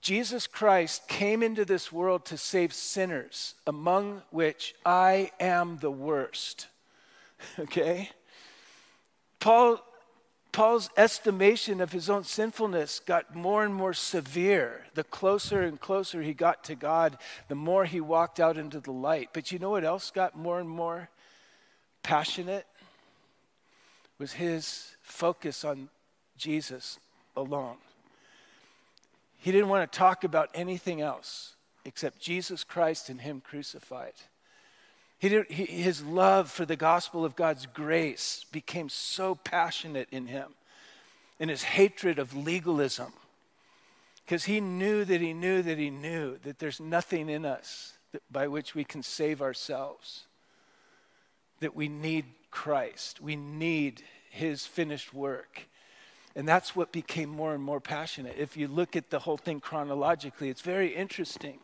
Jesus 0.05 0.47
Christ 0.47 1.09
came 1.09 1.43
into 1.43 1.64
this 1.64 1.90
world 1.90 2.27
to 2.27 2.37
save 2.37 2.75
sinners, 2.75 3.55
among 3.67 4.21
which 4.31 4.75
I 4.85 5.31
am 5.40 5.79
the 5.79 5.90
worst. 5.90 6.69
Okay? 7.59 8.11
Paul, 9.38 9.79
Paul's 10.51 10.88
estimation 10.97 11.83
of 11.83 11.93
his 11.93 12.09
own 12.09 12.25
sinfulness 12.25 13.01
got 13.01 13.35
more 13.35 13.64
and 13.64 13.75
more 13.75 13.93
severe. 13.93 14.87
The 14.95 15.05
closer 15.05 15.61
and 15.61 15.79
closer 15.79 16.23
he 16.23 16.33
got 16.33 16.64
to 16.64 16.75
God, 16.75 17.19
the 17.49 17.55
more 17.55 17.85
he 17.85 18.01
walked 18.01 18.40
out 18.40 18.57
into 18.57 18.81
the 18.81 18.93
light. 18.93 19.31
But 19.35 19.53
you 19.53 19.59
know 19.59 19.71
what 19.71 19.85
else 19.85 20.11
got 20.11 20.38
more 20.38 20.59
and 20.59 20.71
more 20.71 21.11
passionate? 22.03 22.67
Was 24.19 24.33
his 24.33 24.97
focus 25.03 25.64
on 25.64 25.90
Jesus 26.38 26.99
alone. 27.37 27.77
He 29.38 29.53
didn't 29.53 29.68
want 29.68 29.90
to 29.90 29.99
talk 29.99 30.25
about 30.25 30.51
anything 30.55 31.01
else 31.01 31.55
except 31.85 32.18
Jesus 32.18 32.64
Christ 32.64 33.09
and 33.09 33.20
Him 33.20 33.42
crucified. 33.44 34.14
He 35.18 35.29
did, 35.31 35.51
he, 35.51 35.64
his 35.64 36.05
love 36.05 36.51
for 36.51 36.66
the 36.66 36.77
gospel 36.77 37.25
of 37.25 37.37
God's 37.37 37.64
grace 37.64 38.44
became 38.53 38.88
so 38.90 39.35
passionate 39.35 40.09
in 40.11 40.27
him, 40.27 40.55
and 41.40 41.49
his 41.49 41.62
hatred 41.62 42.18
of 42.18 42.37
legalism, 42.37 43.12
because 44.25 44.44
he 44.44 44.61
knew 44.61 45.05
that 45.05 45.23
he 45.23 45.33
knew 45.33 45.62
that 45.62 45.79
he 45.79 45.88
knew 45.88 46.38
that 46.42 46.59
there's 46.59 46.79
nothing 46.79 47.31
in 47.31 47.47
us 47.47 47.94
that, 48.12 48.23
by 48.31 48.49
which 48.49 48.75
we 48.75 48.85
can 48.85 49.03
save 49.03 49.40
ourselves, 49.40 50.25
that 51.61 51.75
we 51.75 51.88
need 51.88 52.27
Christ, 52.51 53.20
we 53.20 53.35
need 53.35 54.03
his 54.31 54.66
finished 54.66 55.14
work. 55.14 55.68
And 56.37 56.49
that's 56.49 56.75
what 56.75 56.90
became 56.90 57.29
more 57.29 57.55
and 57.55 57.62
more 57.62 57.81
passionate. 57.81 58.37
If 58.38 58.57
you 58.57 58.66
look 58.66 58.97
at 58.97 59.11
the 59.11 59.20
whole 59.20 59.37
thing 59.37 59.61
chronologically, 59.61 60.49
it's 60.49 60.62
very 60.62 60.94
interesting. 60.94 61.59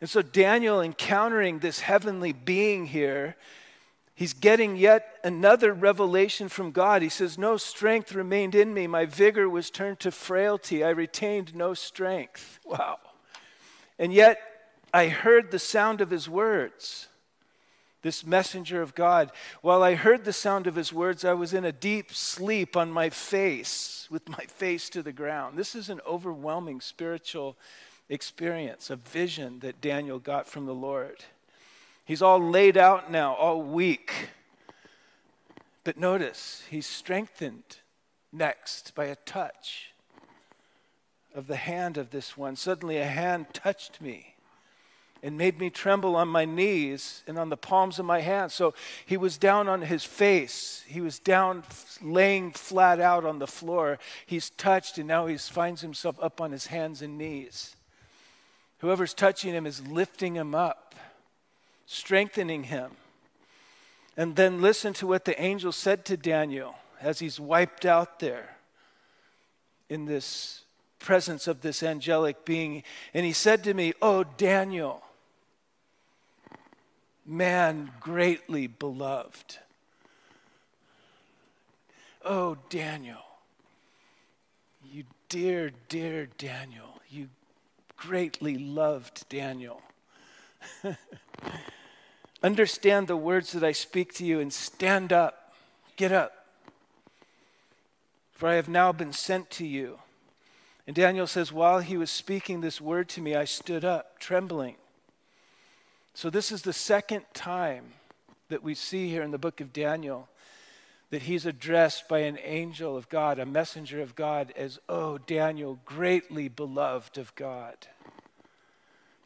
And 0.00 0.08
so, 0.08 0.22
Daniel, 0.22 0.80
encountering 0.80 1.58
this 1.58 1.80
heavenly 1.80 2.32
being 2.32 2.86
here, 2.86 3.36
He's 4.18 4.32
getting 4.32 4.74
yet 4.74 5.16
another 5.22 5.72
revelation 5.72 6.48
from 6.48 6.72
God. 6.72 7.02
He 7.02 7.08
says, 7.08 7.38
No 7.38 7.56
strength 7.56 8.12
remained 8.12 8.56
in 8.56 8.74
me. 8.74 8.88
My 8.88 9.06
vigor 9.06 9.48
was 9.48 9.70
turned 9.70 10.00
to 10.00 10.10
frailty. 10.10 10.82
I 10.82 10.88
retained 10.88 11.54
no 11.54 11.72
strength. 11.72 12.58
Wow. 12.66 12.98
And 13.96 14.12
yet, 14.12 14.40
I 14.92 15.06
heard 15.06 15.52
the 15.52 15.60
sound 15.60 16.00
of 16.00 16.10
his 16.10 16.28
words, 16.28 17.06
this 18.02 18.24
messenger 18.24 18.80
of 18.82 18.94
God. 18.94 19.32
While 19.60 19.82
I 19.82 19.94
heard 19.94 20.24
the 20.24 20.32
sound 20.32 20.66
of 20.66 20.76
his 20.76 20.92
words, 20.92 21.24
I 21.24 21.34
was 21.34 21.52
in 21.52 21.64
a 21.64 21.72
deep 21.72 22.12
sleep 22.12 22.76
on 22.76 22.92
my 22.92 23.10
face, 23.10 24.06
with 24.10 24.28
my 24.28 24.44
face 24.46 24.88
to 24.90 25.02
the 25.02 25.12
ground. 25.12 25.58
This 25.58 25.74
is 25.74 25.88
an 25.88 26.00
overwhelming 26.06 26.80
spiritual 26.80 27.56
experience, 28.08 28.90
a 28.90 28.96
vision 28.96 29.60
that 29.60 29.80
Daniel 29.80 30.18
got 30.18 30.46
from 30.46 30.66
the 30.66 30.74
Lord. 30.74 31.24
He's 32.04 32.22
all 32.22 32.40
laid 32.40 32.76
out 32.76 33.10
now, 33.10 33.34
all 33.34 33.62
weak. 33.62 34.30
But 35.84 35.98
notice, 35.98 36.64
he's 36.70 36.86
strengthened 36.86 37.78
next 38.32 38.94
by 38.94 39.06
a 39.06 39.16
touch 39.16 39.92
of 41.34 41.46
the 41.46 41.56
hand 41.56 41.98
of 41.98 42.10
this 42.10 42.36
one. 42.36 42.56
Suddenly, 42.56 42.98
a 42.98 43.06
hand 43.06 43.46
touched 43.52 44.00
me 44.00 44.34
and 45.22 45.36
made 45.36 45.58
me 45.58 45.70
tremble 45.70 46.16
on 46.16 46.28
my 46.28 46.44
knees 46.44 47.22
and 47.26 47.38
on 47.38 47.48
the 47.48 47.56
palms 47.56 47.98
of 47.98 48.06
my 48.06 48.20
hands. 48.20 48.54
So 48.54 48.74
he 49.04 49.16
was 49.16 49.36
down 49.36 49.68
on 49.68 49.82
his 49.82 50.04
face. 50.04 50.84
He 50.86 51.00
was 51.00 51.18
down, 51.18 51.64
laying 52.00 52.52
flat 52.52 53.00
out 53.00 53.24
on 53.24 53.38
the 53.38 53.46
floor. 53.46 53.98
He's 54.26 54.50
touched, 54.50 54.98
and 54.98 55.08
now 55.08 55.26
he 55.26 55.36
finds 55.36 55.80
himself 55.80 56.16
up 56.22 56.40
on 56.40 56.52
his 56.52 56.66
hands 56.66 57.02
and 57.02 57.18
knees. 57.18 57.74
Whoever's 58.78 59.14
touching 59.14 59.52
him 59.52 59.66
is 59.66 59.86
lifting 59.86 60.36
him 60.36 60.54
up 60.54 60.88
strengthening 61.88 62.64
him. 62.64 62.92
And 64.16 64.36
then 64.36 64.60
listen 64.60 64.92
to 64.94 65.06
what 65.06 65.24
the 65.24 65.40
angel 65.40 65.72
said 65.72 66.04
to 66.04 66.16
Daniel 66.16 66.76
as 67.00 67.18
he's 67.18 67.40
wiped 67.40 67.86
out 67.86 68.20
there 68.20 68.56
in 69.88 70.04
this 70.04 70.64
presence 70.98 71.48
of 71.48 71.62
this 71.62 71.82
angelic 71.82 72.44
being. 72.44 72.82
And 73.14 73.24
he 73.24 73.32
said 73.32 73.64
to 73.64 73.74
me, 73.74 73.94
Oh, 74.02 74.24
Daniel, 74.24 75.02
man 77.28 77.90
greatly 78.00 78.66
beloved. 78.66 79.58
Oh, 82.24 82.56
Daniel, 82.70 83.22
you 84.90 85.04
dear, 85.28 85.70
dear 85.88 86.26
Daniel, 86.38 87.00
you 87.08 87.28
greatly 87.96 88.56
loved 88.56 89.28
Daniel. 89.28 89.82
Understand 92.42 93.08
the 93.08 93.16
words 93.16 93.52
that 93.52 93.62
I 93.62 93.72
speak 93.72 94.14
to 94.14 94.24
you 94.24 94.40
and 94.40 94.52
stand 94.52 95.12
up. 95.12 95.52
Get 95.96 96.12
up. 96.12 96.46
For 98.32 98.48
I 98.48 98.54
have 98.54 98.68
now 98.68 98.92
been 98.92 99.12
sent 99.12 99.50
to 99.50 99.66
you. 99.66 99.98
And 100.86 100.94
Daniel 100.96 101.26
says, 101.26 101.52
While 101.52 101.80
he 101.80 101.96
was 101.96 102.10
speaking 102.10 102.60
this 102.60 102.80
word 102.80 103.08
to 103.10 103.20
me, 103.20 103.34
I 103.34 103.44
stood 103.44 103.84
up, 103.84 104.18
trembling. 104.18 104.76
So, 106.18 106.30
this 106.30 106.50
is 106.50 106.62
the 106.62 106.72
second 106.72 107.26
time 107.32 107.92
that 108.48 108.64
we 108.64 108.74
see 108.74 109.08
here 109.08 109.22
in 109.22 109.30
the 109.30 109.38
book 109.38 109.60
of 109.60 109.72
Daniel 109.72 110.28
that 111.10 111.22
he's 111.22 111.46
addressed 111.46 112.08
by 112.08 112.18
an 112.22 112.40
angel 112.42 112.96
of 112.96 113.08
God, 113.08 113.38
a 113.38 113.46
messenger 113.46 114.00
of 114.00 114.16
God, 114.16 114.52
as, 114.56 114.80
Oh, 114.88 115.18
Daniel, 115.18 115.78
greatly 115.84 116.48
beloved 116.48 117.18
of 117.18 117.32
God. 117.36 117.76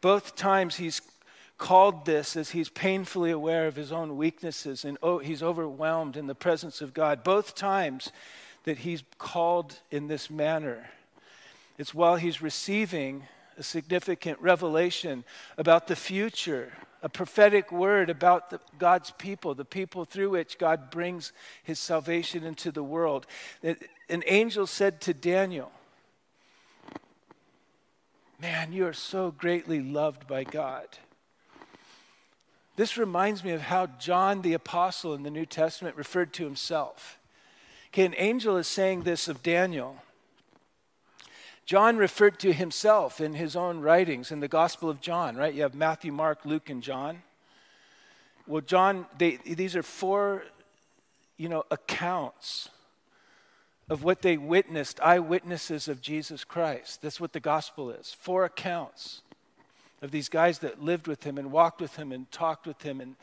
Both 0.02 0.36
times 0.36 0.76
he's 0.76 1.00
called 1.56 2.04
this 2.04 2.36
as 2.36 2.50
he's 2.50 2.68
painfully 2.68 3.30
aware 3.30 3.66
of 3.66 3.76
his 3.76 3.90
own 3.90 4.18
weaknesses 4.18 4.84
and 4.84 4.98
oh, 5.02 5.16
he's 5.16 5.42
overwhelmed 5.42 6.14
in 6.14 6.26
the 6.26 6.34
presence 6.34 6.82
of 6.82 6.92
God. 6.92 7.24
Both 7.24 7.54
times 7.54 8.12
that 8.64 8.80
he's 8.80 9.02
called 9.16 9.78
in 9.90 10.08
this 10.08 10.28
manner, 10.28 10.90
it's 11.78 11.94
while 11.94 12.16
he's 12.16 12.42
receiving 12.42 13.28
a 13.62 13.64
significant 13.64 14.40
revelation 14.40 15.22
about 15.56 15.86
the 15.86 15.94
future, 15.94 16.72
a 17.00 17.08
prophetic 17.08 17.70
word 17.70 18.10
about 18.10 18.50
the, 18.50 18.58
God's 18.76 19.12
people, 19.12 19.54
the 19.54 19.64
people 19.64 20.04
through 20.04 20.30
which 20.30 20.58
God 20.58 20.90
brings 20.90 21.32
his 21.62 21.78
salvation 21.78 22.42
into 22.42 22.72
the 22.72 22.82
world. 22.82 23.24
An 23.62 24.24
angel 24.26 24.66
said 24.66 25.00
to 25.02 25.14
Daniel, 25.14 25.70
Man, 28.40 28.72
you 28.72 28.84
are 28.84 28.92
so 28.92 29.30
greatly 29.30 29.80
loved 29.80 30.26
by 30.26 30.42
God. 30.42 30.88
This 32.74 32.98
reminds 32.98 33.44
me 33.44 33.52
of 33.52 33.60
how 33.60 33.86
John 33.86 34.42
the 34.42 34.54
Apostle 34.54 35.14
in 35.14 35.22
the 35.22 35.30
New 35.30 35.46
Testament 35.46 35.94
referred 35.94 36.32
to 36.32 36.44
himself. 36.44 37.20
Okay, 37.90 38.06
an 38.06 38.14
angel 38.16 38.56
is 38.56 38.66
saying 38.66 39.02
this 39.02 39.28
of 39.28 39.44
Daniel. 39.44 40.02
John 41.64 41.96
referred 41.96 42.38
to 42.40 42.52
himself 42.52 43.20
in 43.20 43.34
his 43.34 43.54
own 43.56 43.80
writings 43.80 44.32
in 44.32 44.40
the 44.40 44.48
Gospel 44.48 44.90
of 44.90 45.00
John, 45.00 45.36
right? 45.36 45.54
You 45.54 45.62
have 45.62 45.74
Matthew, 45.74 46.12
Mark, 46.12 46.44
Luke, 46.44 46.68
and 46.70 46.82
John. 46.82 47.22
Well, 48.46 48.60
John, 48.60 49.06
they, 49.18 49.36
these 49.36 49.76
are 49.76 49.82
four, 49.82 50.42
you 51.36 51.48
know, 51.48 51.64
accounts 51.70 52.68
of 53.88 54.02
what 54.02 54.22
they 54.22 54.36
witnessed, 54.36 55.00
eyewitnesses 55.00 55.86
of 55.86 56.00
Jesus 56.00 56.44
Christ. 56.44 57.02
That's 57.02 57.20
what 57.20 57.32
the 57.32 57.40
gospel 57.40 57.90
is. 57.90 58.12
Four 58.12 58.44
accounts 58.44 59.22
of 60.00 60.10
these 60.10 60.28
guys 60.28 60.58
that 60.60 60.82
lived 60.82 61.06
with 61.06 61.22
him 61.24 61.38
and 61.38 61.52
walked 61.52 61.80
with 61.80 61.96
him 61.96 62.10
and 62.10 62.30
talked 62.32 62.66
with 62.66 62.82
him 62.82 63.00
and, 63.00 63.14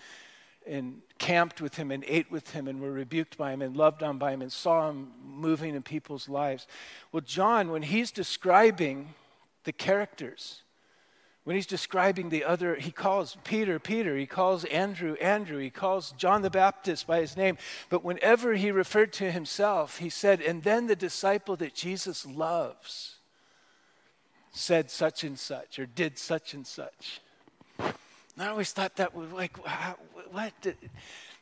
and 0.70 1.02
camped 1.18 1.62
with 1.62 1.76
him 1.76 1.92
and 1.92 2.04
ate 2.08 2.32
with 2.32 2.52
him 2.52 2.68
and 2.68 2.80
were 2.80 2.92
rebuked 2.92 3.38
by 3.38 3.52
him 3.52 3.62
and 3.62 3.76
loved 3.76 4.04
on 4.04 4.18
by 4.18 4.32
him 4.32 4.42
and 4.42 4.52
saw 4.52 4.90
him 4.90 5.12
moving 5.24 5.76
in 5.76 5.82
people's 5.82 6.30
lives. 6.30 6.68
Well, 7.12 7.22
John, 7.22 7.72
when 7.72 7.82
he's 7.82 8.12
describing 8.12 9.14
the 9.64 9.74
characters, 9.74 10.62
when 11.44 11.56
he's 11.56 11.66
describing 11.66 12.30
the 12.30 12.44
other, 12.44 12.76
he 12.76 12.92
calls 12.92 13.38
Peter, 13.44 13.80
Peter, 13.80 14.16
he 14.16 14.28
calls 14.28 14.66
Andrew, 14.66 15.16
Andrew, 15.16 15.58
he 15.58 15.72
calls 15.72 16.12
John 16.12 16.42
the 16.44 16.50
Baptist 16.50 17.08
by 17.08 17.22
his 17.22 17.36
name. 17.36 17.58
But 17.90 18.04
whenever 18.04 18.54
he 18.54 18.72
referred 18.72 19.12
to 19.14 19.32
himself, 19.32 19.98
he 19.98 20.10
said, 20.10 20.42
and 20.42 20.64
then 20.64 20.88
the 20.88 20.96
disciple 20.96 21.56
that 21.58 21.74
Jesus 21.74 22.26
loves 22.26 23.16
said 24.52 24.92
such 24.92 25.24
and 25.24 25.40
such 25.40 25.80
or 25.80 25.86
did 25.86 26.18
such 26.18 26.54
and 26.54 26.68
such. 26.68 27.22
I 28.40 28.48
always 28.48 28.72
thought 28.72 28.96
that 28.96 29.14
was 29.14 29.32
like, 29.32 29.58
what? 30.32 30.54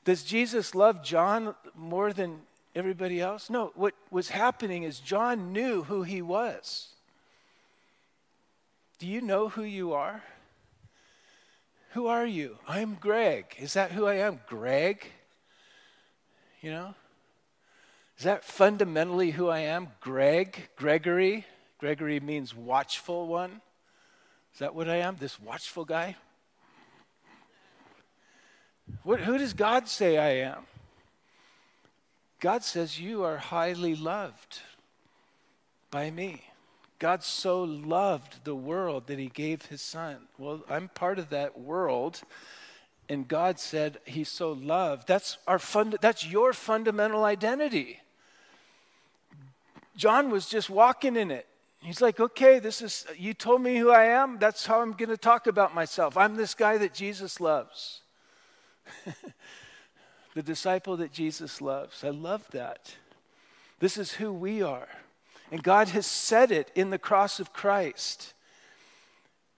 Does 0.03 0.23
Jesus 0.23 0.73
love 0.73 1.03
John 1.03 1.53
more 1.75 2.11
than 2.11 2.39
everybody 2.73 3.21
else? 3.21 3.49
No, 3.49 3.71
what 3.75 3.93
was 4.09 4.29
happening 4.29 4.83
is 4.83 4.99
John 4.99 5.53
knew 5.53 5.83
who 5.83 6.01
he 6.01 6.23
was. 6.23 6.89
Do 8.97 9.05
you 9.05 9.21
know 9.21 9.49
who 9.49 9.61
you 9.61 9.93
are? 9.93 10.23
Who 11.91 12.07
are 12.07 12.25
you? 12.25 12.57
I'm 12.67 12.95
Greg. 12.95 13.55
Is 13.59 13.73
that 13.73 13.91
who 13.91 14.07
I 14.07 14.15
am? 14.15 14.39
Greg? 14.47 15.05
You 16.61 16.71
know? 16.71 16.95
Is 18.17 18.23
that 18.23 18.43
fundamentally 18.43 19.31
who 19.31 19.49
I 19.49 19.59
am? 19.59 19.89
Greg? 20.01 20.69
Gregory? 20.75 21.45
Gregory 21.77 22.19
means 22.19 22.55
watchful 22.55 23.27
one. 23.27 23.61
Is 24.53 24.59
that 24.59 24.73
what 24.73 24.89
I 24.89 24.97
am? 24.97 25.17
This 25.19 25.39
watchful 25.39 25.85
guy? 25.85 26.15
What, 29.03 29.21
who 29.21 29.37
does 29.37 29.53
God 29.53 29.87
say 29.87 30.17
I 30.17 30.49
am? 30.49 30.65
God 32.39 32.63
says, 32.63 32.99
You 32.99 33.23
are 33.23 33.37
highly 33.37 33.95
loved 33.95 34.59
by 35.91 36.11
me. 36.11 36.43
God 36.99 37.23
so 37.23 37.63
loved 37.63 38.43
the 38.43 38.55
world 38.55 39.07
that 39.07 39.19
he 39.19 39.27
gave 39.27 39.65
his 39.65 39.81
son. 39.81 40.17
Well, 40.37 40.61
I'm 40.69 40.89
part 40.89 41.19
of 41.19 41.29
that 41.29 41.59
world. 41.59 42.21
And 43.09 43.27
God 43.27 43.59
said, 43.59 43.99
He's 44.05 44.29
so 44.29 44.51
loved. 44.51 45.07
That's, 45.07 45.37
our 45.47 45.59
fund, 45.59 45.97
that's 46.01 46.25
your 46.25 46.53
fundamental 46.53 47.23
identity. 47.23 48.01
John 49.95 50.29
was 50.29 50.47
just 50.47 50.69
walking 50.69 51.15
in 51.15 51.31
it. 51.31 51.47
He's 51.81 52.01
like, 52.01 52.19
okay, 52.19 52.59
this 52.59 52.81
is, 52.81 53.05
you 53.17 53.33
told 53.33 53.61
me 53.61 53.77
who 53.77 53.91
I 53.91 54.05
am. 54.05 54.37
That's 54.39 54.65
how 54.65 54.81
I'm 54.81 54.93
going 54.93 55.09
to 55.09 55.17
talk 55.17 55.47
about 55.47 55.73
myself. 55.73 56.17
I'm 56.17 56.35
this 56.35 56.53
guy 56.53 56.77
that 56.77 56.93
Jesus 56.93 57.39
loves. 57.39 58.01
the 60.35 60.43
disciple 60.43 60.97
that 60.97 61.11
Jesus 61.11 61.61
loves. 61.61 62.03
I 62.03 62.09
love 62.09 62.47
that. 62.51 62.95
This 63.79 63.97
is 63.97 64.13
who 64.13 64.31
we 64.31 64.61
are. 64.61 64.87
And 65.51 65.63
God 65.63 65.89
has 65.89 66.05
said 66.05 66.51
it 66.51 66.71
in 66.75 66.89
the 66.89 66.97
cross 66.97 67.39
of 67.39 67.53
Christ. 67.53 68.33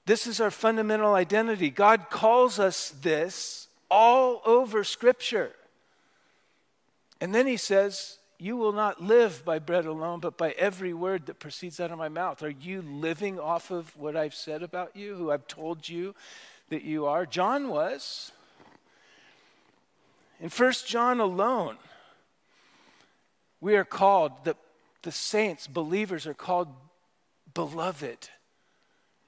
This 0.06 0.28
is 0.28 0.40
our 0.40 0.52
fundamental 0.52 1.14
identity. 1.14 1.70
God 1.70 2.10
calls 2.10 2.60
us 2.60 2.90
this 3.02 3.68
all 3.90 4.42
over 4.46 4.84
Scripture. 4.84 5.52
And 7.22 7.34
then 7.34 7.48
he 7.48 7.58
says, 7.58 8.20
you 8.42 8.56
will 8.56 8.72
not 8.72 9.04
live 9.04 9.44
by 9.44 9.60
bread 9.60 9.86
alone, 9.86 10.22
but 10.22 10.38
by 10.38 10.52
every 10.52 10.94
word 10.94 11.26
that 11.26 11.40
proceeds 11.40 11.80
out 11.82 11.92
of 11.92 11.98
my 11.98 12.08
mouth. 12.08 12.42
Are 12.42 12.50
you 12.50 12.82
living 12.82 13.38
off 13.38 13.70
of 13.70 13.96
what 13.98 14.16
I've 14.16 14.34
said 14.34 14.64
about 14.64 14.96
you, 14.96 15.16
who 15.16 15.30
I've 15.30 15.46
told 15.46 15.90
you 15.90 16.16
that 16.70 16.84
you 16.84 17.06
are? 17.06 17.26
John 17.26 17.68
was. 17.68 18.32
In 20.40 20.50
1 20.50 20.74
John 20.86 21.20
alone, 21.20 21.78
we 23.60 23.76
are 23.76 23.84
called, 23.84 24.32
the, 24.46 24.56
the 25.02 25.12
saints, 25.12 25.68
believers 25.68 26.26
are 26.26 26.34
called 26.34 26.70
beloved 27.54 28.30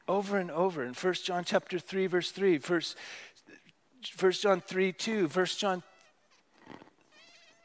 over 0.08 0.38
and 0.38 0.50
over. 0.52 0.84
In 0.84 0.94
1 0.94 1.14
John 1.26 1.44
chapter 1.44 1.80
3 1.80 2.08
verse 2.08 2.32
3 2.32 2.58
first 2.60 2.98
1 4.20 4.32
John 4.32 4.62
3 4.62 4.92
2 4.94 5.28
1 5.28 5.46
John 5.46 5.84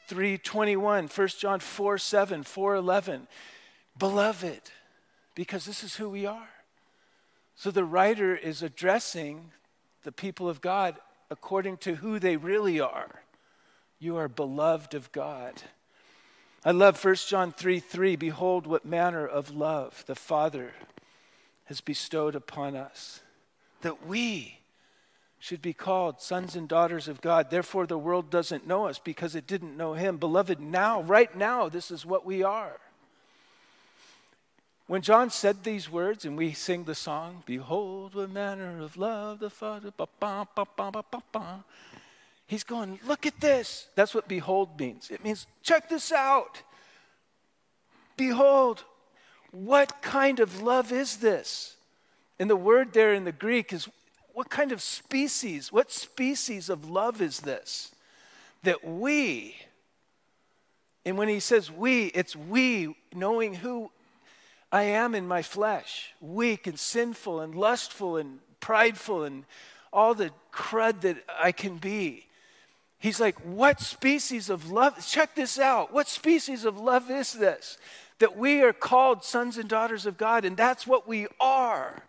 3 0.08 0.38
21 0.38 1.08
1 1.08 1.28
John 1.38 1.60
4 1.60 1.98
7 1.98 2.42
4 2.42 2.74
11 2.74 3.28
beloved 3.98 4.60
because 5.34 5.64
this 5.64 5.82
is 5.84 5.96
who 5.96 6.08
we 6.08 6.26
are. 6.26 6.48
So 7.54 7.70
the 7.70 7.84
writer 7.84 8.36
is 8.36 8.62
addressing 8.62 9.52
the 10.02 10.12
people 10.12 10.48
of 10.48 10.60
God 10.60 10.96
according 11.30 11.78
to 11.78 11.96
who 11.96 12.18
they 12.18 12.36
really 12.36 12.80
are 12.80 13.22
you 13.98 14.16
are 14.16 14.28
beloved 14.28 14.94
of 14.94 15.10
God 15.12 15.62
I 16.66 16.72
love 16.72 17.02
1 17.02 17.14
John 17.28 17.52
3 17.52 17.78
3. 17.78 18.16
Behold, 18.16 18.66
what 18.66 18.84
manner 18.84 19.24
of 19.24 19.54
love 19.54 20.02
the 20.08 20.16
Father 20.16 20.72
has 21.66 21.80
bestowed 21.80 22.34
upon 22.34 22.74
us, 22.74 23.20
that 23.82 24.04
we 24.04 24.58
should 25.38 25.62
be 25.62 25.72
called 25.72 26.20
sons 26.20 26.56
and 26.56 26.68
daughters 26.68 27.06
of 27.06 27.20
God. 27.20 27.52
Therefore, 27.52 27.86
the 27.86 27.96
world 27.96 28.30
doesn't 28.30 28.66
know 28.66 28.88
us 28.88 28.98
because 28.98 29.36
it 29.36 29.46
didn't 29.46 29.76
know 29.76 29.94
Him. 29.94 30.16
Beloved, 30.16 30.58
now, 30.58 31.02
right 31.02 31.36
now, 31.36 31.68
this 31.68 31.92
is 31.92 32.04
what 32.04 32.26
we 32.26 32.42
are. 32.42 32.80
When 34.88 35.02
John 35.02 35.30
said 35.30 35.62
these 35.62 35.88
words, 35.88 36.24
and 36.24 36.36
we 36.36 36.52
sing 36.52 36.82
the 36.82 36.96
song, 36.96 37.44
Behold, 37.46 38.16
what 38.16 38.30
manner 38.30 38.80
of 38.80 38.96
love 38.96 39.38
the 39.38 39.50
Father, 39.50 39.92
ba, 39.96 40.08
ba, 40.18 40.48
ba, 40.52 40.66
ba, 40.76 40.90
ba, 40.92 41.22
ba. 41.30 41.64
He's 42.46 42.64
going, 42.64 43.00
Look 43.06 43.26
at 43.26 43.40
this. 43.40 43.88
That's 43.94 44.14
what 44.14 44.28
behold 44.28 44.78
means. 44.78 45.10
It 45.10 45.24
means, 45.24 45.46
check 45.62 45.88
this 45.88 46.12
out. 46.12 46.62
Behold, 48.16 48.84
what 49.50 50.00
kind 50.02 50.40
of 50.40 50.62
love 50.62 50.92
is 50.92 51.18
this? 51.18 51.76
And 52.38 52.48
the 52.48 52.56
word 52.56 52.92
there 52.92 53.14
in 53.14 53.24
the 53.24 53.32
Greek 53.32 53.72
is, 53.72 53.88
What 54.32 54.50
kind 54.50 54.72
of 54.72 54.80
species, 54.80 55.72
what 55.72 55.90
species 55.90 56.68
of 56.68 56.88
love 56.88 57.20
is 57.20 57.40
this? 57.40 57.92
That 58.62 58.84
we, 58.84 59.56
and 61.04 61.16
when 61.16 61.28
he 61.28 61.40
says 61.40 61.70
we, 61.70 62.06
it's 62.06 62.34
we 62.34 62.96
knowing 63.14 63.54
who 63.54 63.90
I 64.72 64.82
am 64.82 65.14
in 65.14 65.26
my 65.26 65.42
flesh, 65.42 66.12
weak 66.20 66.66
and 66.66 66.78
sinful 66.78 67.40
and 67.40 67.54
lustful 67.54 68.16
and 68.16 68.40
prideful 68.60 69.22
and 69.24 69.44
all 69.92 70.14
the 70.14 70.30
crud 70.52 71.02
that 71.02 71.18
I 71.40 71.52
can 71.52 71.76
be. 71.76 72.26
He's 72.98 73.20
like, 73.20 73.38
What 73.40 73.80
species 73.80 74.50
of 74.50 74.70
love? 74.70 75.06
Check 75.06 75.34
this 75.34 75.58
out. 75.58 75.92
What 75.92 76.08
species 76.08 76.64
of 76.64 76.78
love 76.78 77.10
is 77.10 77.32
this? 77.32 77.78
That 78.18 78.36
we 78.36 78.62
are 78.62 78.72
called 78.72 79.24
sons 79.24 79.58
and 79.58 79.68
daughters 79.68 80.06
of 80.06 80.16
God, 80.16 80.44
and 80.44 80.56
that's 80.56 80.86
what 80.86 81.06
we 81.06 81.26
are. 81.38 82.02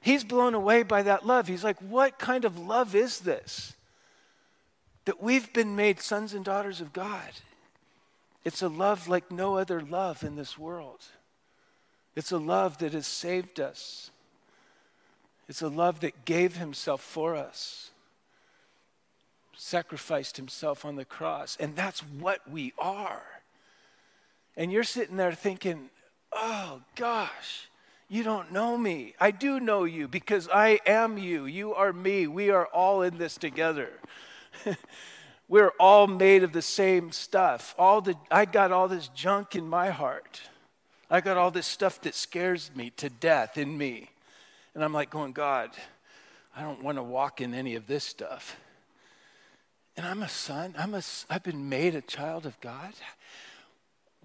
He's 0.00 0.22
blown 0.22 0.52
away 0.52 0.82
by 0.82 1.02
that 1.02 1.24
love. 1.26 1.48
He's 1.48 1.64
like, 1.64 1.80
What 1.80 2.18
kind 2.18 2.44
of 2.44 2.58
love 2.58 2.94
is 2.94 3.20
this? 3.20 3.74
That 5.06 5.22
we've 5.22 5.52
been 5.52 5.76
made 5.76 6.00
sons 6.00 6.34
and 6.34 6.44
daughters 6.44 6.80
of 6.80 6.92
God. 6.92 7.32
It's 8.44 8.62
a 8.62 8.68
love 8.68 9.08
like 9.08 9.30
no 9.30 9.56
other 9.56 9.80
love 9.80 10.22
in 10.22 10.36
this 10.36 10.58
world. 10.58 11.00
It's 12.14 12.30
a 12.30 12.38
love 12.38 12.78
that 12.78 12.92
has 12.92 13.06
saved 13.06 13.58
us. 13.58 14.10
It's 15.48 15.62
a 15.62 15.68
love 15.68 16.00
that 16.00 16.24
gave 16.24 16.56
himself 16.56 17.00
for 17.02 17.34
us 17.34 17.90
sacrificed 19.64 20.36
himself 20.36 20.84
on 20.84 20.96
the 20.96 21.04
cross. 21.06 21.56
And 21.58 21.74
that's 21.74 22.00
what 22.00 22.48
we 22.50 22.74
are. 22.78 23.22
And 24.56 24.70
you're 24.70 24.84
sitting 24.84 25.16
there 25.16 25.32
thinking, 25.32 25.88
oh 26.32 26.82
gosh, 26.96 27.68
you 28.08 28.22
don't 28.22 28.52
know 28.52 28.76
me. 28.76 29.14
I 29.18 29.30
do 29.30 29.58
know 29.58 29.84
you 29.84 30.06
because 30.06 30.48
I 30.52 30.80
am 30.86 31.16
you. 31.16 31.46
You 31.46 31.74
are 31.74 31.92
me. 31.92 32.26
We 32.26 32.50
are 32.50 32.66
all 32.66 33.02
in 33.02 33.16
this 33.16 33.38
together. 33.38 33.88
We're 35.48 35.72
all 35.80 36.06
made 36.06 36.42
of 36.42 36.52
the 36.52 36.62
same 36.62 37.10
stuff. 37.10 37.74
All 37.78 38.02
the, 38.02 38.16
I 38.30 38.44
got 38.44 38.70
all 38.70 38.86
this 38.86 39.08
junk 39.08 39.56
in 39.56 39.66
my 39.66 39.88
heart. 39.88 40.42
I 41.10 41.22
got 41.22 41.38
all 41.38 41.50
this 41.50 41.66
stuff 41.66 42.02
that 42.02 42.14
scares 42.14 42.70
me 42.74 42.90
to 42.98 43.08
death 43.08 43.56
in 43.56 43.76
me. 43.76 44.10
And 44.74 44.84
I'm 44.84 44.92
like, 44.92 45.10
going, 45.10 45.32
God, 45.32 45.70
I 46.54 46.62
don't 46.62 46.82
want 46.82 46.98
to 46.98 47.02
walk 47.02 47.40
in 47.40 47.54
any 47.54 47.76
of 47.76 47.86
this 47.86 48.04
stuff. 48.04 48.56
And 49.96 50.06
I'm 50.06 50.22
a 50.22 50.28
son. 50.28 50.74
I'm 50.78 50.94
a, 50.94 51.02
I've 51.30 51.42
been 51.42 51.68
made 51.68 51.94
a 51.94 52.00
child 52.00 52.46
of 52.46 52.60
God. 52.60 52.92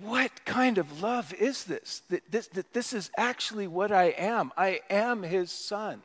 What 0.02 0.46
kind 0.46 0.78
of 0.78 1.02
love 1.02 1.34
is 1.34 1.66
this? 1.66 2.02
That 2.10 2.32
this, 2.32 2.48
that 2.48 2.74
this 2.74 2.94
is 2.94 3.12
actually 3.18 3.68
what 3.68 3.92
I 3.92 4.06
am. 4.18 4.52
I 4.58 4.82
am 4.90 5.24
his 5.24 5.52
son 5.52 6.02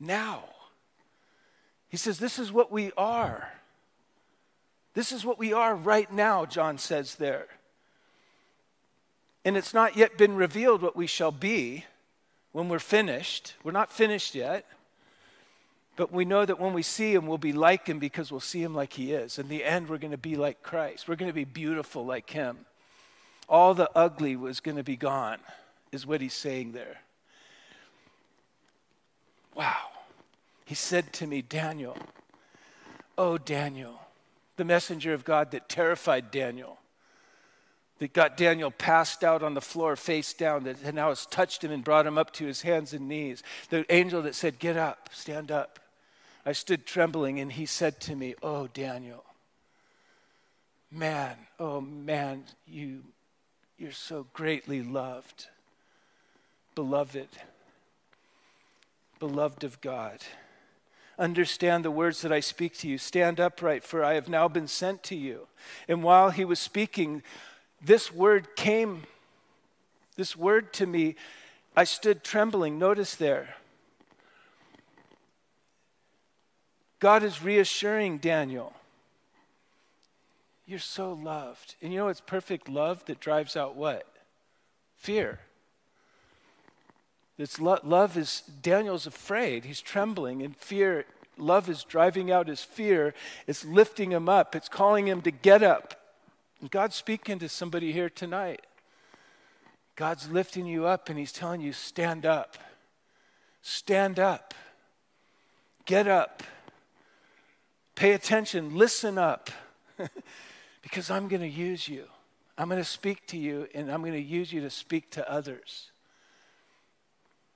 now. 0.00 0.44
He 1.88 1.96
says, 1.96 2.18
This 2.18 2.38
is 2.38 2.50
what 2.50 2.72
we 2.72 2.92
are. 2.96 3.48
This 4.94 5.12
is 5.12 5.24
what 5.26 5.38
we 5.38 5.52
are 5.52 5.74
right 5.74 6.10
now, 6.10 6.46
John 6.46 6.78
says 6.78 7.16
there. 7.16 7.48
And 9.44 9.56
it's 9.56 9.74
not 9.74 9.96
yet 9.96 10.16
been 10.16 10.34
revealed 10.34 10.80
what 10.82 10.96
we 10.96 11.06
shall 11.06 11.30
be 11.30 11.84
when 12.52 12.68
we're 12.70 12.78
finished. 12.78 13.54
We're 13.62 13.72
not 13.72 13.92
finished 13.92 14.34
yet. 14.34 14.64
But 15.96 16.12
we 16.12 16.26
know 16.26 16.44
that 16.44 16.60
when 16.60 16.74
we 16.74 16.82
see 16.82 17.14
him, 17.14 17.26
we'll 17.26 17.38
be 17.38 17.54
like 17.54 17.86
him 17.86 17.98
because 17.98 18.30
we'll 18.30 18.40
see 18.40 18.62
him 18.62 18.74
like 18.74 18.92
he 18.92 19.12
is. 19.12 19.38
In 19.38 19.48
the 19.48 19.64
end, 19.64 19.88
we're 19.88 19.98
going 19.98 20.10
to 20.10 20.18
be 20.18 20.36
like 20.36 20.62
Christ. 20.62 21.08
We're 21.08 21.16
going 21.16 21.30
to 21.30 21.34
be 21.34 21.44
beautiful 21.44 22.04
like 22.04 22.30
him. 22.30 22.58
All 23.48 23.72
the 23.72 23.90
ugly 23.94 24.36
was 24.36 24.60
going 24.60 24.76
to 24.76 24.82
be 24.82 24.96
gone, 24.96 25.38
is 25.92 26.06
what 26.06 26.20
he's 26.20 26.34
saying 26.34 26.72
there. 26.72 26.98
Wow. 29.54 29.88
He 30.66 30.74
said 30.74 31.12
to 31.14 31.26
me, 31.26 31.40
Daniel, 31.40 31.96
oh, 33.16 33.38
Daniel, 33.38 34.00
the 34.56 34.64
messenger 34.64 35.14
of 35.14 35.24
God 35.24 35.52
that 35.52 35.68
terrified 35.68 36.30
Daniel, 36.30 36.78
that 38.00 38.12
got 38.12 38.36
Daniel 38.36 38.70
passed 38.70 39.24
out 39.24 39.42
on 39.42 39.54
the 39.54 39.60
floor 39.62 39.96
face 39.96 40.34
down, 40.34 40.64
that 40.64 40.92
now 40.92 41.08
has 41.08 41.24
touched 41.24 41.64
him 41.64 41.70
and 41.70 41.82
brought 41.82 42.06
him 42.06 42.18
up 42.18 42.32
to 42.34 42.44
his 42.44 42.62
hands 42.62 42.92
and 42.92 43.08
knees. 43.08 43.42
The 43.70 43.90
angel 43.90 44.20
that 44.22 44.34
said, 44.34 44.58
Get 44.58 44.76
up, 44.76 45.08
stand 45.12 45.50
up. 45.50 45.78
I 46.46 46.52
stood 46.52 46.86
trembling, 46.86 47.40
and 47.40 47.50
he 47.50 47.66
said 47.66 48.00
to 48.02 48.14
me, 48.14 48.36
Oh, 48.40 48.68
Daniel, 48.68 49.24
man, 50.92 51.36
oh, 51.58 51.80
man, 51.80 52.44
you, 52.68 53.02
you're 53.76 53.90
so 53.90 54.28
greatly 54.32 54.80
loved, 54.80 55.48
beloved, 56.76 57.28
beloved 59.18 59.64
of 59.64 59.80
God. 59.80 60.20
Understand 61.18 61.84
the 61.84 61.90
words 61.90 62.22
that 62.22 62.30
I 62.30 62.38
speak 62.38 62.78
to 62.78 62.88
you. 62.88 62.96
Stand 62.96 63.40
upright, 63.40 63.82
for 63.82 64.04
I 64.04 64.14
have 64.14 64.28
now 64.28 64.46
been 64.46 64.68
sent 64.68 65.02
to 65.04 65.16
you. 65.16 65.48
And 65.88 66.04
while 66.04 66.30
he 66.30 66.44
was 66.44 66.60
speaking, 66.60 67.24
this 67.82 68.12
word 68.12 68.54
came, 68.54 69.02
this 70.14 70.36
word 70.36 70.72
to 70.74 70.86
me. 70.86 71.16
I 71.74 71.84
stood 71.84 72.22
trembling. 72.22 72.78
Notice 72.78 73.16
there. 73.16 73.56
God 77.06 77.22
is 77.22 77.40
reassuring 77.40 78.18
Daniel. 78.18 78.72
You're 80.66 80.80
so 80.80 81.12
loved. 81.12 81.76
And 81.80 81.92
you 81.92 82.00
know 82.00 82.08
it's 82.08 82.20
perfect 82.20 82.68
love 82.68 83.04
that 83.04 83.20
drives 83.20 83.56
out 83.56 83.76
what? 83.76 84.08
Fear. 84.96 85.38
It's 87.38 87.60
lo- 87.60 87.78
love 87.84 88.16
is, 88.16 88.42
Daniel's 88.60 89.06
afraid. 89.06 89.66
He's 89.66 89.80
trembling 89.80 90.40
in 90.40 90.54
fear. 90.54 91.04
Love 91.38 91.70
is 91.70 91.84
driving 91.84 92.32
out 92.32 92.48
his 92.48 92.62
fear. 92.62 93.14
It's 93.46 93.64
lifting 93.64 94.10
him 94.10 94.28
up. 94.28 94.56
It's 94.56 94.68
calling 94.68 95.06
him 95.06 95.22
to 95.22 95.30
get 95.30 95.62
up. 95.62 95.94
And 96.60 96.72
God's 96.72 96.96
speaking 96.96 97.38
to 97.38 97.48
somebody 97.48 97.92
here 97.92 98.10
tonight. 98.10 98.66
God's 99.94 100.28
lifting 100.28 100.66
you 100.66 100.86
up 100.86 101.08
and 101.08 101.16
he's 101.16 101.30
telling 101.30 101.60
you, 101.60 101.72
stand 101.72 102.26
up. 102.26 102.58
Stand 103.62 104.18
up. 104.18 104.54
Get 105.84 106.08
up. 106.08 106.42
Pay 107.96 108.12
attention, 108.12 108.76
listen 108.76 109.16
up, 109.16 109.48
because 110.82 111.10
I'm 111.10 111.28
going 111.28 111.40
to 111.40 111.48
use 111.48 111.88
you. 111.88 112.04
I'm 112.58 112.68
going 112.68 112.80
to 112.80 112.84
speak 112.84 113.26
to 113.28 113.38
you, 113.38 113.68
and 113.74 113.90
I'm 113.90 114.02
going 114.02 114.12
to 114.12 114.20
use 114.20 114.52
you 114.52 114.60
to 114.60 114.70
speak 114.70 115.10
to 115.12 115.30
others. 115.30 115.90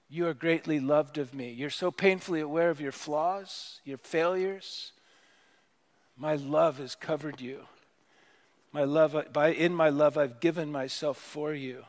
You 0.08 0.26
are 0.26 0.34
greatly 0.34 0.80
loved 0.80 1.18
of 1.18 1.34
me. 1.34 1.50
You're 1.50 1.68
so 1.68 1.90
painfully 1.90 2.40
aware 2.40 2.70
of 2.70 2.80
your 2.80 2.90
flaws, 2.90 3.80
your 3.84 3.98
failures. 3.98 4.92
My 6.16 6.36
love 6.36 6.78
has 6.78 6.94
covered 6.94 7.40
you. 7.40 7.66
My 8.72 8.84
love, 8.84 9.14
by, 9.34 9.48
in 9.52 9.74
my 9.74 9.90
love, 9.90 10.16
I've 10.16 10.40
given 10.40 10.72
myself 10.72 11.18
for 11.18 11.52
you. 11.52 11.84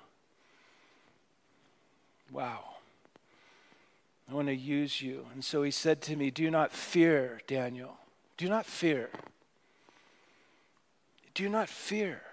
Wow. 2.31 2.63
I 4.29 4.33
want 4.33 4.47
to 4.47 4.55
use 4.55 5.01
you. 5.01 5.27
And 5.33 5.43
so 5.43 5.63
he 5.63 5.71
said 5.71 6.01
to 6.03 6.17
me, 6.17 6.31
Do 6.31 6.51
not 6.51 6.73
fear, 6.73 7.39
Daniel. 7.47 7.97
Do 8.41 8.49
not 8.49 8.65
fear. 8.65 9.07
Do 11.35 11.47
not 11.47 11.69
fear. 11.69 12.23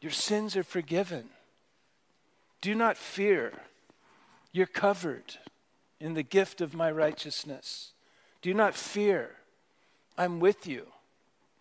Your 0.00 0.12
sins 0.12 0.56
are 0.56 0.62
forgiven. 0.62 1.30
Do 2.60 2.76
not 2.76 2.96
fear. 2.96 3.52
You're 4.52 4.66
covered 4.66 5.34
in 5.98 6.14
the 6.14 6.22
gift 6.22 6.60
of 6.60 6.74
my 6.74 6.92
righteousness. 6.92 7.90
Do 8.40 8.54
not 8.54 8.76
fear. 8.76 9.30
I'm 10.16 10.38
with 10.38 10.68
you, 10.68 10.86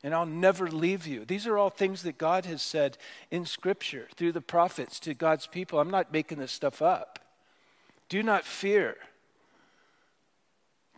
and 0.03 0.13
I'll 0.13 0.27
never 0.27 0.69
leave 0.69 1.07
you. 1.07 1.25
These 1.25 1.47
are 1.47 1.57
all 1.57 1.71
things 1.71 2.03
that 2.03 2.19
God 2.19 2.45
has 2.45 2.61
said 2.61 2.99
in 3.31 3.47
Scripture 3.47 4.07
through 4.15 4.33
the 4.33 4.41
prophets 4.41 4.99
to 4.99 5.15
God's 5.15 5.47
people. 5.47 5.79
I'm 5.79 5.89
not 5.89 6.13
making 6.13 6.37
this 6.37 6.51
stuff 6.51 6.83
up. 6.83 7.17
Do 8.09 8.21
not 8.21 8.45
fear. 8.45 8.95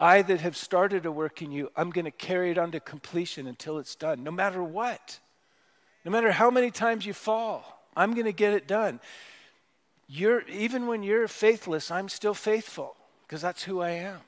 I 0.01 0.23
that 0.23 0.41
have 0.41 0.57
started 0.57 1.05
a 1.05 1.11
work 1.11 1.43
in 1.43 1.51
you, 1.51 1.69
I'm 1.75 1.91
going 1.91 2.05
to 2.05 2.11
carry 2.11 2.49
it 2.49 2.57
on 2.57 2.71
to 2.71 2.79
completion 2.79 3.45
until 3.45 3.77
it's 3.77 3.93
done, 3.93 4.23
no 4.23 4.31
matter 4.31 4.63
what. 4.63 5.19
No 6.03 6.11
matter 6.11 6.31
how 6.31 6.49
many 6.49 6.71
times 6.71 7.05
you 7.05 7.13
fall, 7.13 7.85
I'm 7.95 8.15
going 8.15 8.25
to 8.25 8.33
get 8.33 8.53
it 8.53 8.67
done. 8.67 8.99
You're, 10.07 10.41
even 10.49 10.87
when 10.87 11.03
you're 11.03 11.27
faithless, 11.27 11.91
I'm 11.91 12.09
still 12.09 12.33
faithful 12.33 12.95
because 13.27 13.43
that's 13.43 13.61
who 13.63 13.79
I 13.79 13.91
am. 13.91 14.21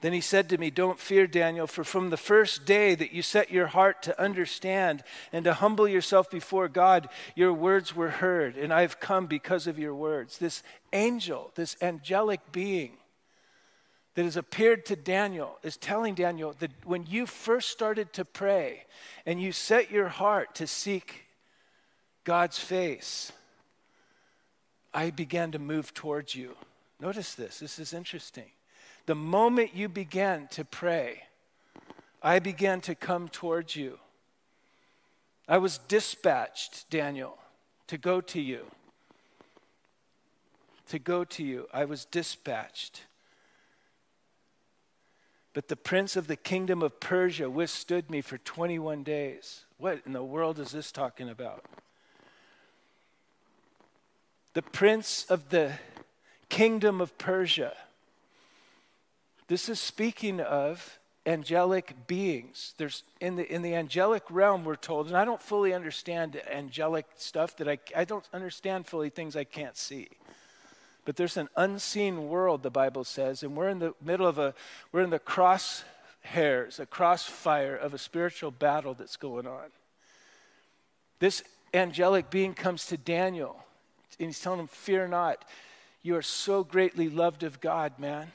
Then 0.00 0.12
he 0.12 0.20
said 0.20 0.48
to 0.48 0.58
me, 0.58 0.70
Don't 0.70 0.98
fear, 0.98 1.28
Daniel, 1.28 1.68
for 1.68 1.84
from 1.84 2.10
the 2.10 2.16
first 2.16 2.66
day 2.66 2.96
that 2.96 3.12
you 3.12 3.22
set 3.22 3.50
your 3.50 3.68
heart 3.68 4.02
to 4.02 4.20
understand 4.20 5.04
and 5.32 5.44
to 5.44 5.54
humble 5.54 5.86
yourself 5.86 6.28
before 6.28 6.68
God, 6.68 7.08
your 7.36 7.52
words 7.52 7.94
were 7.94 8.10
heard, 8.10 8.56
and 8.56 8.74
I 8.74 8.80
have 8.80 8.98
come 8.98 9.26
because 9.26 9.68
of 9.68 9.78
your 9.78 9.94
words. 9.94 10.36
This 10.36 10.64
angel, 10.92 11.52
this 11.54 11.76
angelic 11.80 12.40
being 12.50 12.98
that 14.14 14.24
has 14.24 14.36
appeared 14.36 14.86
to 14.86 14.96
Daniel 14.96 15.58
is 15.62 15.76
telling 15.76 16.14
Daniel 16.14 16.54
that 16.60 16.70
when 16.84 17.04
you 17.06 17.26
first 17.26 17.70
started 17.70 18.12
to 18.12 18.24
pray 18.24 18.84
and 19.26 19.42
you 19.42 19.52
set 19.52 19.90
your 19.90 20.08
heart 20.08 20.54
to 20.54 20.66
seek 20.66 21.24
God's 22.22 22.58
face, 22.58 23.32
I 24.92 25.10
began 25.10 25.50
to 25.52 25.58
move 25.58 25.92
towards 25.92 26.34
you. 26.34 26.56
Notice 27.00 27.34
this, 27.34 27.58
this 27.58 27.78
is 27.78 27.92
interesting. 27.92 28.50
The 29.06 29.16
moment 29.16 29.74
you 29.74 29.88
began 29.88 30.46
to 30.52 30.64
pray, 30.64 31.24
I 32.22 32.38
began 32.38 32.80
to 32.82 32.94
come 32.94 33.28
towards 33.28 33.74
you. 33.74 33.98
I 35.48 35.58
was 35.58 35.78
dispatched, 35.78 36.88
Daniel, 36.88 37.36
to 37.88 37.98
go 37.98 38.20
to 38.22 38.40
you. 38.40 38.64
To 40.88 40.98
go 40.98 41.24
to 41.24 41.42
you. 41.44 41.66
I 41.72 41.84
was 41.84 42.06
dispatched. 42.06 43.02
But 45.54 45.68
the 45.68 45.76
prince 45.76 46.16
of 46.16 46.26
the 46.26 46.36
kingdom 46.36 46.82
of 46.82 47.00
Persia 47.00 47.48
withstood 47.48 48.10
me 48.10 48.20
for 48.20 48.38
21 48.38 49.02
days. 49.02 49.64
What 49.78 50.02
in 50.04 50.12
the 50.12 50.22
world 50.22 50.58
is 50.58 50.72
this 50.72 50.92
talking 50.92 51.30
about? 51.30 51.64
The 54.52 54.62
prince 54.62 55.24
of 55.30 55.48
the 55.48 55.72
kingdom 56.48 57.00
of 57.00 57.16
Persia 57.18 57.72
this 59.46 59.68
is 59.68 59.78
speaking 59.78 60.40
of 60.40 60.98
angelic 61.26 62.06
beings. 62.06 62.74
There's 62.78 63.02
in 63.20 63.36
the 63.36 63.50
in 63.52 63.62
the 63.62 63.74
angelic 63.74 64.22
realm, 64.30 64.64
we're 64.64 64.76
told, 64.76 65.08
and 65.08 65.16
I 65.16 65.24
don't 65.24 65.42
fully 65.42 65.74
understand 65.74 66.40
angelic 66.50 67.06
stuff 67.16 67.56
that 67.58 67.68
I 67.68 67.78
I 67.94 68.04
don't 68.04 68.28
understand 68.32 68.86
fully 68.86 69.10
things 69.10 69.36
I 69.36 69.44
can't 69.44 69.76
see. 69.76 70.08
But 71.04 71.16
there's 71.16 71.36
an 71.36 71.48
unseen 71.56 72.28
world, 72.28 72.62
the 72.62 72.70
Bible 72.70 73.04
says, 73.04 73.42
and 73.42 73.56
we're 73.56 73.68
in 73.68 73.78
the 73.78 73.94
middle 74.02 74.26
of 74.26 74.38
a 74.38 74.54
we're 74.92 75.02
in 75.02 75.10
the 75.10 75.18
crosshairs, 75.18 76.80
a 76.80 76.86
crossfire 76.86 77.76
of 77.76 77.92
a 77.94 77.98
spiritual 77.98 78.50
battle 78.50 78.94
that's 78.94 79.16
going 79.16 79.46
on. 79.46 79.66
This 81.18 81.42
angelic 81.72 82.30
being 82.30 82.54
comes 82.54 82.86
to 82.86 82.96
Daniel, 82.96 83.64
and 84.18 84.28
he's 84.28 84.40
telling 84.40 84.60
him, 84.60 84.66
Fear 84.68 85.08
not. 85.08 85.44
You 86.02 86.16
are 86.16 86.22
so 86.22 86.64
greatly 86.64 87.08
loved 87.08 87.42
of 87.42 87.60
God, 87.60 87.98
man. 87.98 88.32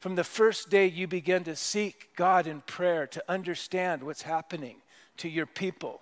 From 0.00 0.14
the 0.14 0.24
first 0.24 0.70
day 0.70 0.86
you 0.86 1.06
begin 1.06 1.44
to 1.44 1.56
seek 1.56 2.14
God 2.16 2.46
in 2.46 2.60
prayer 2.62 3.06
to 3.08 3.24
understand 3.28 4.02
what's 4.02 4.22
happening 4.22 4.76
to 5.18 5.28
your 5.28 5.46
people, 5.46 6.00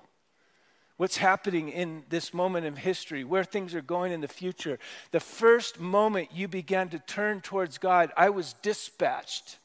what's 0.96 1.16
happening 1.16 1.68
in 1.68 2.04
this 2.08 2.32
moment 2.32 2.66
in 2.66 2.76
history, 2.76 3.24
where 3.24 3.44
things 3.44 3.74
are 3.74 3.82
going 3.82 4.12
in 4.12 4.20
the 4.20 4.28
future. 4.28 4.78
The 5.10 5.20
first 5.20 5.80
moment 5.80 6.28
you 6.32 6.46
began 6.46 6.88
to 6.90 6.98
turn 6.98 7.40
towards 7.40 7.78
God, 7.78 8.12
I 8.16 8.30
was 8.30 8.54
dispatched 8.62 9.58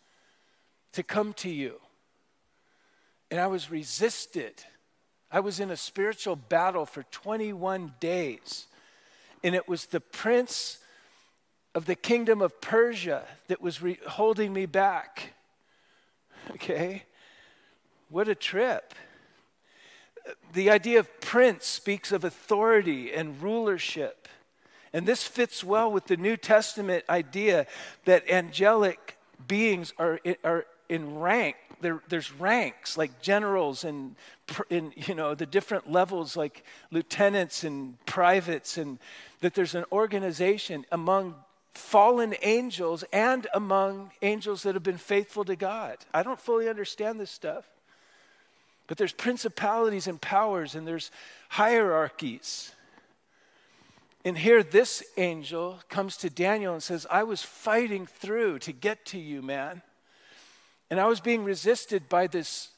to 0.94 1.04
come 1.04 1.34
to 1.34 1.50
you. 1.50 1.80
And 3.30 3.40
I 3.40 3.48
was 3.48 3.70
resisted. 3.70 4.64
I 5.32 5.40
was 5.40 5.60
in 5.60 5.70
a 5.70 5.78
spiritual 5.78 6.36
battle 6.36 6.86
for 6.86 7.04
21 7.04 7.94
days. 8.00 8.66
And 9.44 9.54
it 9.54 9.68
was 9.68 9.86
the 9.86 10.00
prince 10.00 10.80
of 11.76 11.86
the 11.86 11.96
kingdom 11.96 12.42
of 12.42 12.60
Persia 12.60 13.24
that 13.48 13.62
was 13.62 13.82
re- 13.82 14.00
holding 14.08 14.52
me 14.52 14.66
back. 14.66 15.34
Okay? 16.52 17.04
What 18.10 18.28
a 18.28 18.34
trip. 18.34 18.96
The 20.54 20.70
idea 20.70 21.00
of 21.00 21.22
prince 21.22 21.66
speaks 21.66 22.12
of 22.12 22.24
authority 22.24 23.14
and 23.14 23.42
rulership. 23.42 24.28
And 24.94 25.06
this 25.06 25.24
fits 25.24 25.64
well 25.64 25.92
with 25.92 26.06
the 26.06 26.18
New 26.18 26.38
Testament 26.38 27.06
idea 27.10 27.68
that 28.06 28.30
angelic 28.30 29.18
beings 29.48 29.94
are, 29.98 30.20
are 30.44 30.66
in 30.88 31.20
rank. 31.20 31.56
There, 31.82 32.02
there's 32.10 32.32
ranks 32.34 32.98
like 32.98 33.22
generals 33.22 33.84
and 33.84 34.16
in 34.70 34.92
you 34.96 35.16
know 35.16 35.36
the 35.36 35.46
different 35.46 35.90
levels 35.90 36.36
like 36.36 36.66
lieutenants 36.92 37.64
and 37.64 38.04
privates, 38.06 38.78
and 38.78 39.00
that 39.40 39.54
there's 39.54 39.76
an 39.76 39.86
organization 39.92 40.86
among 40.92 41.36
fallen 41.74 42.36
angels 42.42 43.06
and 43.14 43.48
among 43.54 44.12
angels 44.22 44.64
that 44.64 44.76
have 44.76 44.84
been 44.84 44.98
faithful 44.98 45.46
to 45.46 45.56
God. 45.56 45.98
I 46.14 46.24
don't 46.24 46.40
fully 46.40 46.68
understand 46.68 47.20
this 47.20 47.32
stuff. 47.32 47.66
But 48.90 48.98
there's 48.98 49.14
principalities 49.14 50.08
and 50.08 50.20
powers 50.20 50.76
and 50.76 50.86
there's 50.86 51.10
hierarchies. 51.48 52.74
And 54.26 54.38
here, 54.38 54.62
this 54.62 55.02
angel 55.16 55.80
comes 55.88 56.18
to 56.18 56.30
Daniel 56.30 56.74
and 56.74 56.84
says, 56.84 57.08
I 57.10 57.24
was 57.24 57.42
fighting 57.42 58.06
through 58.06 58.60
to 58.60 58.74
get 58.74 59.06
to 59.06 59.18
you, 59.18 59.42
man. 59.42 59.82
And 60.90 61.00
I 61.00 61.08
was 61.08 61.22
being 61.22 61.46
resisted 61.46 62.10
by 62.10 62.28
this 62.28 62.72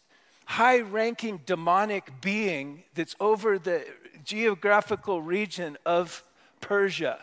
high 0.45 0.82
ranking 0.82 1.39
demonic 1.47 2.22
being 2.22 2.84
that's 2.93 3.16
over 3.20 3.57
the 3.57 3.88
geographical 4.24 5.24
region 5.24 5.80
of 5.84 6.24
Persia 6.59 7.18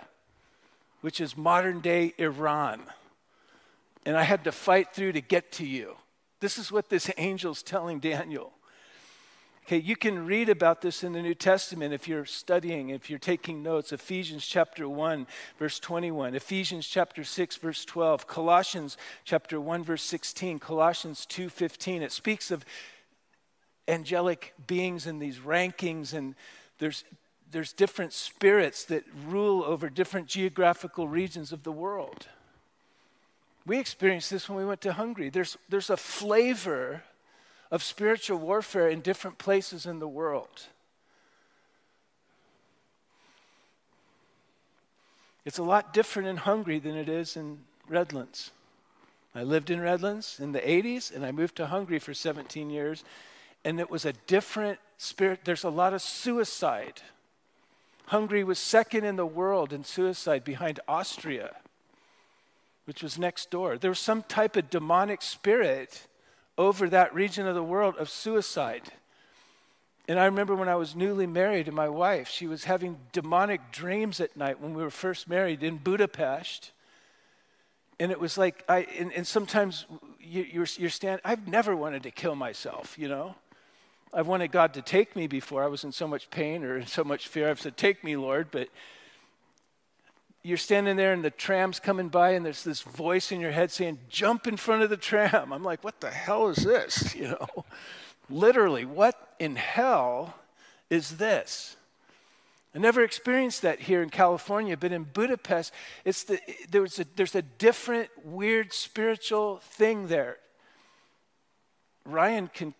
which 1.00 1.20
is 1.20 1.36
modern 1.36 1.80
day 1.80 2.14
Iran. 2.18 2.82
And 4.04 4.16
I 4.16 4.22
had 4.22 4.44
to 4.44 4.52
fight 4.52 4.92
through 4.92 5.12
to 5.12 5.20
get 5.20 5.52
to 5.52 5.66
you. 5.66 5.96
This 6.40 6.58
is 6.58 6.72
what 6.72 6.88
this 6.88 7.08
angel's 7.10 7.62
telling 7.62 8.00
Daniel. 8.00 8.52
Okay, 9.68 9.76
you 9.76 9.96
can 9.96 10.24
read 10.24 10.48
about 10.48 10.80
this 10.80 11.04
in 11.04 11.12
the 11.12 11.20
New 11.20 11.34
Testament 11.34 11.92
if 11.92 12.08
you're 12.08 12.24
studying, 12.24 12.88
if 12.88 13.10
you're 13.10 13.18
taking 13.18 13.62
notes. 13.62 13.92
Ephesians 13.92 14.46
chapter 14.46 14.88
1, 14.88 15.26
verse 15.58 15.78
21, 15.78 16.34
Ephesians 16.34 16.88
chapter 16.88 17.22
6, 17.22 17.56
verse 17.56 17.84
12, 17.84 18.26
Colossians 18.26 18.96
chapter 19.26 19.60
1, 19.60 19.84
verse 19.84 20.02
16, 20.04 20.58
Colossians 20.58 21.26
2, 21.26 21.50
15. 21.50 22.00
It 22.00 22.12
speaks 22.12 22.50
of 22.50 22.64
angelic 23.86 24.54
beings 24.66 25.06
and 25.06 25.20
these 25.20 25.40
rankings, 25.40 26.14
and 26.14 26.34
there's 26.78 27.04
there's 27.50 27.74
different 27.74 28.14
spirits 28.14 28.86
that 28.86 29.04
rule 29.26 29.62
over 29.62 29.90
different 29.90 30.28
geographical 30.28 31.08
regions 31.08 31.52
of 31.52 31.62
the 31.64 31.72
world. 31.72 32.26
We 33.66 33.78
experienced 33.78 34.30
this 34.30 34.48
when 34.48 34.56
we 34.56 34.64
went 34.64 34.80
to 34.80 34.94
Hungary. 34.94 35.28
There's, 35.28 35.58
there's 35.68 35.90
a 35.90 35.98
flavor 35.98 37.02
of 37.70 37.82
spiritual 37.82 38.38
warfare 38.38 38.88
in 38.88 39.00
different 39.00 39.38
places 39.38 39.86
in 39.86 39.98
the 39.98 40.08
world. 40.08 40.66
It's 45.44 45.58
a 45.58 45.62
lot 45.62 45.94
different 45.94 46.28
in 46.28 46.38
Hungary 46.38 46.78
than 46.78 46.96
it 46.96 47.08
is 47.08 47.36
in 47.36 47.60
Redlands. 47.88 48.50
I 49.34 49.42
lived 49.42 49.70
in 49.70 49.80
Redlands 49.80 50.40
in 50.40 50.52
the 50.52 50.60
80s 50.60 51.14
and 51.14 51.24
I 51.24 51.32
moved 51.32 51.56
to 51.56 51.66
Hungary 51.66 51.98
for 51.98 52.12
17 52.12 52.70
years, 52.70 53.04
and 53.64 53.80
it 53.80 53.90
was 53.90 54.04
a 54.04 54.12
different 54.26 54.78
spirit. 54.98 55.40
There's 55.44 55.64
a 55.64 55.70
lot 55.70 55.94
of 55.94 56.02
suicide 56.02 57.02
Hungary 58.08 58.42
was 58.42 58.58
second 58.58 59.04
in 59.04 59.16
the 59.16 59.26
world 59.26 59.70
in 59.70 59.84
suicide 59.84 60.42
behind 60.42 60.80
Austria, 60.88 61.56
which 62.86 63.02
was 63.02 63.18
next 63.18 63.50
door. 63.50 63.76
There 63.76 63.90
was 63.90 63.98
some 63.98 64.22
type 64.22 64.56
of 64.56 64.70
demonic 64.70 65.20
spirit 65.20 66.06
over 66.58 66.88
that 66.90 67.14
region 67.14 67.46
of 67.46 67.54
the 67.54 67.62
world 67.62 67.96
of 67.96 68.10
suicide. 68.10 68.82
And 70.08 70.18
I 70.18 70.24
remember 70.24 70.56
when 70.56 70.68
I 70.68 70.74
was 70.74 70.96
newly 70.96 71.26
married 71.26 71.66
to 71.66 71.72
my 71.72 71.88
wife, 71.88 72.28
she 72.28 72.46
was 72.46 72.64
having 72.64 72.98
demonic 73.12 73.70
dreams 73.70 74.20
at 74.20 74.36
night 74.36 74.60
when 74.60 74.74
we 74.74 74.82
were 74.82 74.90
first 74.90 75.28
married 75.28 75.62
in 75.62 75.76
Budapest. 75.76 76.72
And 78.00 78.10
it 78.10 78.18
was 78.18 78.36
like, 78.36 78.64
I, 78.68 78.86
and, 78.98 79.12
and 79.12 79.26
sometimes 79.26 79.86
you, 80.20 80.42
you're, 80.42 80.66
you're 80.76 80.90
standing, 80.90 81.20
I've 81.24 81.46
never 81.46 81.76
wanted 81.76 82.02
to 82.04 82.10
kill 82.10 82.34
myself, 82.34 82.98
you 82.98 83.08
know? 83.08 83.34
I've 84.12 84.26
wanted 84.26 84.50
God 84.50 84.74
to 84.74 84.82
take 84.82 85.14
me 85.14 85.26
before 85.26 85.62
I 85.62 85.66
was 85.66 85.84
in 85.84 85.92
so 85.92 86.08
much 86.08 86.30
pain 86.30 86.64
or 86.64 86.78
in 86.78 86.86
so 86.86 87.04
much 87.04 87.28
fear. 87.28 87.50
I've 87.50 87.60
said, 87.60 87.76
Take 87.76 88.02
me, 88.02 88.16
Lord. 88.16 88.48
But 88.50 88.68
you're 90.48 90.56
standing 90.56 90.96
there 90.96 91.12
and 91.12 91.22
the 91.22 91.30
tram's 91.30 91.78
coming 91.78 92.08
by 92.08 92.30
and 92.30 92.44
there's 92.44 92.64
this 92.64 92.80
voice 92.80 93.30
in 93.30 93.40
your 93.40 93.50
head 93.50 93.70
saying, 93.70 93.98
Jump 94.08 94.46
in 94.46 94.56
front 94.56 94.82
of 94.82 94.88
the 94.88 94.96
tram. 94.96 95.52
I'm 95.52 95.62
like, 95.62 95.84
What 95.84 96.00
the 96.00 96.10
hell 96.10 96.48
is 96.48 96.64
this? 96.64 97.14
You 97.18 97.28
know? 97.28 97.64
Literally, 98.30 98.84
what 98.84 99.34
in 99.38 99.56
hell 99.56 100.34
is 100.90 101.16
this? 101.16 101.76
I 102.74 102.78
never 102.78 103.02
experienced 103.02 103.62
that 103.62 103.80
here 103.80 104.02
in 104.02 104.10
California, 104.10 104.76
but 104.76 104.92
in 104.92 105.04
Budapest, 105.04 105.72
it's 106.04 106.24
the, 106.24 106.38
there's, 106.70 106.98
a, 106.98 107.06
there's 107.16 107.34
a 107.34 107.42
different, 107.42 108.10
weird 108.22 108.72
spiritual 108.72 109.58
thing 109.58 110.08
there. 110.08 110.36
Ryan 112.04 112.48
can, 112.52 112.74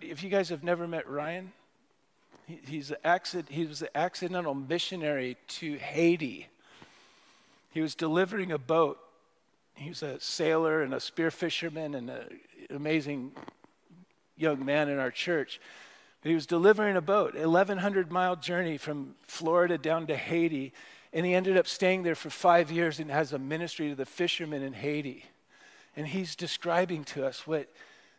if 0.00 0.22
you 0.22 0.30
guys 0.30 0.48
have 0.48 0.64
never 0.64 0.88
met 0.88 1.08
Ryan, 1.08 1.52
he, 2.46 2.58
he's 2.66 2.92
accident, 3.04 3.50
he 3.50 3.66
was 3.66 3.82
an 3.82 3.88
accidental 3.94 4.54
missionary 4.54 5.36
to 5.48 5.74
Haiti. 5.76 6.48
He 7.76 7.82
was 7.82 7.94
delivering 7.94 8.52
a 8.52 8.58
boat. 8.58 8.98
He 9.74 9.90
was 9.90 10.02
a 10.02 10.18
sailor 10.18 10.80
and 10.80 10.94
a 10.94 10.98
spear 10.98 11.30
fisherman 11.30 11.94
and 11.94 12.08
an 12.08 12.40
amazing 12.70 13.32
young 14.34 14.64
man 14.64 14.88
in 14.88 14.98
our 14.98 15.10
church. 15.10 15.60
But 16.22 16.30
He 16.30 16.34
was 16.34 16.46
delivering 16.46 16.96
a 16.96 17.02
boat, 17.02 17.34
1,100 17.34 18.10
mile 18.10 18.34
journey 18.34 18.78
from 18.78 19.14
Florida 19.26 19.76
down 19.76 20.06
to 20.06 20.16
Haiti, 20.16 20.72
and 21.12 21.26
he 21.26 21.34
ended 21.34 21.58
up 21.58 21.66
staying 21.66 22.02
there 22.02 22.14
for 22.14 22.30
five 22.30 22.70
years 22.70 22.98
and 22.98 23.10
has 23.10 23.34
a 23.34 23.38
ministry 23.38 23.90
to 23.90 23.94
the 23.94 24.06
fishermen 24.06 24.62
in 24.62 24.72
Haiti. 24.72 25.26
And 25.94 26.06
he's 26.06 26.34
describing 26.34 27.04
to 27.04 27.26
us 27.26 27.46
what 27.46 27.70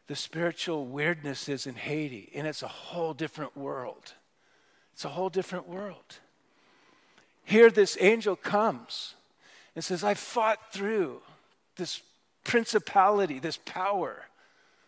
the 0.06 0.16
spiritual 0.16 0.86
weirdness 0.86 1.50
is 1.50 1.66
in 1.66 1.74
Haiti, 1.74 2.32
and 2.36 2.46
it's 2.46 2.62
a 2.62 2.68
whole 2.68 3.16
different 3.16 3.58
world. 3.58 4.14
It's 4.94 5.04
a 5.04 5.10
whole 5.10 5.30
different 5.30 5.68
world. 5.68 6.20
Here, 7.44 7.72
this 7.72 7.98
angel 8.00 8.36
comes 8.36 9.16
and 9.78 9.84
says, 9.84 10.04
I 10.04 10.16
fought 10.16 10.74
through 10.74 11.22
this 11.76 12.02
principality, 12.44 13.38
this 13.38 13.60
power, 13.64 14.24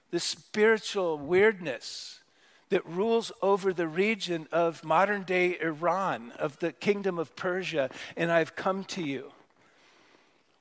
this 0.10 0.24
spiritual 0.24 1.20
weirdness 1.20 2.22
that 2.70 2.84
rules 2.88 3.32
over 3.44 3.72
the 3.72 3.88
region 3.88 4.48
of 4.52 4.84
modern 4.84 5.22
day 5.22 5.60
Iran, 5.62 6.32
of 6.40 6.58
the 6.58 6.72
kingdom 6.72 7.20
of 7.20 7.36
Persia, 7.36 7.92
and 8.18 8.32
I've 8.32 8.56
come 8.56 8.84
to 8.86 9.04
you. 9.04 9.32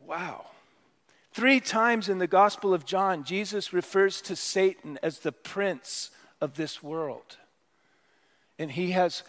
Wow. 0.07 0.45
Three 1.33 1.59
times 1.59 2.11
in 2.11 2.19
the 2.19 2.27
Gospel 2.27 2.75
of 2.75 2.85
John, 2.85 3.25
Jesus 3.25 3.73
refers 3.73 4.21
to 4.21 4.37
Satan 4.37 4.99
as 5.03 5.21
the 5.21 5.33
prince 5.33 6.11
of 6.39 6.57
this 6.57 6.83
world. 6.83 7.39
And 8.59 8.73
he 8.73 8.91
has 8.91 9.23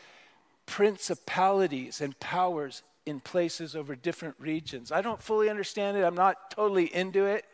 principalities 0.66 2.02
and 2.02 2.20
powers 2.20 2.84
in 3.10 3.20
places 3.20 3.76
over 3.76 3.96
different 3.96 4.36
regions. 4.40 4.92
I 4.92 5.02
don't 5.02 5.22
fully 5.22 5.50
understand 5.50 5.98
it, 5.98 6.04
I'm 6.04 6.16
not 6.16 6.52
totally 6.52 6.94
into 6.94 7.26
it. 7.26 7.46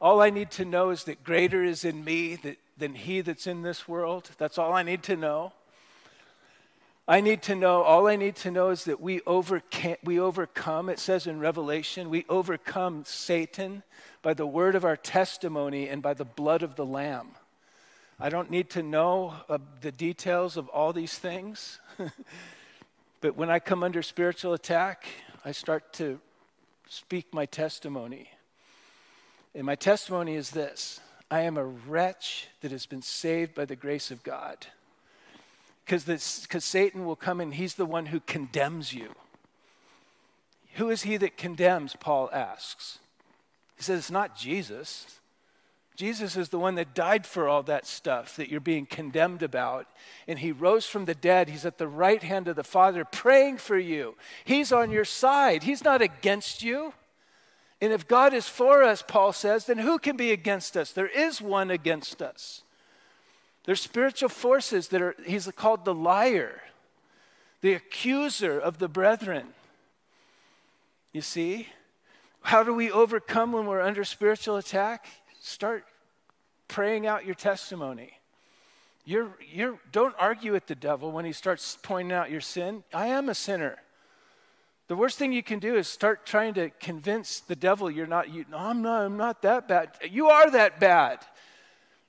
All 0.00 0.20
I 0.20 0.30
need 0.30 0.50
to 0.52 0.64
know 0.64 0.90
is 0.90 1.04
that 1.04 1.22
greater 1.22 1.62
is 1.62 1.84
in 1.84 2.02
me 2.02 2.34
that 2.36 2.56
than 2.82 2.94
he 2.94 3.20
that's 3.20 3.46
in 3.46 3.62
this 3.62 3.86
world. 3.86 4.30
That's 4.38 4.58
all 4.58 4.72
I 4.72 4.82
need 4.82 5.04
to 5.04 5.16
know. 5.16 5.52
I 7.06 7.20
need 7.20 7.42
to 7.42 7.54
know, 7.54 7.82
all 7.82 8.06
I 8.06 8.16
need 8.16 8.36
to 8.36 8.50
know 8.50 8.70
is 8.70 8.84
that 8.84 9.00
we, 9.00 9.20
overcame, 9.26 9.96
we 10.04 10.18
overcome, 10.18 10.88
it 10.88 10.98
says 10.98 11.26
in 11.26 11.40
Revelation, 11.40 12.10
we 12.10 12.24
overcome 12.28 13.04
Satan 13.04 13.82
by 14.22 14.34
the 14.34 14.46
word 14.46 14.76
of 14.76 14.84
our 14.84 14.96
testimony 14.96 15.88
and 15.88 16.00
by 16.00 16.14
the 16.14 16.24
blood 16.24 16.62
of 16.62 16.76
the 16.76 16.86
Lamb. 16.86 17.32
I 18.20 18.28
don't 18.28 18.50
need 18.50 18.70
to 18.70 18.82
know 18.82 19.34
uh, 19.48 19.58
the 19.80 19.90
details 19.90 20.56
of 20.56 20.68
all 20.68 20.92
these 20.92 21.18
things, 21.18 21.80
but 23.22 23.36
when 23.36 23.50
I 23.50 23.60
come 23.60 23.84
under 23.84 24.02
spiritual 24.02 24.52
attack, 24.52 25.06
I 25.44 25.52
start 25.52 25.92
to 25.94 26.18
speak 26.88 27.32
my 27.32 27.46
testimony. 27.46 28.28
And 29.54 29.64
my 29.64 29.76
testimony 29.76 30.34
is 30.34 30.50
this 30.50 31.00
I 31.30 31.42
am 31.42 31.56
a 31.56 31.64
wretch 31.64 32.48
that 32.60 32.72
has 32.72 32.84
been 32.84 33.00
saved 33.00 33.54
by 33.54 33.64
the 33.64 33.76
grace 33.76 34.10
of 34.10 34.22
God. 34.24 34.66
Because 35.84 36.64
Satan 36.64 37.06
will 37.06 37.16
come 37.16 37.40
and 37.40 37.54
he's 37.54 37.76
the 37.76 37.86
one 37.86 38.06
who 38.06 38.20
condemns 38.20 38.92
you. 38.92 39.14
Who 40.74 40.90
is 40.90 41.02
he 41.02 41.16
that 41.18 41.36
condemns? 41.36 41.94
Paul 41.98 42.28
asks. 42.32 42.98
He 43.76 43.82
says, 43.84 44.00
It's 44.00 44.10
not 44.10 44.36
Jesus. 44.36 45.20
Jesus 45.94 46.36
is 46.36 46.48
the 46.48 46.58
one 46.58 46.74
that 46.76 46.94
died 46.94 47.26
for 47.26 47.48
all 47.48 47.62
that 47.64 47.86
stuff 47.86 48.36
that 48.36 48.48
you're 48.48 48.60
being 48.60 48.86
condemned 48.86 49.42
about. 49.42 49.86
And 50.26 50.38
he 50.38 50.50
rose 50.50 50.86
from 50.86 51.04
the 51.04 51.14
dead. 51.14 51.48
He's 51.48 51.66
at 51.66 51.78
the 51.78 51.88
right 51.88 52.22
hand 52.22 52.48
of 52.48 52.56
the 52.56 52.64
Father 52.64 53.04
praying 53.04 53.58
for 53.58 53.78
you. 53.78 54.16
He's 54.44 54.72
on 54.72 54.90
your 54.90 55.04
side, 55.04 55.62
He's 55.64 55.84
not 55.84 56.02
against 56.02 56.62
you. 56.62 56.94
And 57.80 57.92
if 57.92 58.06
God 58.06 58.32
is 58.32 58.48
for 58.48 58.84
us, 58.84 59.02
Paul 59.02 59.32
says, 59.32 59.66
then 59.66 59.78
who 59.78 59.98
can 59.98 60.16
be 60.16 60.30
against 60.30 60.76
us? 60.76 60.92
There 60.92 61.08
is 61.08 61.42
one 61.42 61.68
against 61.68 62.22
us. 62.22 62.62
There's 63.64 63.80
spiritual 63.80 64.28
forces 64.28 64.88
that 64.88 65.02
are, 65.02 65.16
he's 65.26 65.48
called 65.56 65.84
the 65.84 65.94
liar, 65.94 66.62
the 67.60 67.74
accuser 67.74 68.56
of 68.56 68.78
the 68.78 68.86
brethren. 68.86 69.48
You 71.12 71.22
see? 71.22 71.68
How 72.42 72.62
do 72.62 72.72
we 72.72 72.90
overcome 72.90 73.50
when 73.52 73.66
we're 73.66 73.80
under 73.82 74.04
spiritual 74.04 74.56
attack? 74.56 75.06
Start 75.44 75.84
praying 76.68 77.04
out 77.04 77.26
your 77.26 77.34
testimony. 77.34 78.12
You're, 79.04 79.36
you're, 79.52 79.76
don't 79.90 80.14
argue 80.16 80.52
with 80.52 80.68
the 80.68 80.76
devil 80.76 81.10
when 81.10 81.24
he 81.24 81.32
starts 81.32 81.76
pointing 81.82 82.12
out 82.12 82.30
your 82.30 82.40
sin. 82.40 82.84
I 82.94 83.08
am 83.08 83.28
a 83.28 83.34
sinner. 83.34 83.78
The 84.86 84.94
worst 84.94 85.18
thing 85.18 85.32
you 85.32 85.42
can 85.42 85.58
do 85.58 85.74
is 85.74 85.88
start 85.88 86.24
trying 86.24 86.54
to 86.54 86.70
convince 86.78 87.40
the 87.40 87.56
devil 87.56 87.90
you're 87.90 88.06
not, 88.06 88.30
you, 88.30 88.44
no, 88.52 88.56
I'm 88.56 88.82
not, 88.82 89.02
I'm 89.02 89.16
not 89.16 89.42
that 89.42 89.66
bad. 89.66 89.90
You 90.08 90.28
are 90.28 90.48
that 90.52 90.78
bad. 90.78 91.18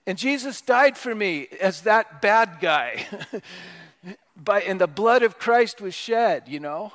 And 0.05 0.15
Jesus 0.15 0.61
died 0.61 0.95
for 0.95 1.15
me 1.15 1.47
as 1.59 1.81
that 1.81 2.21
bad 2.21 2.59
guy. 2.61 3.07
By, 4.37 4.61
and 4.61 4.79
the 4.79 4.85
blood 4.85 5.23
of 5.23 5.39
Christ 5.39 5.81
was 5.81 5.95
shed, 5.95 6.43
you 6.47 6.59
know. 6.59 6.93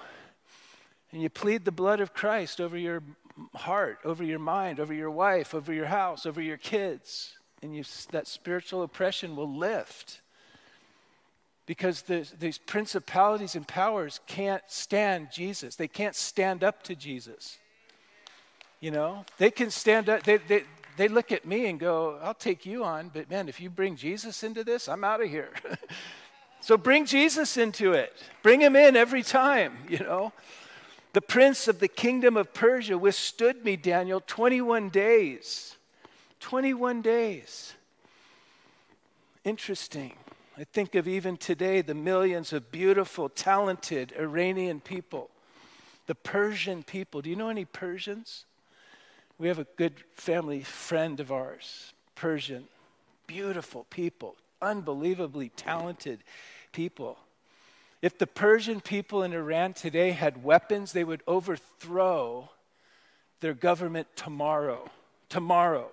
And 1.10 1.20
you 1.20 1.30
plead 1.30 1.64
the 1.64 1.72
blood 1.72 1.98
of 1.98 2.14
Christ 2.14 2.60
over 2.60 2.78
your 2.78 3.02
heart, 3.54 3.98
over 4.04 4.24
your 4.24 4.38
mind, 4.38 4.80
over 4.80 4.94
your 4.94 5.10
wife, 5.10 5.54
over 5.54 5.72
your 5.72 5.86
house, 5.86 6.26
over 6.26 6.40
your 6.40 6.56
kids. 6.56 7.32
And 7.62 7.74
you, 7.74 7.84
that 8.12 8.26
spiritual 8.26 8.82
oppression 8.82 9.34
will 9.34 9.52
lift 9.52 10.20
because 11.68 12.02
the, 12.02 12.26
these 12.40 12.56
principalities 12.56 13.54
and 13.54 13.68
powers 13.68 14.20
can't 14.26 14.62
stand 14.68 15.28
Jesus. 15.30 15.76
They 15.76 15.86
can't 15.86 16.16
stand 16.16 16.64
up 16.64 16.82
to 16.84 16.94
Jesus. 16.94 17.58
You 18.80 18.90
know, 18.90 19.26
they 19.36 19.50
can 19.50 19.70
stand 19.70 20.08
up, 20.08 20.22
they, 20.22 20.38
they, 20.38 20.62
they 20.96 21.08
look 21.08 21.30
at 21.30 21.44
me 21.44 21.66
and 21.66 21.78
go, 21.78 22.18
I'll 22.22 22.32
take 22.32 22.64
you 22.64 22.84
on, 22.84 23.10
but 23.12 23.28
man, 23.28 23.50
if 23.50 23.60
you 23.60 23.68
bring 23.68 23.96
Jesus 23.96 24.42
into 24.42 24.64
this, 24.64 24.88
I'm 24.88 25.04
out 25.04 25.22
of 25.22 25.28
here. 25.28 25.50
so 26.60 26.78
bring 26.78 27.04
Jesus 27.04 27.58
into 27.58 27.92
it, 27.92 28.14
bring 28.42 28.62
him 28.62 28.74
in 28.74 28.96
every 28.96 29.22
time, 29.22 29.76
you 29.88 29.98
know. 29.98 30.32
The 31.18 31.22
prince 31.22 31.66
of 31.66 31.80
the 31.80 31.88
kingdom 31.88 32.36
of 32.36 32.54
Persia 32.54 32.96
withstood 32.96 33.64
me, 33.64 33.74
Daniel, 33.74 34.22
21 34.24 34.88
days. 34.88 35.76
21 36.38 37.02
days. 37.02 37.74
Interesting. 39.42 40.12
I 40.56 40.62
think 40.62 40.94
of 40.94 41.08
even 41.08 41.36
today 41.36 41.82
the 41.82 41.92
millions 41.92 42.52
of 42.52 42.70
beautiful, 42.70 43.28
talented 43.28 44.12
Iranian 44.16 44.78
people, 44.78 45.28
the 46.06 46.14
Persian 46.14 46.84
people. 46.84 47.20
Do 47.20 47.30
you 47.30 47.34
know 47.34 47.48
any 47.48 47.64
Persians? 47.64 48.44
We 49.38 49.48
have 49.48 49.58
a 49.58 49.66
good 49.74 49.94
family 50.14 50.62
friend 50.62 51.18
of 51.18 51.32
ours, 51.32 51.94
Persian. 52.14 52.68
Beautiful 53.26 53.86
people, 53.90 54.36
unbelievably 54.62 55.48
talented 55.56 56.22
people. 56.70 57.18
If 58.00 58.18
the 58.18 58.26
Persian 58.26 58.80
people 58.80 59.22
in 59.22 59.32
Iran 59.32 59.72
today 59.72 60.12
had 60.12 60.44
weapons, 60.44 60.92
they 60.92 61.04
would 61.04 61.22
overthrow 61.26 62.50
their 63.40 63.54
government 63.54 64.06
tomorrow. 64.14 64.90
Tomorrow. 65.28 65.90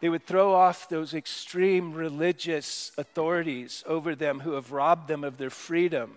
They 0.00 0.08
would 0.08 0.26
throw 0.26 0.54
off 0.54 0.88
those 0.88 1.14
extreme 1.14 1.92
religious 1.92 2.90
authorities 2.96 3.84
over 3.86 4.14
them 4.14 4.40
who 4.40 4.52
have 4.52 4.72
robbed 4.72 5.08
them 5.08 5.24
of 5.24 5.36
their 5.36 5.50
freedom 5.50 6.16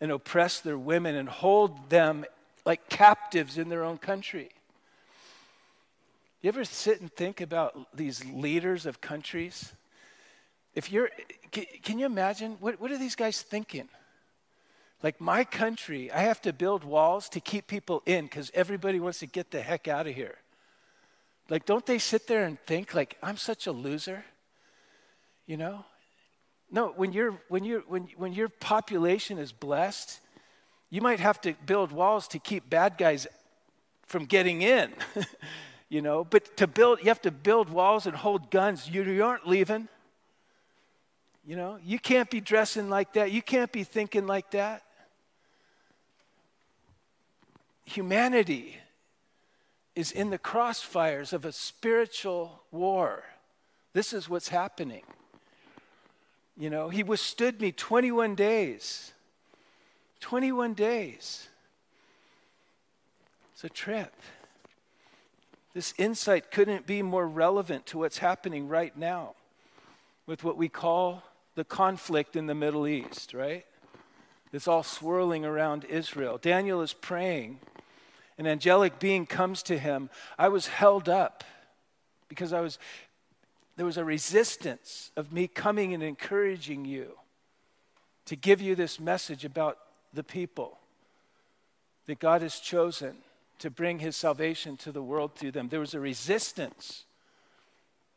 and 0.00 0.10
oppressed 0.12 0.64
their 0.64 0.78
women 0.78 1.16
and 1.16 1.28
hold 1.28 1.90
them 1.90 2.24
like 2.64 2.88
captives 2.88 3.58
in 3.58 3.68
their 3.68 3.82
own 3.82 3.98
country. 3.98 4.50
You 6.40 6.48
ever 6.48 6.64
sit 6.64 7.00
and 7.00 7.12
think 7.12 7.40
about 7.40 7.88
these 7.96 8.24
leaders 8.24 8.86
of 8.86 9.00
countries? 9.00 9.72
If 10.74 10.92
you're, 10.92 11.10
can, 11.82 11.98
you 11.98 12.06
imagine? 12.06 12.56
What, 12.60 12.80
what 12.80 12.92
are 12.92 12.98
these 12.98 13.16
guys 13.16 13.42
thinking? 13.42 13.88
Like 15.02 15.20
my 15.20 15.44
country, 15.44 16.10
I 16.10 16.20
have 16.20 16.40
to 16.42 16.52
build 16.52 16.84
walls 16.84 17.28
to 17.30 17.40
keep 17.40 17.66
people 17.66 18.02
in 18.06 18.24
because 18.24 18.50
everybody 18.54 18.98
wants 18.98 19.18
to 19.20 19.26
get 19.26 19.50
the 19.50 19.60
heck 19.60 19.88
out 19.88 20.06
of 20.06 20.14
here. 20.14 20.36
Like, 21.48 21.64
don't 21.64 21.86
they 21.86 21.98
sit 21.98 22.26
there 22.26 22.44
and 22.44 22.58
think, 22.66 22.94
like, 22.94 23.16
I'm 23.22 23.36
such 23.36 23.66
a 23.66 23.72
loser? 23.72 24.24
You 25.46 25.56
know? 25.56 25.84
No, 26.70 26.88
when, 26.96 27.12
you 27.12 27.38
when, 27.48 27.64
you 27.64 27.84
when, 27.86 28.08
when 28.16 28.32
your 28.32 28.48
population 28.48 29.38
is 29.38 29.52
blessed, 29.52 30.18
you 30.90 31.00
might 31.00 31.20
have 31.20 31.40
to 31.42 31.54
build 31.64 31.92
walls 31.92 32.26
to 32.28 32.38
keep 32.38 32.68
bad 32.68 32.98
guys 32.98 33.26
from 34.06 34.24
getting 34.24 34.62
in. 34.62 34.92
you 35.88 36.02
know, 36.02 36.24
but 36.24 36.56
to 36.56 36.66
build, 36.66 36.98
you 37.00 37.06
have 37.06 37.22
to 37.22 37.30
build 37.30 37.68
walls 37.68 38.06
and 38.06 38.16
hold 38.16 38.50
guns. 38.50 38.88
You, 38.90 39.04
you 39.04 39.24
aren't 39.24 39.46
leaving. 39.46 39.88
You 41.46 41.54
know, 41.54 41.78
you 41.84 42.00
can't 42.00 42.28
be 42.28 42.40
dressing 42.40 42.90
like 42.90 43.12
that. 43.12 43.30
You 43.30 43.40
can't 43.40 43.70
be 43.70 43.84
thinking 43.84 44.26
like 44.26 44.50
that. 44.50 44.82
Humanity 47.84 48.76
is 49.94 50.10
in 50.10 50.30
the 50.30 50.38
crossfires 50.38 51.32
of 51.32 51.44
a 51.44 51.52
spiritual 51.52 52.64
war. 52.72 53.22
This 53.92 54.12
is 54.12 54.28
what's 54.28 54.48
happening. 54.48 55.02
You 56.56 56.68
know, 56.68 56.88
he 56.88 57.04
withstood 57.04 57.60
me 57.60 57.70
21 57.70 58.34
days. 58.34 59.12
21 60.18 60.74
days. 60.74 61.48
It's 63.54 63.62
a 63.62 63.68
trip. 63.68 64.12
This 65.74 65.94
insight 65.96 66.50
couldn't 66.50 66.86
be 66.86 67.02
more 67.02 67.28
relevant 67.28 67.86
to 67.86 67.98
what's 67.98 68.18
happening 68.18 68.66
right 68.66 68.96
now 68.96 69.34
with 70.26 70.42
what 70.42 70.56
we 70.56 70.68
call 70.68 71.22
the 71.56 71.64
conflict 71.64 72.36
in 72.36 72.46
the 72.46 72.54
Middle 72.54 72.86
East, 72.86 73.34
right? 73.34 73.66
It's 74.52 74.68
all 74.68 74.84
swirling 74.84 75.44
around 75.44 75.84
Israel. 75.86 76.38
Daniel 76.38 76.80
is 76.80 76.92
praying. 76.92 77.58
An 78.38 78.46
angelic 78.46 79.00
being 79.00 79.26
comes 79.26 79.62
to 79.64 79.76
him. 79.76 80.08
I 80.38 80.48
was 80.48 80.68
held 80.68 81.08
up 81.08 81.42
because 82.28 82.52
I 82.52 82.60
was 82.60 82.78
there 83.76 83.84
was 83.84 83.98
a 83.98 84.04
resistance 84.04 85.10
of 85.16 85.32
me 85.32 85.46
coming 85.46 85.92
and 85.92 86.02
encouraging 86.02 86.86
you 86.86 87.12
to 88.24 88.34
give 88.34 88.62
you 88.62 88.74
this 88.74 88.98
message 88.98 89.44
about 89.44 89.78
the 90.14 90.24
people 90.24 90.78
that 92.06 92.18
God 92.18 92.40
has 92.40 92.58
chosen 92.58 93.16
to 93.58 93.70
bring 93.70 93.98
his 93.98 94.16
salvation 94.16 94.78
to 94.78 94.92
the 94.92 95.02
world 95.02 95.34
through 95.34 95.52
them. 95.52 95.68
There 95.68 95.80
was 95.80 95.92
a 95.92 96.00
resistance 96.00 97.04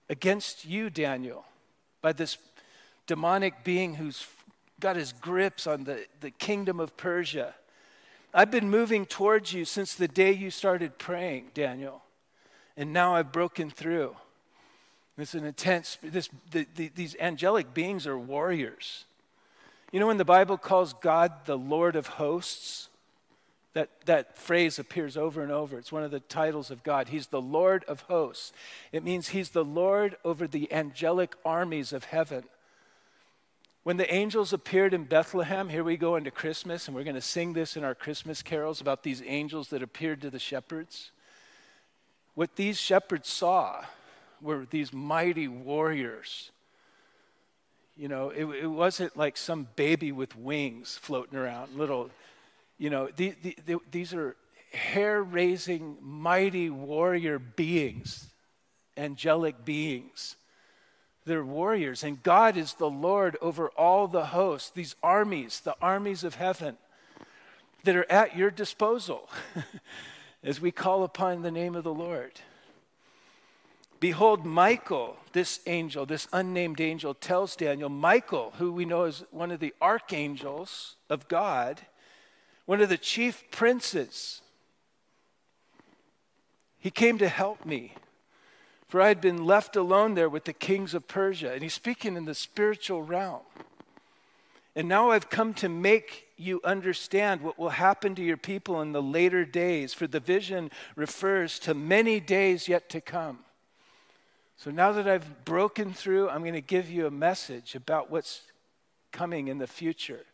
against 0.09 0.65
you, 0.65 0.89
Daniel, 0.89 1.45
by 2.01 2.13
this 2.13 2.37
demonic 3.09 3.63
being 3.63 3.95
who's 3.95 4.27
got 4.79 4.95
his 4.95 5.13
grips 5.13 5.65
on 5.65 5.83
the, 5.83 6.05
the 6.21 6.29
kingdom 6.29 6.79
of 6.79 6.95
Persia. 6.95 7.55
I've 8.35 8.51
been 8.51 8.69
moving 8.69 9.07
towards 9.07 9.51
you 9.51 9.65
since 9.65 9.95
the 9.95 10.07
day 10.07 10.31
you 10.31 10.51
started 10.51 10.99
praying, 10.99 11.47
Daniel, 11.55 12.03
and 12.77 12.93
now 12.93 13.15
I've 13.15 13.31
broken 13.31 13.71
through. 13.71 14.15
It's 15.17 15.33
an 15.33 15.43
intense, 15.43 15.97
this, 16.03 16.29
the, 16.51 16.67
the, 16.75 16.91
these 16.93 17.15
angelic 17.19 17.73
beings 17.73 18.05
are 18.05 18.17
warriors. 18.17 19.05
You 19.91 19.99
know, 19.99 20.05
when 20.05 20.17
the 20.17 20.23
Bible 20.23 20.59
calls 20.59 20.93
God 20.93 21.31
the 21.45 21.57
Lord 21.57 21.95
of 21.95 22.05
hosts, 22.05 22.89
that, 23.73 23.89
that 24.05 24.37
phrase 24.37 24.77
appears 24.77 25.17
over 25.17 25.41
and 25.41 25.51
over. 25.51 25.79
It's 25.79 25.91
one 25.91 26.03
of 26.03 26.11
the 26.11 26.19
titles 26.19 26.69
of 26.69 26.83
God. 26.83 27.09
He's 27.09 27.27
the 27.27 27.41
Lord 27.41 27.83
of 27.85 28.01
hosts. 28.01 28.53
It 28.91 29.03
means 29.03 29.29
He's 29.29 29.49
the 29.49 29.65
Lord 29.65 30.15
over 30.23 30.47
the 30.47 30.71
angelic 30.71 31.35
armies 31.43 31.91
of 31.91 32.05
heaven. 32.05 32.43
When 33.89 33.97
the 33.97 34.13
angels 34.13 34.53
appeared 34.53 34.93
in 34.93 35.05
Bethlehem, 35.05 35.67
here 35.67 35.83
we 35.83 35.97
go 35.97 36.15
into 36.15 36.29
Christmas, 36.29 36.85
and 36.85 36.95
we're 36.95 37.03
going 37.03 37.15
to 37.15 37.21
sing 37.21 37.53
this 37.53 37.75
in 37.75 37.83
our 37.83 37.95
Christmas 37.95 38.43
carols 38.43 38.81
about 38.81 39.01
these 39.01 39.23
angels 39.25 39.69
that 39.69 39.81
appeared 39.81 40.21
to 40.21 40.29
the 40.29 40.37
shepherds. 40.37 41.09
What 42.35 42.55
these 42.55 42.79
shepherds 42.79 43.27
saw 43.27 43.83
were 44.43 44.67
these 44.69 44.93
mighty 44.93 45.47
warriors. 45.47 46.51
You 47.97 48.09
know, 48.09 48.29
it, 48.29 48.45
it 48.45 48.67
wasn't 48.67 49.17
like 49.17 49.37
some 49.37 49.67
baby 49.75 50.11
with 50.11 50.35
wings 50.35 50.99
floating 51.01 51.39
around, 51.39 51.75
little 51.75 52.11
you 52.77 52.91
know, 52.91 53.09
the, 53.15 53.33
the, 53.41 53.57
the, 53.65 53.79
these 53.89 54.13
are 54.13 54.35
hair 54.71 55.23
raising, 55.23 55.97
mighty 55.99 56.69
warrior 56.69 57.39
beings, 57.39 58.29
angelic 58.95 59.65
beings. 59.65 60.35
They're 61.25 61.43
warriors, 61.43 62.03
and 62.03 62.23
God 62.23 62.57
is 62.57 62.73
the 62.73 62.89
Lord 62.89 63.37
over 63.41 63.69
all 63.69 64.07
the 64.07 64.27
hosts, 64.27 64.71
these 64.71 64.95
armies, 65.03 65.59
the 65.59 65.75
armies 65.81 66.23
of 66.23 66.35
heaven 66.35 66.77
that 67.83 67.95
are 67.95 68.11
at 68.11 68.35
your 68.35 68.51
disposal 68.51 69.29
as 70.43 70.59
we 70.59 70.71
call 70.71 71.03
upon 71.03 71.41
the 71.41 71.51
name 71.51 71.75
of 71.75 71.83
the 71.83 71.93
Lord. 71.93 72.33
Behold, 73.99 74.45
Michael, 74.45 75.17
this 75.33 75.59
angel, 75.67 76.05
this 76.05 76.27
unnamed 76.31 76.79
angel, 76.79 77.13
tells 77.13 77.55
Daniel, 77.55 77.89
Michael, 77.89 78.53
who 78.57 78.71
we 78.71 78.85
know 78.85 79.03
is 79.03 79.23
one 79.31 79.51
of 79.51 79.59
the 79.59 79.73
archangels 79.81 80.95
of 81.09 81.27
God, 81.27 81.81
one 82.65 82.79
of 82.79 82.87
the 82.87 82.97
chief 82.97 83.43
princes. 83.51 84.41
He 86.77 86.91
came 86.91 87.17
to 87.17 87.27
help 87.27 87.65
me, 87.65 87.93
for 88.89 88.99
I 88.99 89.07
had 89.07 89.21
been 89.21 89.45
left 89.45 89.75
alone 89.75 90.15
there 90.15 90.27
with 90.27 90.45
the 90.45 90.53
kings 90.53 90.95
of 90.95 91.07
Persia. 91.07 91.53
And 91.53 91.61
he's 91.61 91.75
speaking 91.75 92.17
in 92.17 92.25
the 92.25 92.33
spiritual 92.33 93.03
realm. 93.03 93.43
And 94.75 94.87
now 94.87 95.11
I've 95.11 95.29
come 95.29 95.53
to 95.55 95.69
make 95.69 96.25
you 96.37 96.59
understand 96.63 97.41
what 97.41 97.59
will 97.59 97.69
happen 97.69 98.15
to 98.15 98.23
your 98.23 98.37
people 98.37 98.81
in 98.81 98.91
the 98.91 99.01
later 99.01 99.45
days, 99.45 99.93
for 99.93 100.07
the 100.07 100.19
vision 100.19 100.71
refers 100.95 101.59
to 101.59 101.75
many 101.75 102.19
days 102.19 102.67
yet 102.67 102.89
to 102.89 102.99
come. 102.99 103.39
So 104.57 104.71
now 104.71 104.91
that 104.93 105.07
I've 105.07 105.45
broken 105.45 105.93
through, 105.93 106.29
I'm 106.29 106.41
going 106.41 106.53
to 106.53 106.61
give 106.61 106.89
you 106.89 107.05
a 107.05 107.11
message 107.11 107.75
about 107.75 108.09
what's 108.09 108.41
coming 109.11 109.49
in 109.49 109.59
the 109.59 109.67
future 109.67 110.25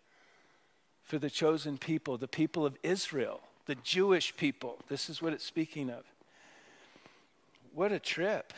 for 1.03 1.19
the 1.19 1.29
chosen 1.29 1.77
people, 1.77 2.17
the 2.17 2.27
people 2.27 2.65
of 2.65 2.77
Israel, 2.83 3.41
the 3.65 3.75
Jewish 3.75 4.35
people. 4.37 4.79
This 4.87 5.09
is 5.09 5.21
what 5.21 5.33
it's 5.33 5.45
speaking 5.45 5.89
of. 5.89 6.05
What 7.75 7.91
a 7.91 7.99
trip. 7.99 8.53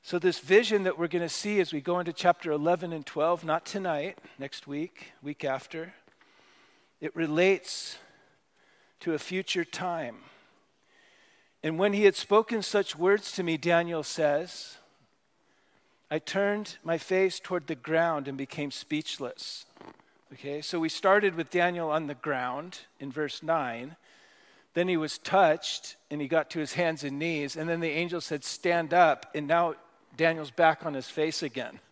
So, 0.00 0.20
this 0.20 0.38
vision 0.38 0.84
that 0.84 0.96
we're 0.96 1.08
going 1.08 1.24
to 1.24 1.28
see 1.28 1.58
as 1.58 1.72
we 1.72 1.80
go 1.80 1.98
into 1.98 2.12
chapter 2.12 2.52
11 2.52 2.92
and 2.92 3.04
12, 3.04 3.44
not 3.44 3.66
tonight, 3.66 4.16
next 4.38 4.68
week, 4.68 5.10
week 5.24 5.42
after, 5.42 5.92
it 7.00 7.16
relates 7.16 7.98
to 9.00 9.12
a 9.12 9.18
future 9.18 9.64
time. 9.64 10.18
And 11.64 11.80
when 11.80 11.94
he 11.94 12.04
had 12.04 12.14
spoken 12.14 12.62
such 12.62 12.94
words 12.94 13.32
to 13.32 13.42
me, 13.42 13.56
Daniel 13.56 14.04
says, 14.04 14.76
I 16.12 16.20
turned 16.20 16.76
my 16.84 16.96
face 16.96 17.40
toward 17.40 17.66
the 17.66 17.74
ground 17.74 18.28
and 18.28 18.38
became 18.38 18.70
speechless. 18.70 19.66
Okay, 20.32 20.60
so 20.60 20.78
we 20.78 20.88
started 20.88 21.34
with 21.34 21.50
Daniel 21.50 21.90
on 21.90 22.06
the 22.06 22.14
ground 22.14 22.82
in 23.00 23.10
verse 23.10 23.42
9. 23.42 23.96
Then 24.74 24.88
he 24.88 24.96
was 24.96 25.18
touched 25.18 25.96
and 26.10 26.20
he 26.20 26.28
got 26.28 26.50
to 26.50 26.58
his 26.58 26.74
hands 26.74 27.04
and 27.04 27.18
knees. 27.18 27.56
And 27.56 27.68
then 27.68 27.80
the 27.80 27.90
angel 27.90 28.20
said, 28.20 28.44
Stand 28.44 28.94
up. 28.94 29.26
And 29.34 29.46
now 29.46 29.74
Daniel's 30.16 30.50
back 30.50 30.84
on 30.84 30.94
his 30.94 31.08
face 31.08 31.42
again. 31.42 31.80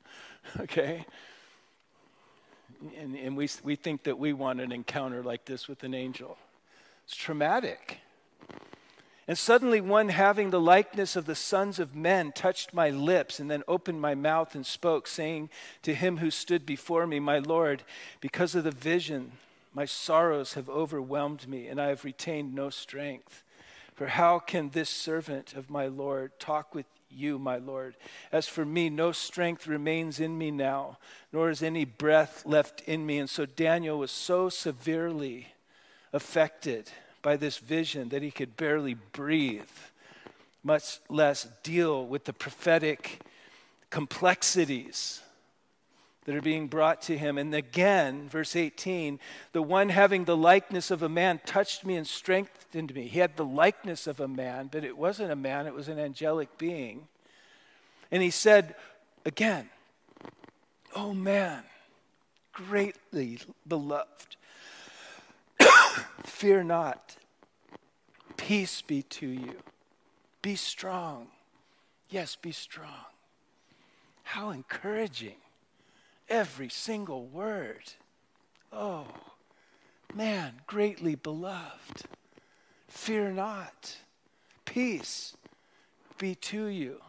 Okay? 0.60 1.04
And, 3.00 3.16
and 3.16 3.36
we, 3.36 3.48
we 3.64 3.74
think 3.74 4.04
that 4.04 4.16
we 4.16 4.32
want 4.32 4.60
an 4.60 4.70
encounter 4.70 5.24
like 5.24 5.44
this 5.44 5.66
with 5.66 5.82
an 5.82 5.92
angel. 5.92 6.38
It's 7.04 7.16
traumatic. 7.16 7.98
And 9.28 9.36
suddenly, 9.36 9.80
one 9.80 10.08
having 10.10 10.50
the 10.50 10.60
likeness 10.60 11.16
of 11.16 11.26
the 11.26 11.34
sons 11.34 11.80
of 11.80 11.96
men 11.96 12.30
touched 12.30 12.72
my 12.72 12.90
lips 12.90 13.40
and 13.40 13.50
then 13.50 13.64
opened 13.66 14.00
my 14.00 14.14
mouth 14.14 14.54
and 14.54 14.64
spoke, 14.64 15.08
saying 15.08 15.50
to 15.82 15.94
him 15.94 16.18
who 16.18 16.30
stood 16.30 16.64
before 16.64 17.06
me, 17.08 17.18
My 17.18 17.40
Lord, 17.40 17.82
because 18.20 18.54
of 18.54 18.62
the 18.62 18.70
vision, 18.70 19.32
my 19.76 19.84
sorrows 19.84 20.54
have 20.54 20.70
overwhelmed 20.70 21.46
me, 21.46 21.66
and 21.66 21.78
I 21.78 21.88
have 21.88 22.02
retained 22.02 22.54
no 22.54 22.70
strength. 22.70 23.44
For 23.94 24.06
how 24.06 24.38
can 24.38 24.70
this 24.70 24.88
servant 24.88 25.52
of 25.52 25.68
my 25.68 25.86
Lord 25.86 26.32
talk 26.38 26.74
with 26.74 26.86
you, 27.10 27.38
my 27.38 27.58
Lord? 27.58 27.94
As 28.32 28.48
for 28.48 28.64
me, 28.64 28.88
no 28.88 29.12
strength 29.12 29.66
remains 29.66 30.18
in 30.18 30.38
me 30.38 30.50
now, 30.50 30.96
nor 31.30 31.50
is 31.50 31.62
any 31.62 31.84
breath 31.84 32.42
left 32.46 32.80
in 32.86 33.04
me. 33.04 33.18
And 33.18 33.28
so 33.28 33.44
Daniel 33.44 33.98
was 33.98 34.10
so 34.10 34.48
severely 34.48 35.48
affected 36.10 36.90
by 37.20 37.36
this 37.36 37.58
vision 37.58 38.08
that 38.08 38.22
he 38.22 38.30
could 38.30 38.56
barely 38.56 38.94
breathe, 38.94 39.68
much 40.64 41.00
less 41.10 41.46
deal 41.62 42.06
with 42.06 42.24
the 42.24 42.32
prophetic 42.32 43.20
complexities 43.90 45.20
that 46.26 46.34
are 46.34 46.42
being 46.42 46.66
brought 46.66 47.00
to 47.02 47.16
him. 47.16 47.38
And 47.38 47.54
again, 47.54 48.28
verse 48.28 48.56
18, 48.56 49.20
the 49.52 49.62
one 49.62 49.88
having 49.88 50.24
the 50.24 50.36
likeness 50.36 50.90
of 50.90 51.02
a 51.02 51.08
man 51.08 51.40
touched 51.46 51.86
me 51.86 51.94
and 51.94 52.06
strengthened 52.06 52.92
me. 52.94 53.06
He 53.06 53.20
had 53.20 53.36
the 53.36 53.44
likeness 53.44 54.08
of 54.08 54.18
a 54.18 54.26
man, 54.26 54.68
but 54.70 54.84
it 54.84 54.98
wasn't 54.98 55.30
a 55.30 55.36
man, 55.36 55.66
it 55.66 55.74
was 55.74 55.88
an 55.88 56.00
angelic 56.00 56.58
being. 56.58 57.06
And 58.10 58.22
he 58.22 58.30
said 58.30 58.74
again, 59.24 59.70
Oh 60.94 61.14
man, 61.14 61.62
greatly 62.52 63.38
beloved. 63.66 64.36
Fear 66.24 66.64
not. 66.64 67.16
Peace 68.36 68.82
be 68.82 69.02
to 69.02 69.26
you. 69.26 69.56
Be 70.42 70.56
strong. 70.56 71.28
Yes, 72.08 72.36
be 72.36 72.52
strong. 72.52 73.06
How 74.22 74.50
encouraging. 74.50 75.36
Every 76.28 76.68
single 76.68 77.26
word. 77.26 77.92
Oh, 78.72 79.06
man, 80.14 80.54
greatly 80.66 81.14
beloved. 81.14 82.02
Fear 82.88 83.32
not. 83.32 83.96
Peace 84.64 85.36
be 86.18 86.34
to 86.34 86.66
you. 86.66 87.00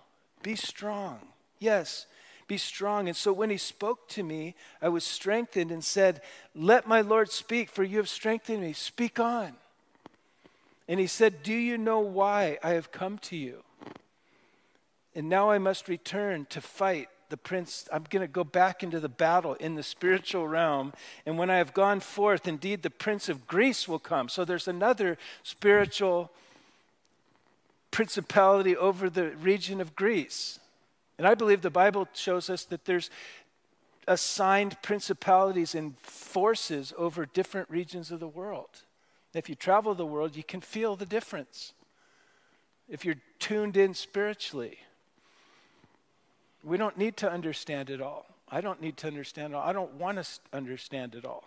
Be 0.44 0.56
strong. 0.56 1.20
Yes, 1.60 2.06
be 2.48 2.58
strong. 2.58 3.08
And 3.08 3.18
so 3.18 3.34
when 3.34 3.50
he 3.50 3.58
spoke 3.58 4.08
to 4.10 4.24
me, 4.24 4.56
I 4.82 4.90
was 4.90 5.04
strengthened 5.04 5.72
and 5.72 5.84
said, 5.84 6.22
Let 6.56 6.88
my 6.88 7.02
Lord 7.02 7.32
speak, 7.32 7.70
for 7.70 7.84
you 7.84 7.98
have 7.98 8.10
strengthened 8.10 8.62
me. 8.62 8.74
Speak 8.74 9.20
on. 9.20 9.56
And 10.88 11.00
he 11.00 11.08
said, 11.08 11.44
Do 11.44 11.54
you 11.54 11.78
know 11.78 12.00
why 12.00 12.60
I 12.64 12.72
have 12.72 12.92
come 12.92 13.18
to 13.20 13.36
you? 13.36 13.64
And 15.14 15.28
now 15.28 15.50
I 15.50 15.58
must 15.58 15.90
return 15.90 16.46
to 16.52 16.62
fight 16.62 17.10
the 17.30 17.38
prince. 17.38 17.88
I'm 17.92 18.06
going 18.10 18.22
to 18.22 18.32
go 18.32 18.44
back 18.44 18.84
into 18.84 19.00
the 19.00 19.10
battle 19.10 19.54
in 19.56 19.76
the 19.76 19.84
spiritual 19.84 20.48
realm. 20.48 20.94
And 21.26 21.38
when 21.38 21.50
I 21.50 21.58
have 21.58 21.74
gone 21.74 22.00
forth, 22.00 22.48
indeed, 22.48 22.82
the 22.84 22.90
prince 22.90 23.30
of 23.30 23.48
Greece 23.48 23.88
will 23.88 24.00
come. 24.00 24.30
So 24.30 24.46
there's 24.46 24.68
another 24.68 25.18
spiritual 25.44 26.32
principality 27.92 28.76
over 28.76 29.10
the 29.10 29.32
region 29.32 29.82
of 29.82 29.96
Greece. 29.96 30.60
And 31.18 31.28
I 31.28 31.34
believe 31.34 31.62
the 31.62 31.70
Bible 31.70 32.08
shows 32.14 32.50
us 32.50 32.64
that 32.66 32.86
there's 32.86 33.10
assigned 34.08 34.82
principalities 34.82 35.76
and 35.76 35.98
forces 36.00 36.94
over 36.98 37.26
different 37.26 37.70
regions 37.70 38.12
of 38.12 38.20
the 38.20 38.28
world. 38.28 38.84
If 39.34 39.50
you 39.50 39.56
travel 39.56 39.94
the 39.94 40.06
world, 40.06 40.36
you 40.36 40.44
can 40.44 40.62
feel 40.62 40.96
the 40.96 41.06
difference. 41.06 41.74
If 42.88 43.04
you're 43.04 43.16
tuned 43.40 43.76
in 43.76 43.94
spiritually, 43.94 44.80
we 46.64 46.78
don't 46.78 46.98
need 46.98 47.18
to 47.18 47.32
understand 47.32 47.90
it 47.90 48.02
all. 48.02 48.26
I 48.50 48.62
don't 48.62 48.82
need 48.82 48.98
to 48.98 49.08
understand 49.08 49.54
it 49.54 49.56
all. 49.56 49.68
I 49.68 49.74
don't 49.74 49.94
want 49.96 50.18
to 50.18 50.26
understand 50.54 51.16
it 51.16 51.26
all. 51.26 51.44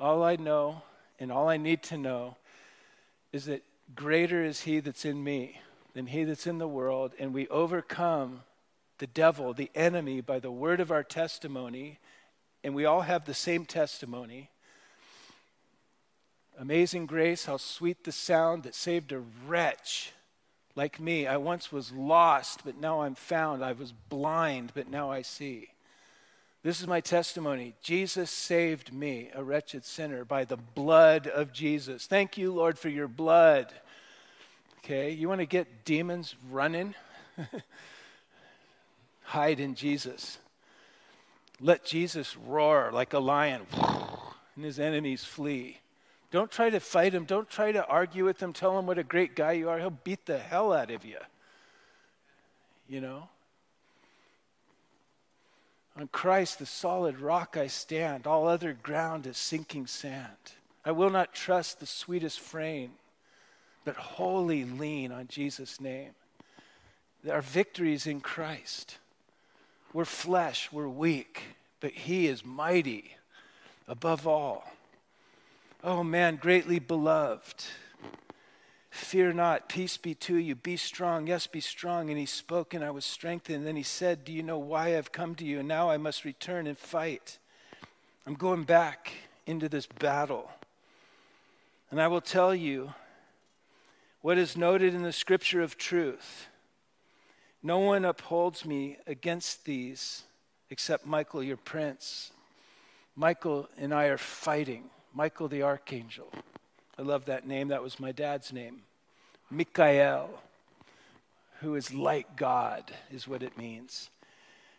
All 0.00 0.22
I 0.22 0.36
know 0.36 0.82
and 1.18 1.30
all 1.30 1.48
I 1.48 1.56
need 1.56 1.82
to 1.84 1.96
know 1.96 2.36
is 3.32 3.44
that 3.46 3.62
greater 3.94 4.44
is 4.44 4.62
he 4.62 4.80
that's 4.80 5.04
in 5.04 5.22
me 5.22 5.60
than 5.94 6.06
he 6.06 6.24
that's 6.24 6.46
in 6.46 6.58
the 6.58 6.68
world, 6.68 7.12
and 7.18 7.32
we 7.34 7.46
overcome 7.48 8.42
the 8.98 9.06
devil, 9.06 9.52
the 9.52 9.70
enemy, 9.74 10.20
by 10.20 10.38
the 10.38 10.50
word 10.50 10.80
of 10.80 10.90
our 10.90 11.02
testimony, 11.02 11.98
and 12.64 12.74
we 12.74 12.84
all 12.84 13.02
have 13.02 13.24
the 13.24 13.34
same 13.34 13.64
testimony. 13.64 14.50
Amazing 16.58 17.06
grace, 17.06 17.44
how 17.44 17.56
sweet 17.56 18.04
the 18.04 18.12
sound 18.12 18.62
that 18.62 18.74
saved 18.74 19.12
a 19.12 19.22
wretch 19.46 20.12
like 20.74 21.00
me. 21.00 21.26
I 21.26 21.36
once 21.36 21.70
was 21.70 21.92
lost, 21.92 22.62
but 22.64 22.78
now 22.78 23.02
I'm 23.02 23.14
found. 23.14 23.64
I 23.64 23.72
was 23.72 23.92
blind, 23.92 24.72
but 24.74 24.88
now 24.88 25.10
I 25.10 25.22
see. 25.22 25.68
This 26.62 26.80
is 26.80 26.86
my 26.86 27.00
testimony. 27.00 27.74
Jesus 27.82 28.30
saved 28.30 28.92
me, 28.92 29.30
a 29.34 29.42
wretched 29.42 29.84
sinner, 29.84 30.24
by 30.24 30.44
the 30.44 30.56
blood 30.56 31.26
of 31.26 31.52
Jesus. 31.52 32.06
Thank 32.06 32.38
you, 32.38 32.52
Lord, 32.52 32.78
for 32.78 32.88
your 32.88 33.08
blood. 33.08 33.72
Okay, 34.78 35.10
you 35.10 35.28
want 35.28 35.40
to 35.40 35.46
get 35.46 35.84
demons 35.84 36.36
running? 36.50 36.94
hide 39.22 39.60
in 39.60 39.74
Jesus. 39.74 40.38
Let 41.60 41.84
Jesus 41.84 42.36
roar 42.36 42.90
like 42.92 43.12
a 43.12 43.18
lion, 43.18 43.62
and 44.56 44.64
his 44.64 44.78
enemies 44.78 45.24
flee. 45.24 45.78
Don't 46.32 46.50
try 46.50 46.70
to 46.70 46.80
fight 46.80 47.14
him. 47.14 47.26
Don't 47.26 47.48
try 47.48 47.72
to 47.72 47.86
argue 47.86 48.24
with 48.24 48.42
him. 48.42 48.54
Tell 48.54 48.78
him 48.78 48.86
what 48.86 48.98
a 48.98 49.04
great 49.04 49.36
guy 49.36 49.52
you 49.52 49.68
are. 49.68 49.78
He'll 49.78 49.90
beat 49.90 50.24
the 50.24 50.38
hell 50.38 50.72
out 50.72 50.90
of 50.90 51.04
you. 51.04 51.18
You 52.88 53.02
know? 53.02 53.28
On 55.98 56.08
Christ, 56.08 56.58
the 56.58 56.64
solid 56.64 57.20
rock 57.20 57.58
I 57.58 57.66
stand. 57.66 58.26
All 58.26 58.48
other 58.48 58.72
ground 58.72 59.26
is 59.26 59.36
sinking 59.36 59.86
sand. 59.86 60.54
I 60.86 60.92
will 60.92 61.10
not 61.10 61.34
trust 61.34 61.80
the 61.80 61.86
sweetest 61.86 62.40
frame, 62.40 62.92
but 63.84 63.96
wholly 63.96 64.64
lean 64.64 65.12
on 65.12 65.28
Jesus' 65.28 65.82
name. 65.82 66.12
Our 67.30 67.42
victory 67.42 67.92
is 67.92 68.06
in 68.06 68.22
Christ. 68.22 68.96
We're 69.92 70.06
flesh, 70.06 70.70
we're 70.72 70.88
weak, 70.88 71.42
but 71.80 71.92
He 71.92 72.26
is 72.26 72.42
mighty 72.42 73.16
above 73.86 74.26
all. 74.26 74.64
Oh 75.84 76.04
man, 76.04 76.36
greatly 76.36 76.78
beloved. 76.78 77.64
Fear 78.90 79.32
not, 79.32 79.68
peace 79.68 79.96
be 79.96 80.14
to 80.14 80.36
you. 80.36 80.54
Be 80.54 80.76
strong, 80.76 81.26
yes, 81.26 81.46
be 81.46 81.60
strong. 81.60 82.10
And 82.10 82.18
he 82.18 82.26
spoke, 82.26 82.74
and 82.74 82.84
I 82.84 82.90
was 82.90 83.04
strengthened. 83.04 83.58
And 83.58 83.66
then 83.66 83.76
he 83.76 83.82
said, 83.82 84.24
Do 84.24 84.32
you 84.32 84.42
know 84.42 84.58
why 84.58 84.96
I've 84.96 85.12
come 85.12 85.34
to 85.36 85.44
you? 85.44 85.58
And 85.58 85.68
now 85.68 85.90
I 85.90 85.96
must 85.96 86.24
return 86.24 86.66
and 86.66 86.78
fight. 86.78 87.38
I'm 88.26 88.34
going 88.34 88.64
back 88.64 89.12
into 89.46 89.68
this 89.68 89.86
battle. 89.86 90.50
And 91.90 92.00
I 92.00 92.08
will 92.08 92.20
tell 92.20 92.54
you 92.54 92.94
what 94.20 94.38
is 94.38 94.56
noted 94.56 94.94
in 94.94 95.02
the 95.02 95.12
scripture 95.12 95.62
of 95.62 95.76
truth 95.76 96.46
no 97.62 97.78
one 97.78 98.04
upholds 98.04 98.64
me 98.64 98.98
against 99.06 99.64
these 99.64 100.24
except 100.70 101.06
Michael, 101.06 101.42
your 101.42 101.56
prince. 101.56 102.32
Michael 103.14 103.68
and 103.78 103.94
I 103.94 104.06
are 104.06 104.18
fighting. 104.18 104.90
Michael 105.14 105.48
the 105.48 105.62
archangel. 105.62 106.32
I 106.98 107.02
love 107.02 107.26
that 107.26 107.46
name. 107.46 107.68
That 107.68 107.82
was 107.82 108.00
my 108.00 108.12
dad's 108.12 108.52
name. 108.52 108.82
Michael, 109.50 110.40
who 111.60 111.74
is 111.74 111.92
like 111.92 112.36
God, 112.36 112.90
is 113.10 113.28
what 113.28 113.42
it 113.42 113.58
means. 113.58 114.08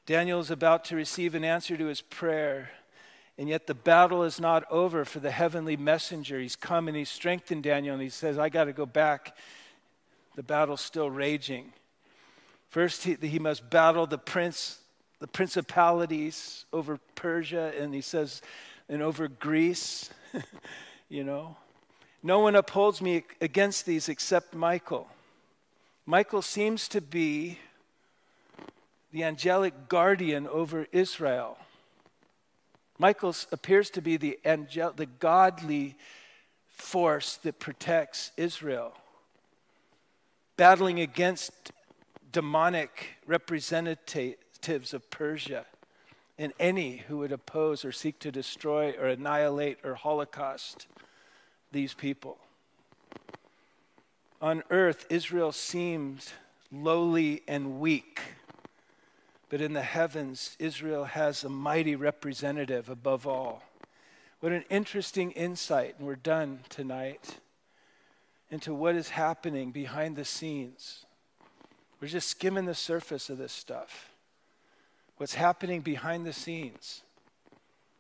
Daniel 0.06 0.40
is 0.40 0.52
about 0.52 0.86
to 0.86 0.96
receive 0.96 1.36
an 1.36 1.46
answer 1.46 1.78
to 1.78 1.86
his 1.86 2.02
prayer, 2.02 2.72
and 3.38 3.48
yet 3.48 3.68
the 3.68 3.76
battle 3.76 4.24
is 4.24 4.40
not 4.40 4.64
over 4.72 5.06
for 5.06 5.20
the 5.20 5.32
heavenly 5.32 5.78
messenger. 5.78 6.40
He's 6.40 6.56
come 6.56 6.88
and 6.88 6.98
he's 6.98 7.10
strengthened 7.10 7.64
Daniel, 7.64 7.94
and 7.94 8.04
he 8.04 8.10
says, 8.10 8.38
I 8.38 8.50
got 8.50 8.66
to 8.66 8.74
go 8.74 8.86
back. 8.86 9.38
The 10.36 10.44
battle's 10.44 10.82
still 10.82 11.10
raging. 11.10 11.74
First, 12.70 13.04
he, 13.04 13.16
he 13.22 13.38
must 13.38 13.70
battle 13.70 14.08
the 14.08 14.18
prince, 14.18 14.80
the 15.20 15.28
principalities 15.28 16.66
over 16.74 17.00
Persia, 17.14 17.72
and 17.80 17.94
he 17.94 18.02
says, 18.02 18.42
and 18.90 19.02
over 19.02 19.28
Greece, 19.28 20.10
you 21.10 21.24
know. 21.24 21.58
No 22.22 22.40
one 22.40 22.56
upholds 22.56 23.02
me 23.02 23.24
against 23.42 23.86
these 23.86 24.08
except 24.08 24.54
Michael. 24.54 25.08
Michael 26.06 26.42
seems 26.42 26.88
to 26.90 27.02
be 27.02 27.60
the 29.12 29.24
angelic 29.24 29.90
guardian 29.90 30.48
over 30.48 30.88
Israel. 30.92 31.58
Michael 32.98 33.36
appears 33.52 33.90
to 33.92 34.02
be 34.02 34.18
the, 34.18 34.40
angel, 34.46 34.94
the 34.96 35.06
godly 35.06 35.96
force 36.68 37.38
that 37.38 37.60
protects 37.60 38.32
Israel, 38.38 38.94
battling 40.58 41.00
against 41.00 41.72
demonic 42.32 43.18
representatives 43.28 44.94
of 44.94 45.10
Persia 45.10 45.66
and 46.44 46.54
any 46.60 46.98
who 47.08 47.18
would 47.20 47.32
oppose 47.32 47.86
or 47.86 47.92
seek 47.92 48.20
to 48.20 48.32
destroy 48.32 48.92
or 48.92 49.08
annihilate 49.08 49.78
or 49.84 49.96
holocaust 49.96 50.88
these 51.72 51.94
people. 51.94 52.38
On 54.42 54.64
earth, 54.70 55.06
Israel 55.10 55.52
seemed 55.52 56.34
lowly 56.72 57.42
and 57.48 57.80
weak, 57.80 58.20
but 59.50 59.62
in 59.62 59.74
the 59.74 59.82
heavens, 59.82 60.56
Israel 60.60 61.06
has 61.06 61.44
a 61.44 61.50
mighty 61.50 61.96
representative 61.96 62.90
above 62.90 63.26
all. 63.26 63.64
What 64.40 64.52
an 64.52 64.66
interesting 64.70 65.32
insight, 65.32 65.96
and 65.98 66.06
we're 66.06 66.16
done 66.16 66.60
tonight, 66.70 67.38
into 68.52 68.74
what 68.74 68.96
is 68.96 69.10
happening 69.10 69.72
behind 69.72 70.16
the 70.16 70.26
scenes 70.26 71.06
we're 72.04 72.10
just 72.10 72.28
skimming 72.28 72.66
the 72.66 72.76
surface 72.76 73.30
of 73.30 73.38
this 73.38 73.54
stuff. 73.54 74.13
What's 75.24 75.36
happening 75.36 75.80
behind 75.80 76.26
the 76.26 76.34
scenes. 76.34 77.02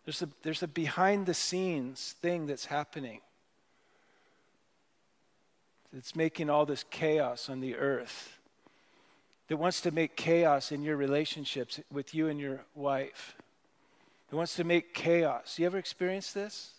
There's 0.03 0.21
a, 0.21 0.28
there's 0.41 0.61
a 0.61 0.67
behind 0.67 1.26
the 1.26 1.34
scenes 1.34 2.15
thing 2.21 2.47
that's 2.47 2.65
happening. 2.65 3.21
It's 5.95 6.17
making 6.17 6.49
all 6.49 6.65
this 6.65 6.84
chaos 6.91 7.49
on 7.49 7.61
the 7.61 7.78
earth. 7.78 8.38
That 9.47 9.55
wants 9.55 9.80
to 9.84 9.91
make 9.91 10.17
chaos 10.17 10.74
in 10.74 10.84
your 10.84 10.97
relationships 10.97 11.80
with 11.89 12.13
you 12.13 12.28
and 12.28 12.41
your 12.41 12.65
wife. 12.76 13.38
It 14.30 14.36
wants 14.36 14.57
to 14.57 14.65
make 14.65 14.93
chaos. 14.93 15.57
You 15.57 15.65
ever 15.65 15.78
experienced 15.78 16.34
this? 16.34 16.71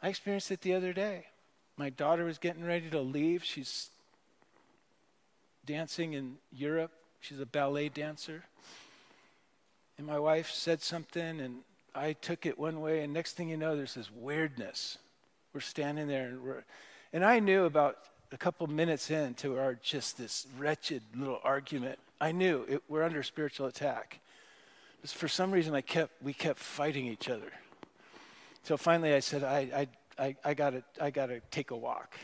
I 0.00 0.10
experienced 0.10 0.52
it 0.52 0.60
the 0.60 0.74
other 0.74 0.92
day. 0.92 1.26
My 1.76 1.90
daughter 1.90 2.24
was 2.24 2.38
getting 2.38 2.64
ready 2.64 2.88
to 2.90 3.00
leave. 3.00 3.42
She's 3.42 3.88
dancing 5.66 6.12
in 6.12 6.36
Europe. 6.52 6.92
She's 7.20 7.40
a 7.40 7.46
ballet 7.46 7.88
dancer. 7.88 8.44
And 9.98 10.06
my 10.06 10.18
wife 10.18 10.50
said 10.50 10.80
something, 10.80 11.40
and 11.40 11.58
I 11.92 12.12
took 12.12 12.46
it 12.46 12.56
one 12.56 12.80
way, 12.80 13.02
and 13.02 13.12
next 13.12 13.32
thing 13.32 13.48
you 13.48 13.56
know, 13.56 13.74
there's 13.74 13.94
this 13.94 14.10
weirdness. 14.12 14.98
We're 15.52 15.60
standing 15.60 16.06
there, 16.06 16.28
and 16.28 16.42
we're, 16.42 16.64
and 17.12 17.24
I 17.24 17.40
knew 17.40 17.64
about 17.64 17.98
a 18.30 18.36
couple 18.36 18.66
minutes 18.68 19.10
into 19.10 19.58
our 19.58 19.74
just 19.74 20.16
this 20.16 20.46
wretched 20.56 21.02
little 21.16 21.40
argument. 21.42 21.98
I 22.20 22.30
knew 22.30 22.64
it, 22.68 22.82
we're 22.88 23.02
under 23.02 23.24
spiritual 23.24 23.66
attack. 23.66 24.20
For 25.04 25.26
some 25.26 25.50
reason, 25.50 25.74
I 25.74 25.80
kept 25.80 26.22
we 26.22 26.32
kept 26.32 26.58
fighting 26.58 27.06
each 27.06 27.28
other. 27.28 27.50
So 28.62 28.76
finally, 28.76 29.14
I 29.14 29.20
said, 29.20 29.42
I, 29.42 29.88
I, 30.18 30.24
I, 30.24 30.36
I 30.44 30.54
gotta, 30.54 30.82
I 31.00 31.10
gotta 31.10 31.40
take 31.50 31.70
a 31.70 31.76
walk. 31.76 32.16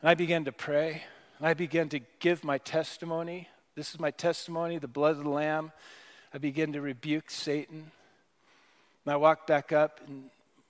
And 0.00 0.08
I 0.08 0.14
began 0.14 0.44
to 0.44 0.52
pray. 0.52 1.02
And 1.38 1.46
I 1.46 1.54
began 1.54 1.88
to 1.90 2.00
give 2.20 2.42
my 2.42 2.58
testimony. 2.58 3.48
This 3.74 3.92
is 3.92 4.00
my 4.00 4.10
testimony, 4.10 4.78
the 4.78 4.88
blood 4.88 5.18
of 5.18 5.24
the 5.24 5.30
Lamb. 5.30 5.72
I 6.36 6.38
began 6.38 6.74
to 6.74 6.82
rebuke 6.82 7.30
Satan. 7.30 7.90
And 9.06 9.14
I 9.14 9.16
walked 9.16 9.46
back 9.46 9.72
up 9.72 10.02
and 10.06 10.24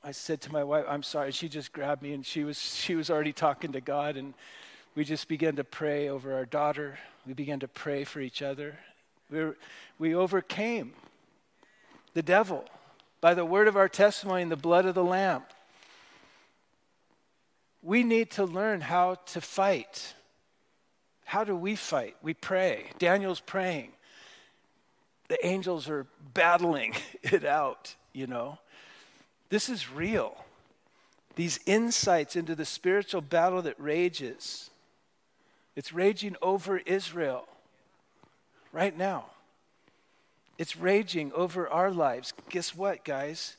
I 0.04 0.12
said 0.12 0.40
to 0.42 0.52
my 0.52 0.62
wife, 0.62 0.84
I'm 0.88 1.02
sorry. 1.02 1.32
She 1.32 1.48
just 1.48 1.72
grabbed 1.72 2.02
me 2.02 2.12
and 2.12 2.24
she 2.24 2.44
was, 2.44 2.56
she 2.56 2.94
was 2.94 3.10
already 3.10 3.32
talking 3.32 3.72
to 3.72 3.80
God. 3.80 4.16
And 4.16 4.34
we 4.94 5.02
just 5.02 5.26
began 5.26 5.56
to 5.56 5.64
pray 5.64 6.08
over 6.08 6.34
our 6.34 6.44
daughter. 6.44 7.00
We 7.26 7.32
began 7.32 7.58
to 7.58 7.66
pray 7.66 8.04
for 8.04 8.20
each 8.20 8.42
other. 8.42 8.78
We, 9.28 9.40
were, 9.40 9.56
we 9.98 10.14
overcame 10.14 10.92
the 12.14 12.22
devil 12.22 12.64
by 13.20 13.34
the 13.34 13.44
word 13.44 13.66
of 13.66 13.76
our 13.76 13.88
testimony 13.88 14.42
and 14.42 14.52
the 14.52 14.54
blood 14.54 14.86
of 14.86 14.94
the 14.94 15.02
Lamb. 15.02 15.42
We 17.82 18.04
need 18.04 18.30
to 18.32 18.44
learn 18.44 18.82
how 18.82 19.16
to 19.26 19.40
fight. 19.40 20.14
How 21.24 21.42
do 21.42 21.56
we 21.56 21.74
fight? 21.74 22.14
We 22.22 22.34
pray. 22.34 22.84
Daniel's 23.00 23.40
praying. 23.40 23.90
The 25.28 25.44
angels 25.44 25.88
are 25.88 26.06
battling 26.34 26.94
it 27.22 27.44
out, 27.44 27.94
you 28.12 28.26
know. 28.26 28.58
This 29.48 29.68
is 29.68 29.90
real. 29.90 30.36
These 31.36 31.60
insights 31.66 32.34
into 32.34 32.54
the 32.54 32.64
spiritual 32.64 33.20
battle 33.20 33.62
that 33.62 33.78
rages. 33.78 34.70
It's 35.74 35.92
raging 35.92 36.36
over 36.40 36.78
Israel 36.78 37.46
right 38.72 38.96
now. 38.96 39.26
It's 40.58 40.76
raging 40.76 41.32
over 41.34 41.68
our 41.68 41.90
lives. 41.90 42.32
Guess 42.48 42.74
what, 42.74 43.04
guys? 43.04 43.56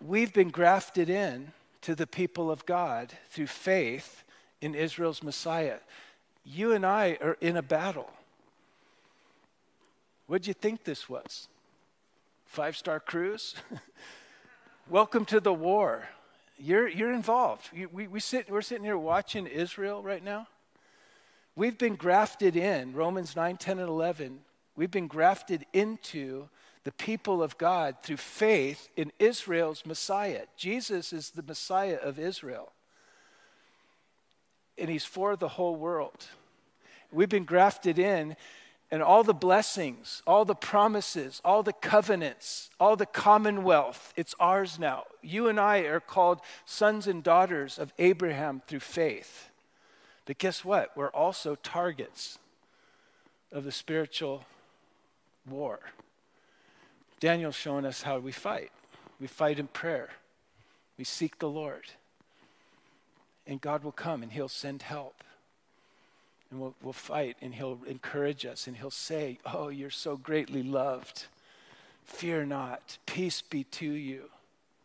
We've 0.00 0.32
been 0.32 0.50
grafted 0.50 1.10
in 1.10 1.52
to 1.82 1.94
the 1.94 2.06
people 2.06 2.50
of 2.50 2.64
God 2.66 3.12
through 3.30 3.48
faith 3.48 4.22
in 4.60 4.74
Israel's 4.74 5.22
Messiah. 5.22 5.78
You 6.44 6.72
and 6.72 6.86
I 6.86 7.18
are 7.20 7.36
in 7.40 7.56
a 7.56 7.62
battle. 7.62 8.10
What'd 10.30 10.46
you 10.46 10.54
think 10.54 10.84
this 10.84 11.08
was? 11.08 11.48
Five 12.44 12.76
star 12.76 13.00
cruise? 13.00 13.56
Welcome 14.88 15.24
to 15.24 15.40
the 15.40 15.52
war. 15.52 16.04
You're, 16.56 16.86
you're 16.86 17.12
involved. 17.12 17.68
You, 17.72 17.88
we, 17.92 18.06
we 18.06 18.20
sit, 18.20 18.48
we're 18.48 18.62
sitting 18.62 18.84
here 18.84 18.96
watching 18.96 19.48
Israel 19.48 20.04
right 20.04 20.22
now. 20.22 20.46
We've 21.56 21.76
been 21.76 21.96
grafted 21.96 22.54
in, 22.54 22.92
Romans 22.92 23.34
9, 23.34 23.56
10, 23.56 23.80
and 23.80 23.88
11. 23.88 24.38
We've 24.76 24.88
been 24.88 25.08
grafted 25.08 25.66
into 25.72 26.48
the 26.84 26.92
people 26.92 27.42
of 27.42 27.58
God 27.58 27.96
through 28.04 28.18
faith 28.18 28.88
in 28.96 29.10
Israel's 29.18 29.84
Messiah. 29.84 30.42
Jesus 30.56 31.12
is 31.12 31.30
the 31.30 31.42
Messiah 31.42 31.98
of 32.00 32.20
Israel, 32.20 32.70
and 34.78 34.88
he's 34.88 35.04
for 35.04 35.34
the 35.34 35.48
whole 35.48 35.74
world. 35.74 36.26
We've 37.10 37.28
been 37.28 37.44
grafted 37.44 37.98
in 37.98 38.36
and 38.90 39.02
all 39.02 39.22
the 39.22 39.34
blessings, 39.34 40.22
all 40.26 40.44
the 40.44 40.54
promises, 40.54 41.40
all 41.44 41.62
the 41.62 41.72
covenants, 41.72 42.70
all 42.80 42.96
the 42.96 43.06
commonwealth, 43.06 44.12
it's 44.16 44.34
ours 44.40 44.78
now. 44.78 45.04
You 45.22 45.48
and 45.48 45.60
I 45.60 45.78
are 45.80 46.00
called 46.00 46.40
sons 46.64 47.06
and 47.06 47.22
daughters 47.22 47.78
of 47.78 47.92
Abraham 47.98 48.62
through 48.66 48.80
faith. 48.80 49.50
But 50.26 50.38
guess 50.38 50.64
what? 50.64 50.96
We're 50.96 51.10
also 51.10 51.54
targets 51.54 52.38
of 53.52 53.64
the 53.64 53.72
spiritual 53.72 54.44
war. 55.48 55.80
Daniel's 57.20 57.54
showing 57.54 57.84
us 57.84 58.02
how 58.02 58.18
we 58.18 58.32
fight. 58.32 58.70
We 59.20 59.26
fight 59.26 59.58
in 59.58 59.66
prayer, 59.66 60.08
we 60.96 61.04
seek 61.04 61.38
the 61.38 61.48
Lord, 61.48 61.84
and 63.46 63.60
God 63.60 63.84
will 63.84 63.92
come 63.92 64.22
and 64.22 64.32
He'll 64.32 64.48
send 64.48 64.80
help 64.82 65.22
and 66.50 66.60
we'll, 66.60 66.74
we'll 66.82 66.92
fight, 66.92 67.36
and 67.40 67.54
He'll 67.54 67.78
encourage 67.86 68.44
us, 68.44 68.66
and 68.66 68.76
He'll 68.76 68.90
say, 68.90 69.38
Oh, 69.46 69.68
you're 69.68 69.90
so 69.90 70.16
greatly 70.16 70.62
loved. 70.62 71.26
Fear 72.04 72.46
not. 72.46 72.98
Peace 73.06 73.40
be 73.40 73.64
to 73.64 73.86
you. 73.86 74.30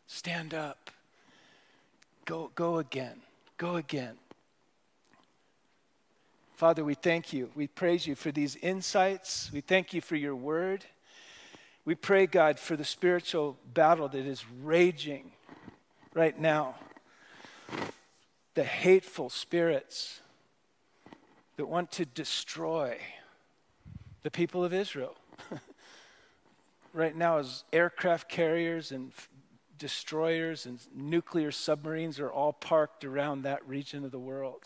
Stand 0.07 0.53
up. 0.53 0.91
Go, 2.25 2.51
go 2.55 2.77
again. 2.77 3.21
Go 3.57 3.75
again. 3.75 4.15
Father, 6.55 6.83
we 6.83 6.93
thank 6.93 7.33
you. 7.33 7.49
We 7.55 7.67
praise 7.67 8.07
you 8.07 8.15
for 8.15 8.31
these 8.31 8.55
insights. 8.57 9.49
We 9.51 9.61
thank 9.61 9.93
you 9.93 10.01
for 10.01 10.15
your 10.15 10.35
word. 10.35 10.85
We 11.83 11.95
pray, 11.95 12.27
God, 12.27 12.59
for 12.59 12.75
the 12.75 12.85
spiritual 12.85 13.57
battle 13.73 14.07
that 14.07 14.25
is 14.25 14.43
raging 14.63 15.31
right 16.13 16.39
now. 16.39 16.75
The 18.53 18.63
hateful 18.63 19.29
spirits 19.29 20.21
that 21.57 21.67
want 21.67 21.91
to 21.93 22.05
destroy 22.05 22.97
the 24.23 24.31
people 24.31 24.63
of 24.63 24.73
Israel. 24.73 25.15
right 26.93 27.15
now, 27.15 27.37
as 27.37 27.63
aircraft 27.71 28.29
carriers 28.29 28.91
and 28.91 29.11
f- 29.11 29.29
destroyers 29.77 30.65
and 30.65 30.79
nuclear 30.95 31.51
submarines 31.51 32.19
are 32.19 32.31
all 32.31 32.53
parked 32.53 33.03
around 33.03 33.43
that 33.43 33.67
region 33.67 34.03
of 34.03 34.11
the 34.11 34.19
world. 34.19 34.63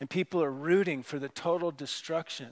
And 0.00 0.10
people 0.10 0.42
are 0.42 0.50
rooting 0.50 1.02
for 1.02 1.18
the 1.18 1.28
total 1.28 1.70
destruction. 1.70 2.48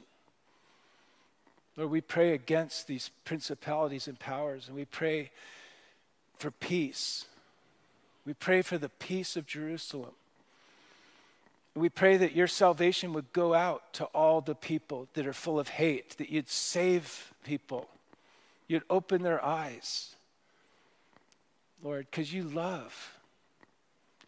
Lord, 1.77 1.91
we 1.91 2.01
pray 2.01 2.33
against 2.33 2.87
these 2.87 3.11
principalities 3.25 4.07
and 4.07 4.19
powers, 4.19 4.69
and 4.69 4.77
we 4.77 4.85
pray 4.85 5.31
for 6.39 6.51
peace. 6.51 7.27
We 8.25 8.35
pray 8.35 8.63
for 8.63 8.79
the 8.79 8.89
peace 8.89 9.37
of 9.37 9.47
Jerusalem. 9.47 10.13
We 11.77 11.89
pray 11.89 12.17
that 12.19 12.37
your 12.37 12.47
salvation 12.47 13.13
would 13.15 13.33
go 13.33 13.53
out 13.53 13.93
to 13.95 14.05
all 14.07 14.41
the 14.41 14.55
people 14.55 15.09
that 15.15 15.27
are 15.27 15.33
full 15.33 15.59
of 15.59 15.69
hate, 15.69 16.17
that 16.19 16.31
you'd 16.31 16.49
save 16.49 17.33
people, 17.45 17.89
you'd 18.69 18.85
open 18.89 19.23
their 19.23 19.45
eyes, 19.45 20.15
Lord, 21.83 22.07
because 22.11 22.33
you 22.33 22.45
love 22.45 23.19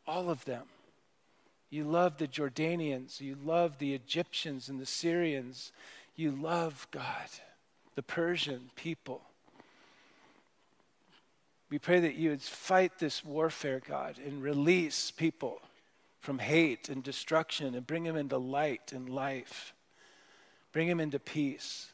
all 0.07 0.29
of 0.29 0.45
them. 0.45 0.65
You 1.71 1.85
love 1.85 2.19
the 2.19 2.29
Jordanians, 2.29 3.21
you 3.21 3.37
love 3.45 3.79
the 3.79 3.95
Egyptians 3.95 4.69
and 4.69 4.81
the 4.81 4.87
Syrians, 4.87 5.73
you 6.15 6.31
love 6.31 6.87
God, 6.91 7.29
the 7.97 8.03
Persian 8.03 8.71
people. 8.77 9.21
We 11.71 11.79
pray 11.79 11.99
that 12.01 12.15
you 12.15 12.31
would 12.31 12.43
fight 12.43 12.99
this 12.99 13.25
warfare, 13.25 13.83
God, 13.87 14.17
and 14.25 14.43
release 14.43 15.11
people 15.11 15.61
from 16.27 16.41
hate 16.41 16.89
and 16.89 17.05
destruction 17.05 17.77
and 17.77 17.87
bring 17.87 18.05
him 18.05 18.17
into 18.17 18.37
light 18.37 18.91
and 18.93 19.09
life. 19.09 19.73
Bring 20.73 20.89
him 20.89 20.99
into 20.99 21.21
peace. 21.21 21.93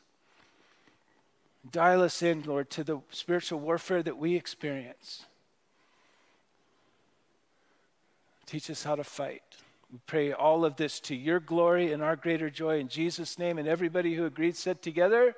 Dial 1.71 2.03
us 2.03 2.23
in, 2.23 2.43
Lord, 2.45 2.71
to 2.71 2.83
the 2.83 3.03
spiritual 3.11 3.61
warfare 3.61 4.03
that 4.03 4.17
we 4.17 4.35
experience. 4.35 5.27
Teach 8.47 8.71
us 8.71 8.85
how 8.85 8.95
to 8.95 9.05
fight. 9.05 9.43
We 9.93 9.99
pray 10.07 10.33
all 10.33 10.65
of 10.65 10.77
this 10.77 10.99
to 11.01 11.15
your 11.15 11.39
glory 11.39 11.93
and 11.93 12.03
our 12.03 12.17
greater 12.17 12.49
joy 12.49 12.79
in 12.79 12.89
Jesus' 12.89 13.39
name. 13.39 13.59
And 13.59 13.69
everybody 13.69 14.15
who 14.15 14.25
agreed 14.25 14.57
said 14.57 14.81
together, 14.81 15.37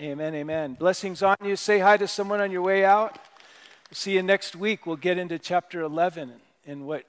Amen, 0.00 0.36
amen. 0.36 0.74
Blessings 0.74 1.20
on 1.24 1.36
you. 1.42 1.56
Say 1.56 1.80
hi 1.80 1.96
to 1.96 2.06
someone 2.06 2.40
on 2.40 2.52
your 2.52 2.62
way 2.62 2.84
out. 2.84 3.18
We'll 3.90 3.96
see 3.96 4.12
you 4.12 4.22
next 4.22 4.54
week. 4.54 4.86
We'll 4.86 4.94
get 4.94 5.18
into 5.18 5.36
chapter 5.40 5.80
11 5.80 6.34
and 6.64 6.86
what 6.86 7.04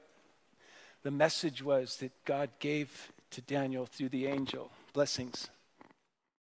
the 1.04 1.12
message 1.12 1.64
was 1.64 1.98
that 1.98 2.12
God 2.26 2.50
gave 2.60 3.12
to 3.32 3.42
Daniel 3.42 3.86
through 3.86 4.10
the 4.10 4.28
angel. 4.28 4.72
Blessings. 4.94 5.50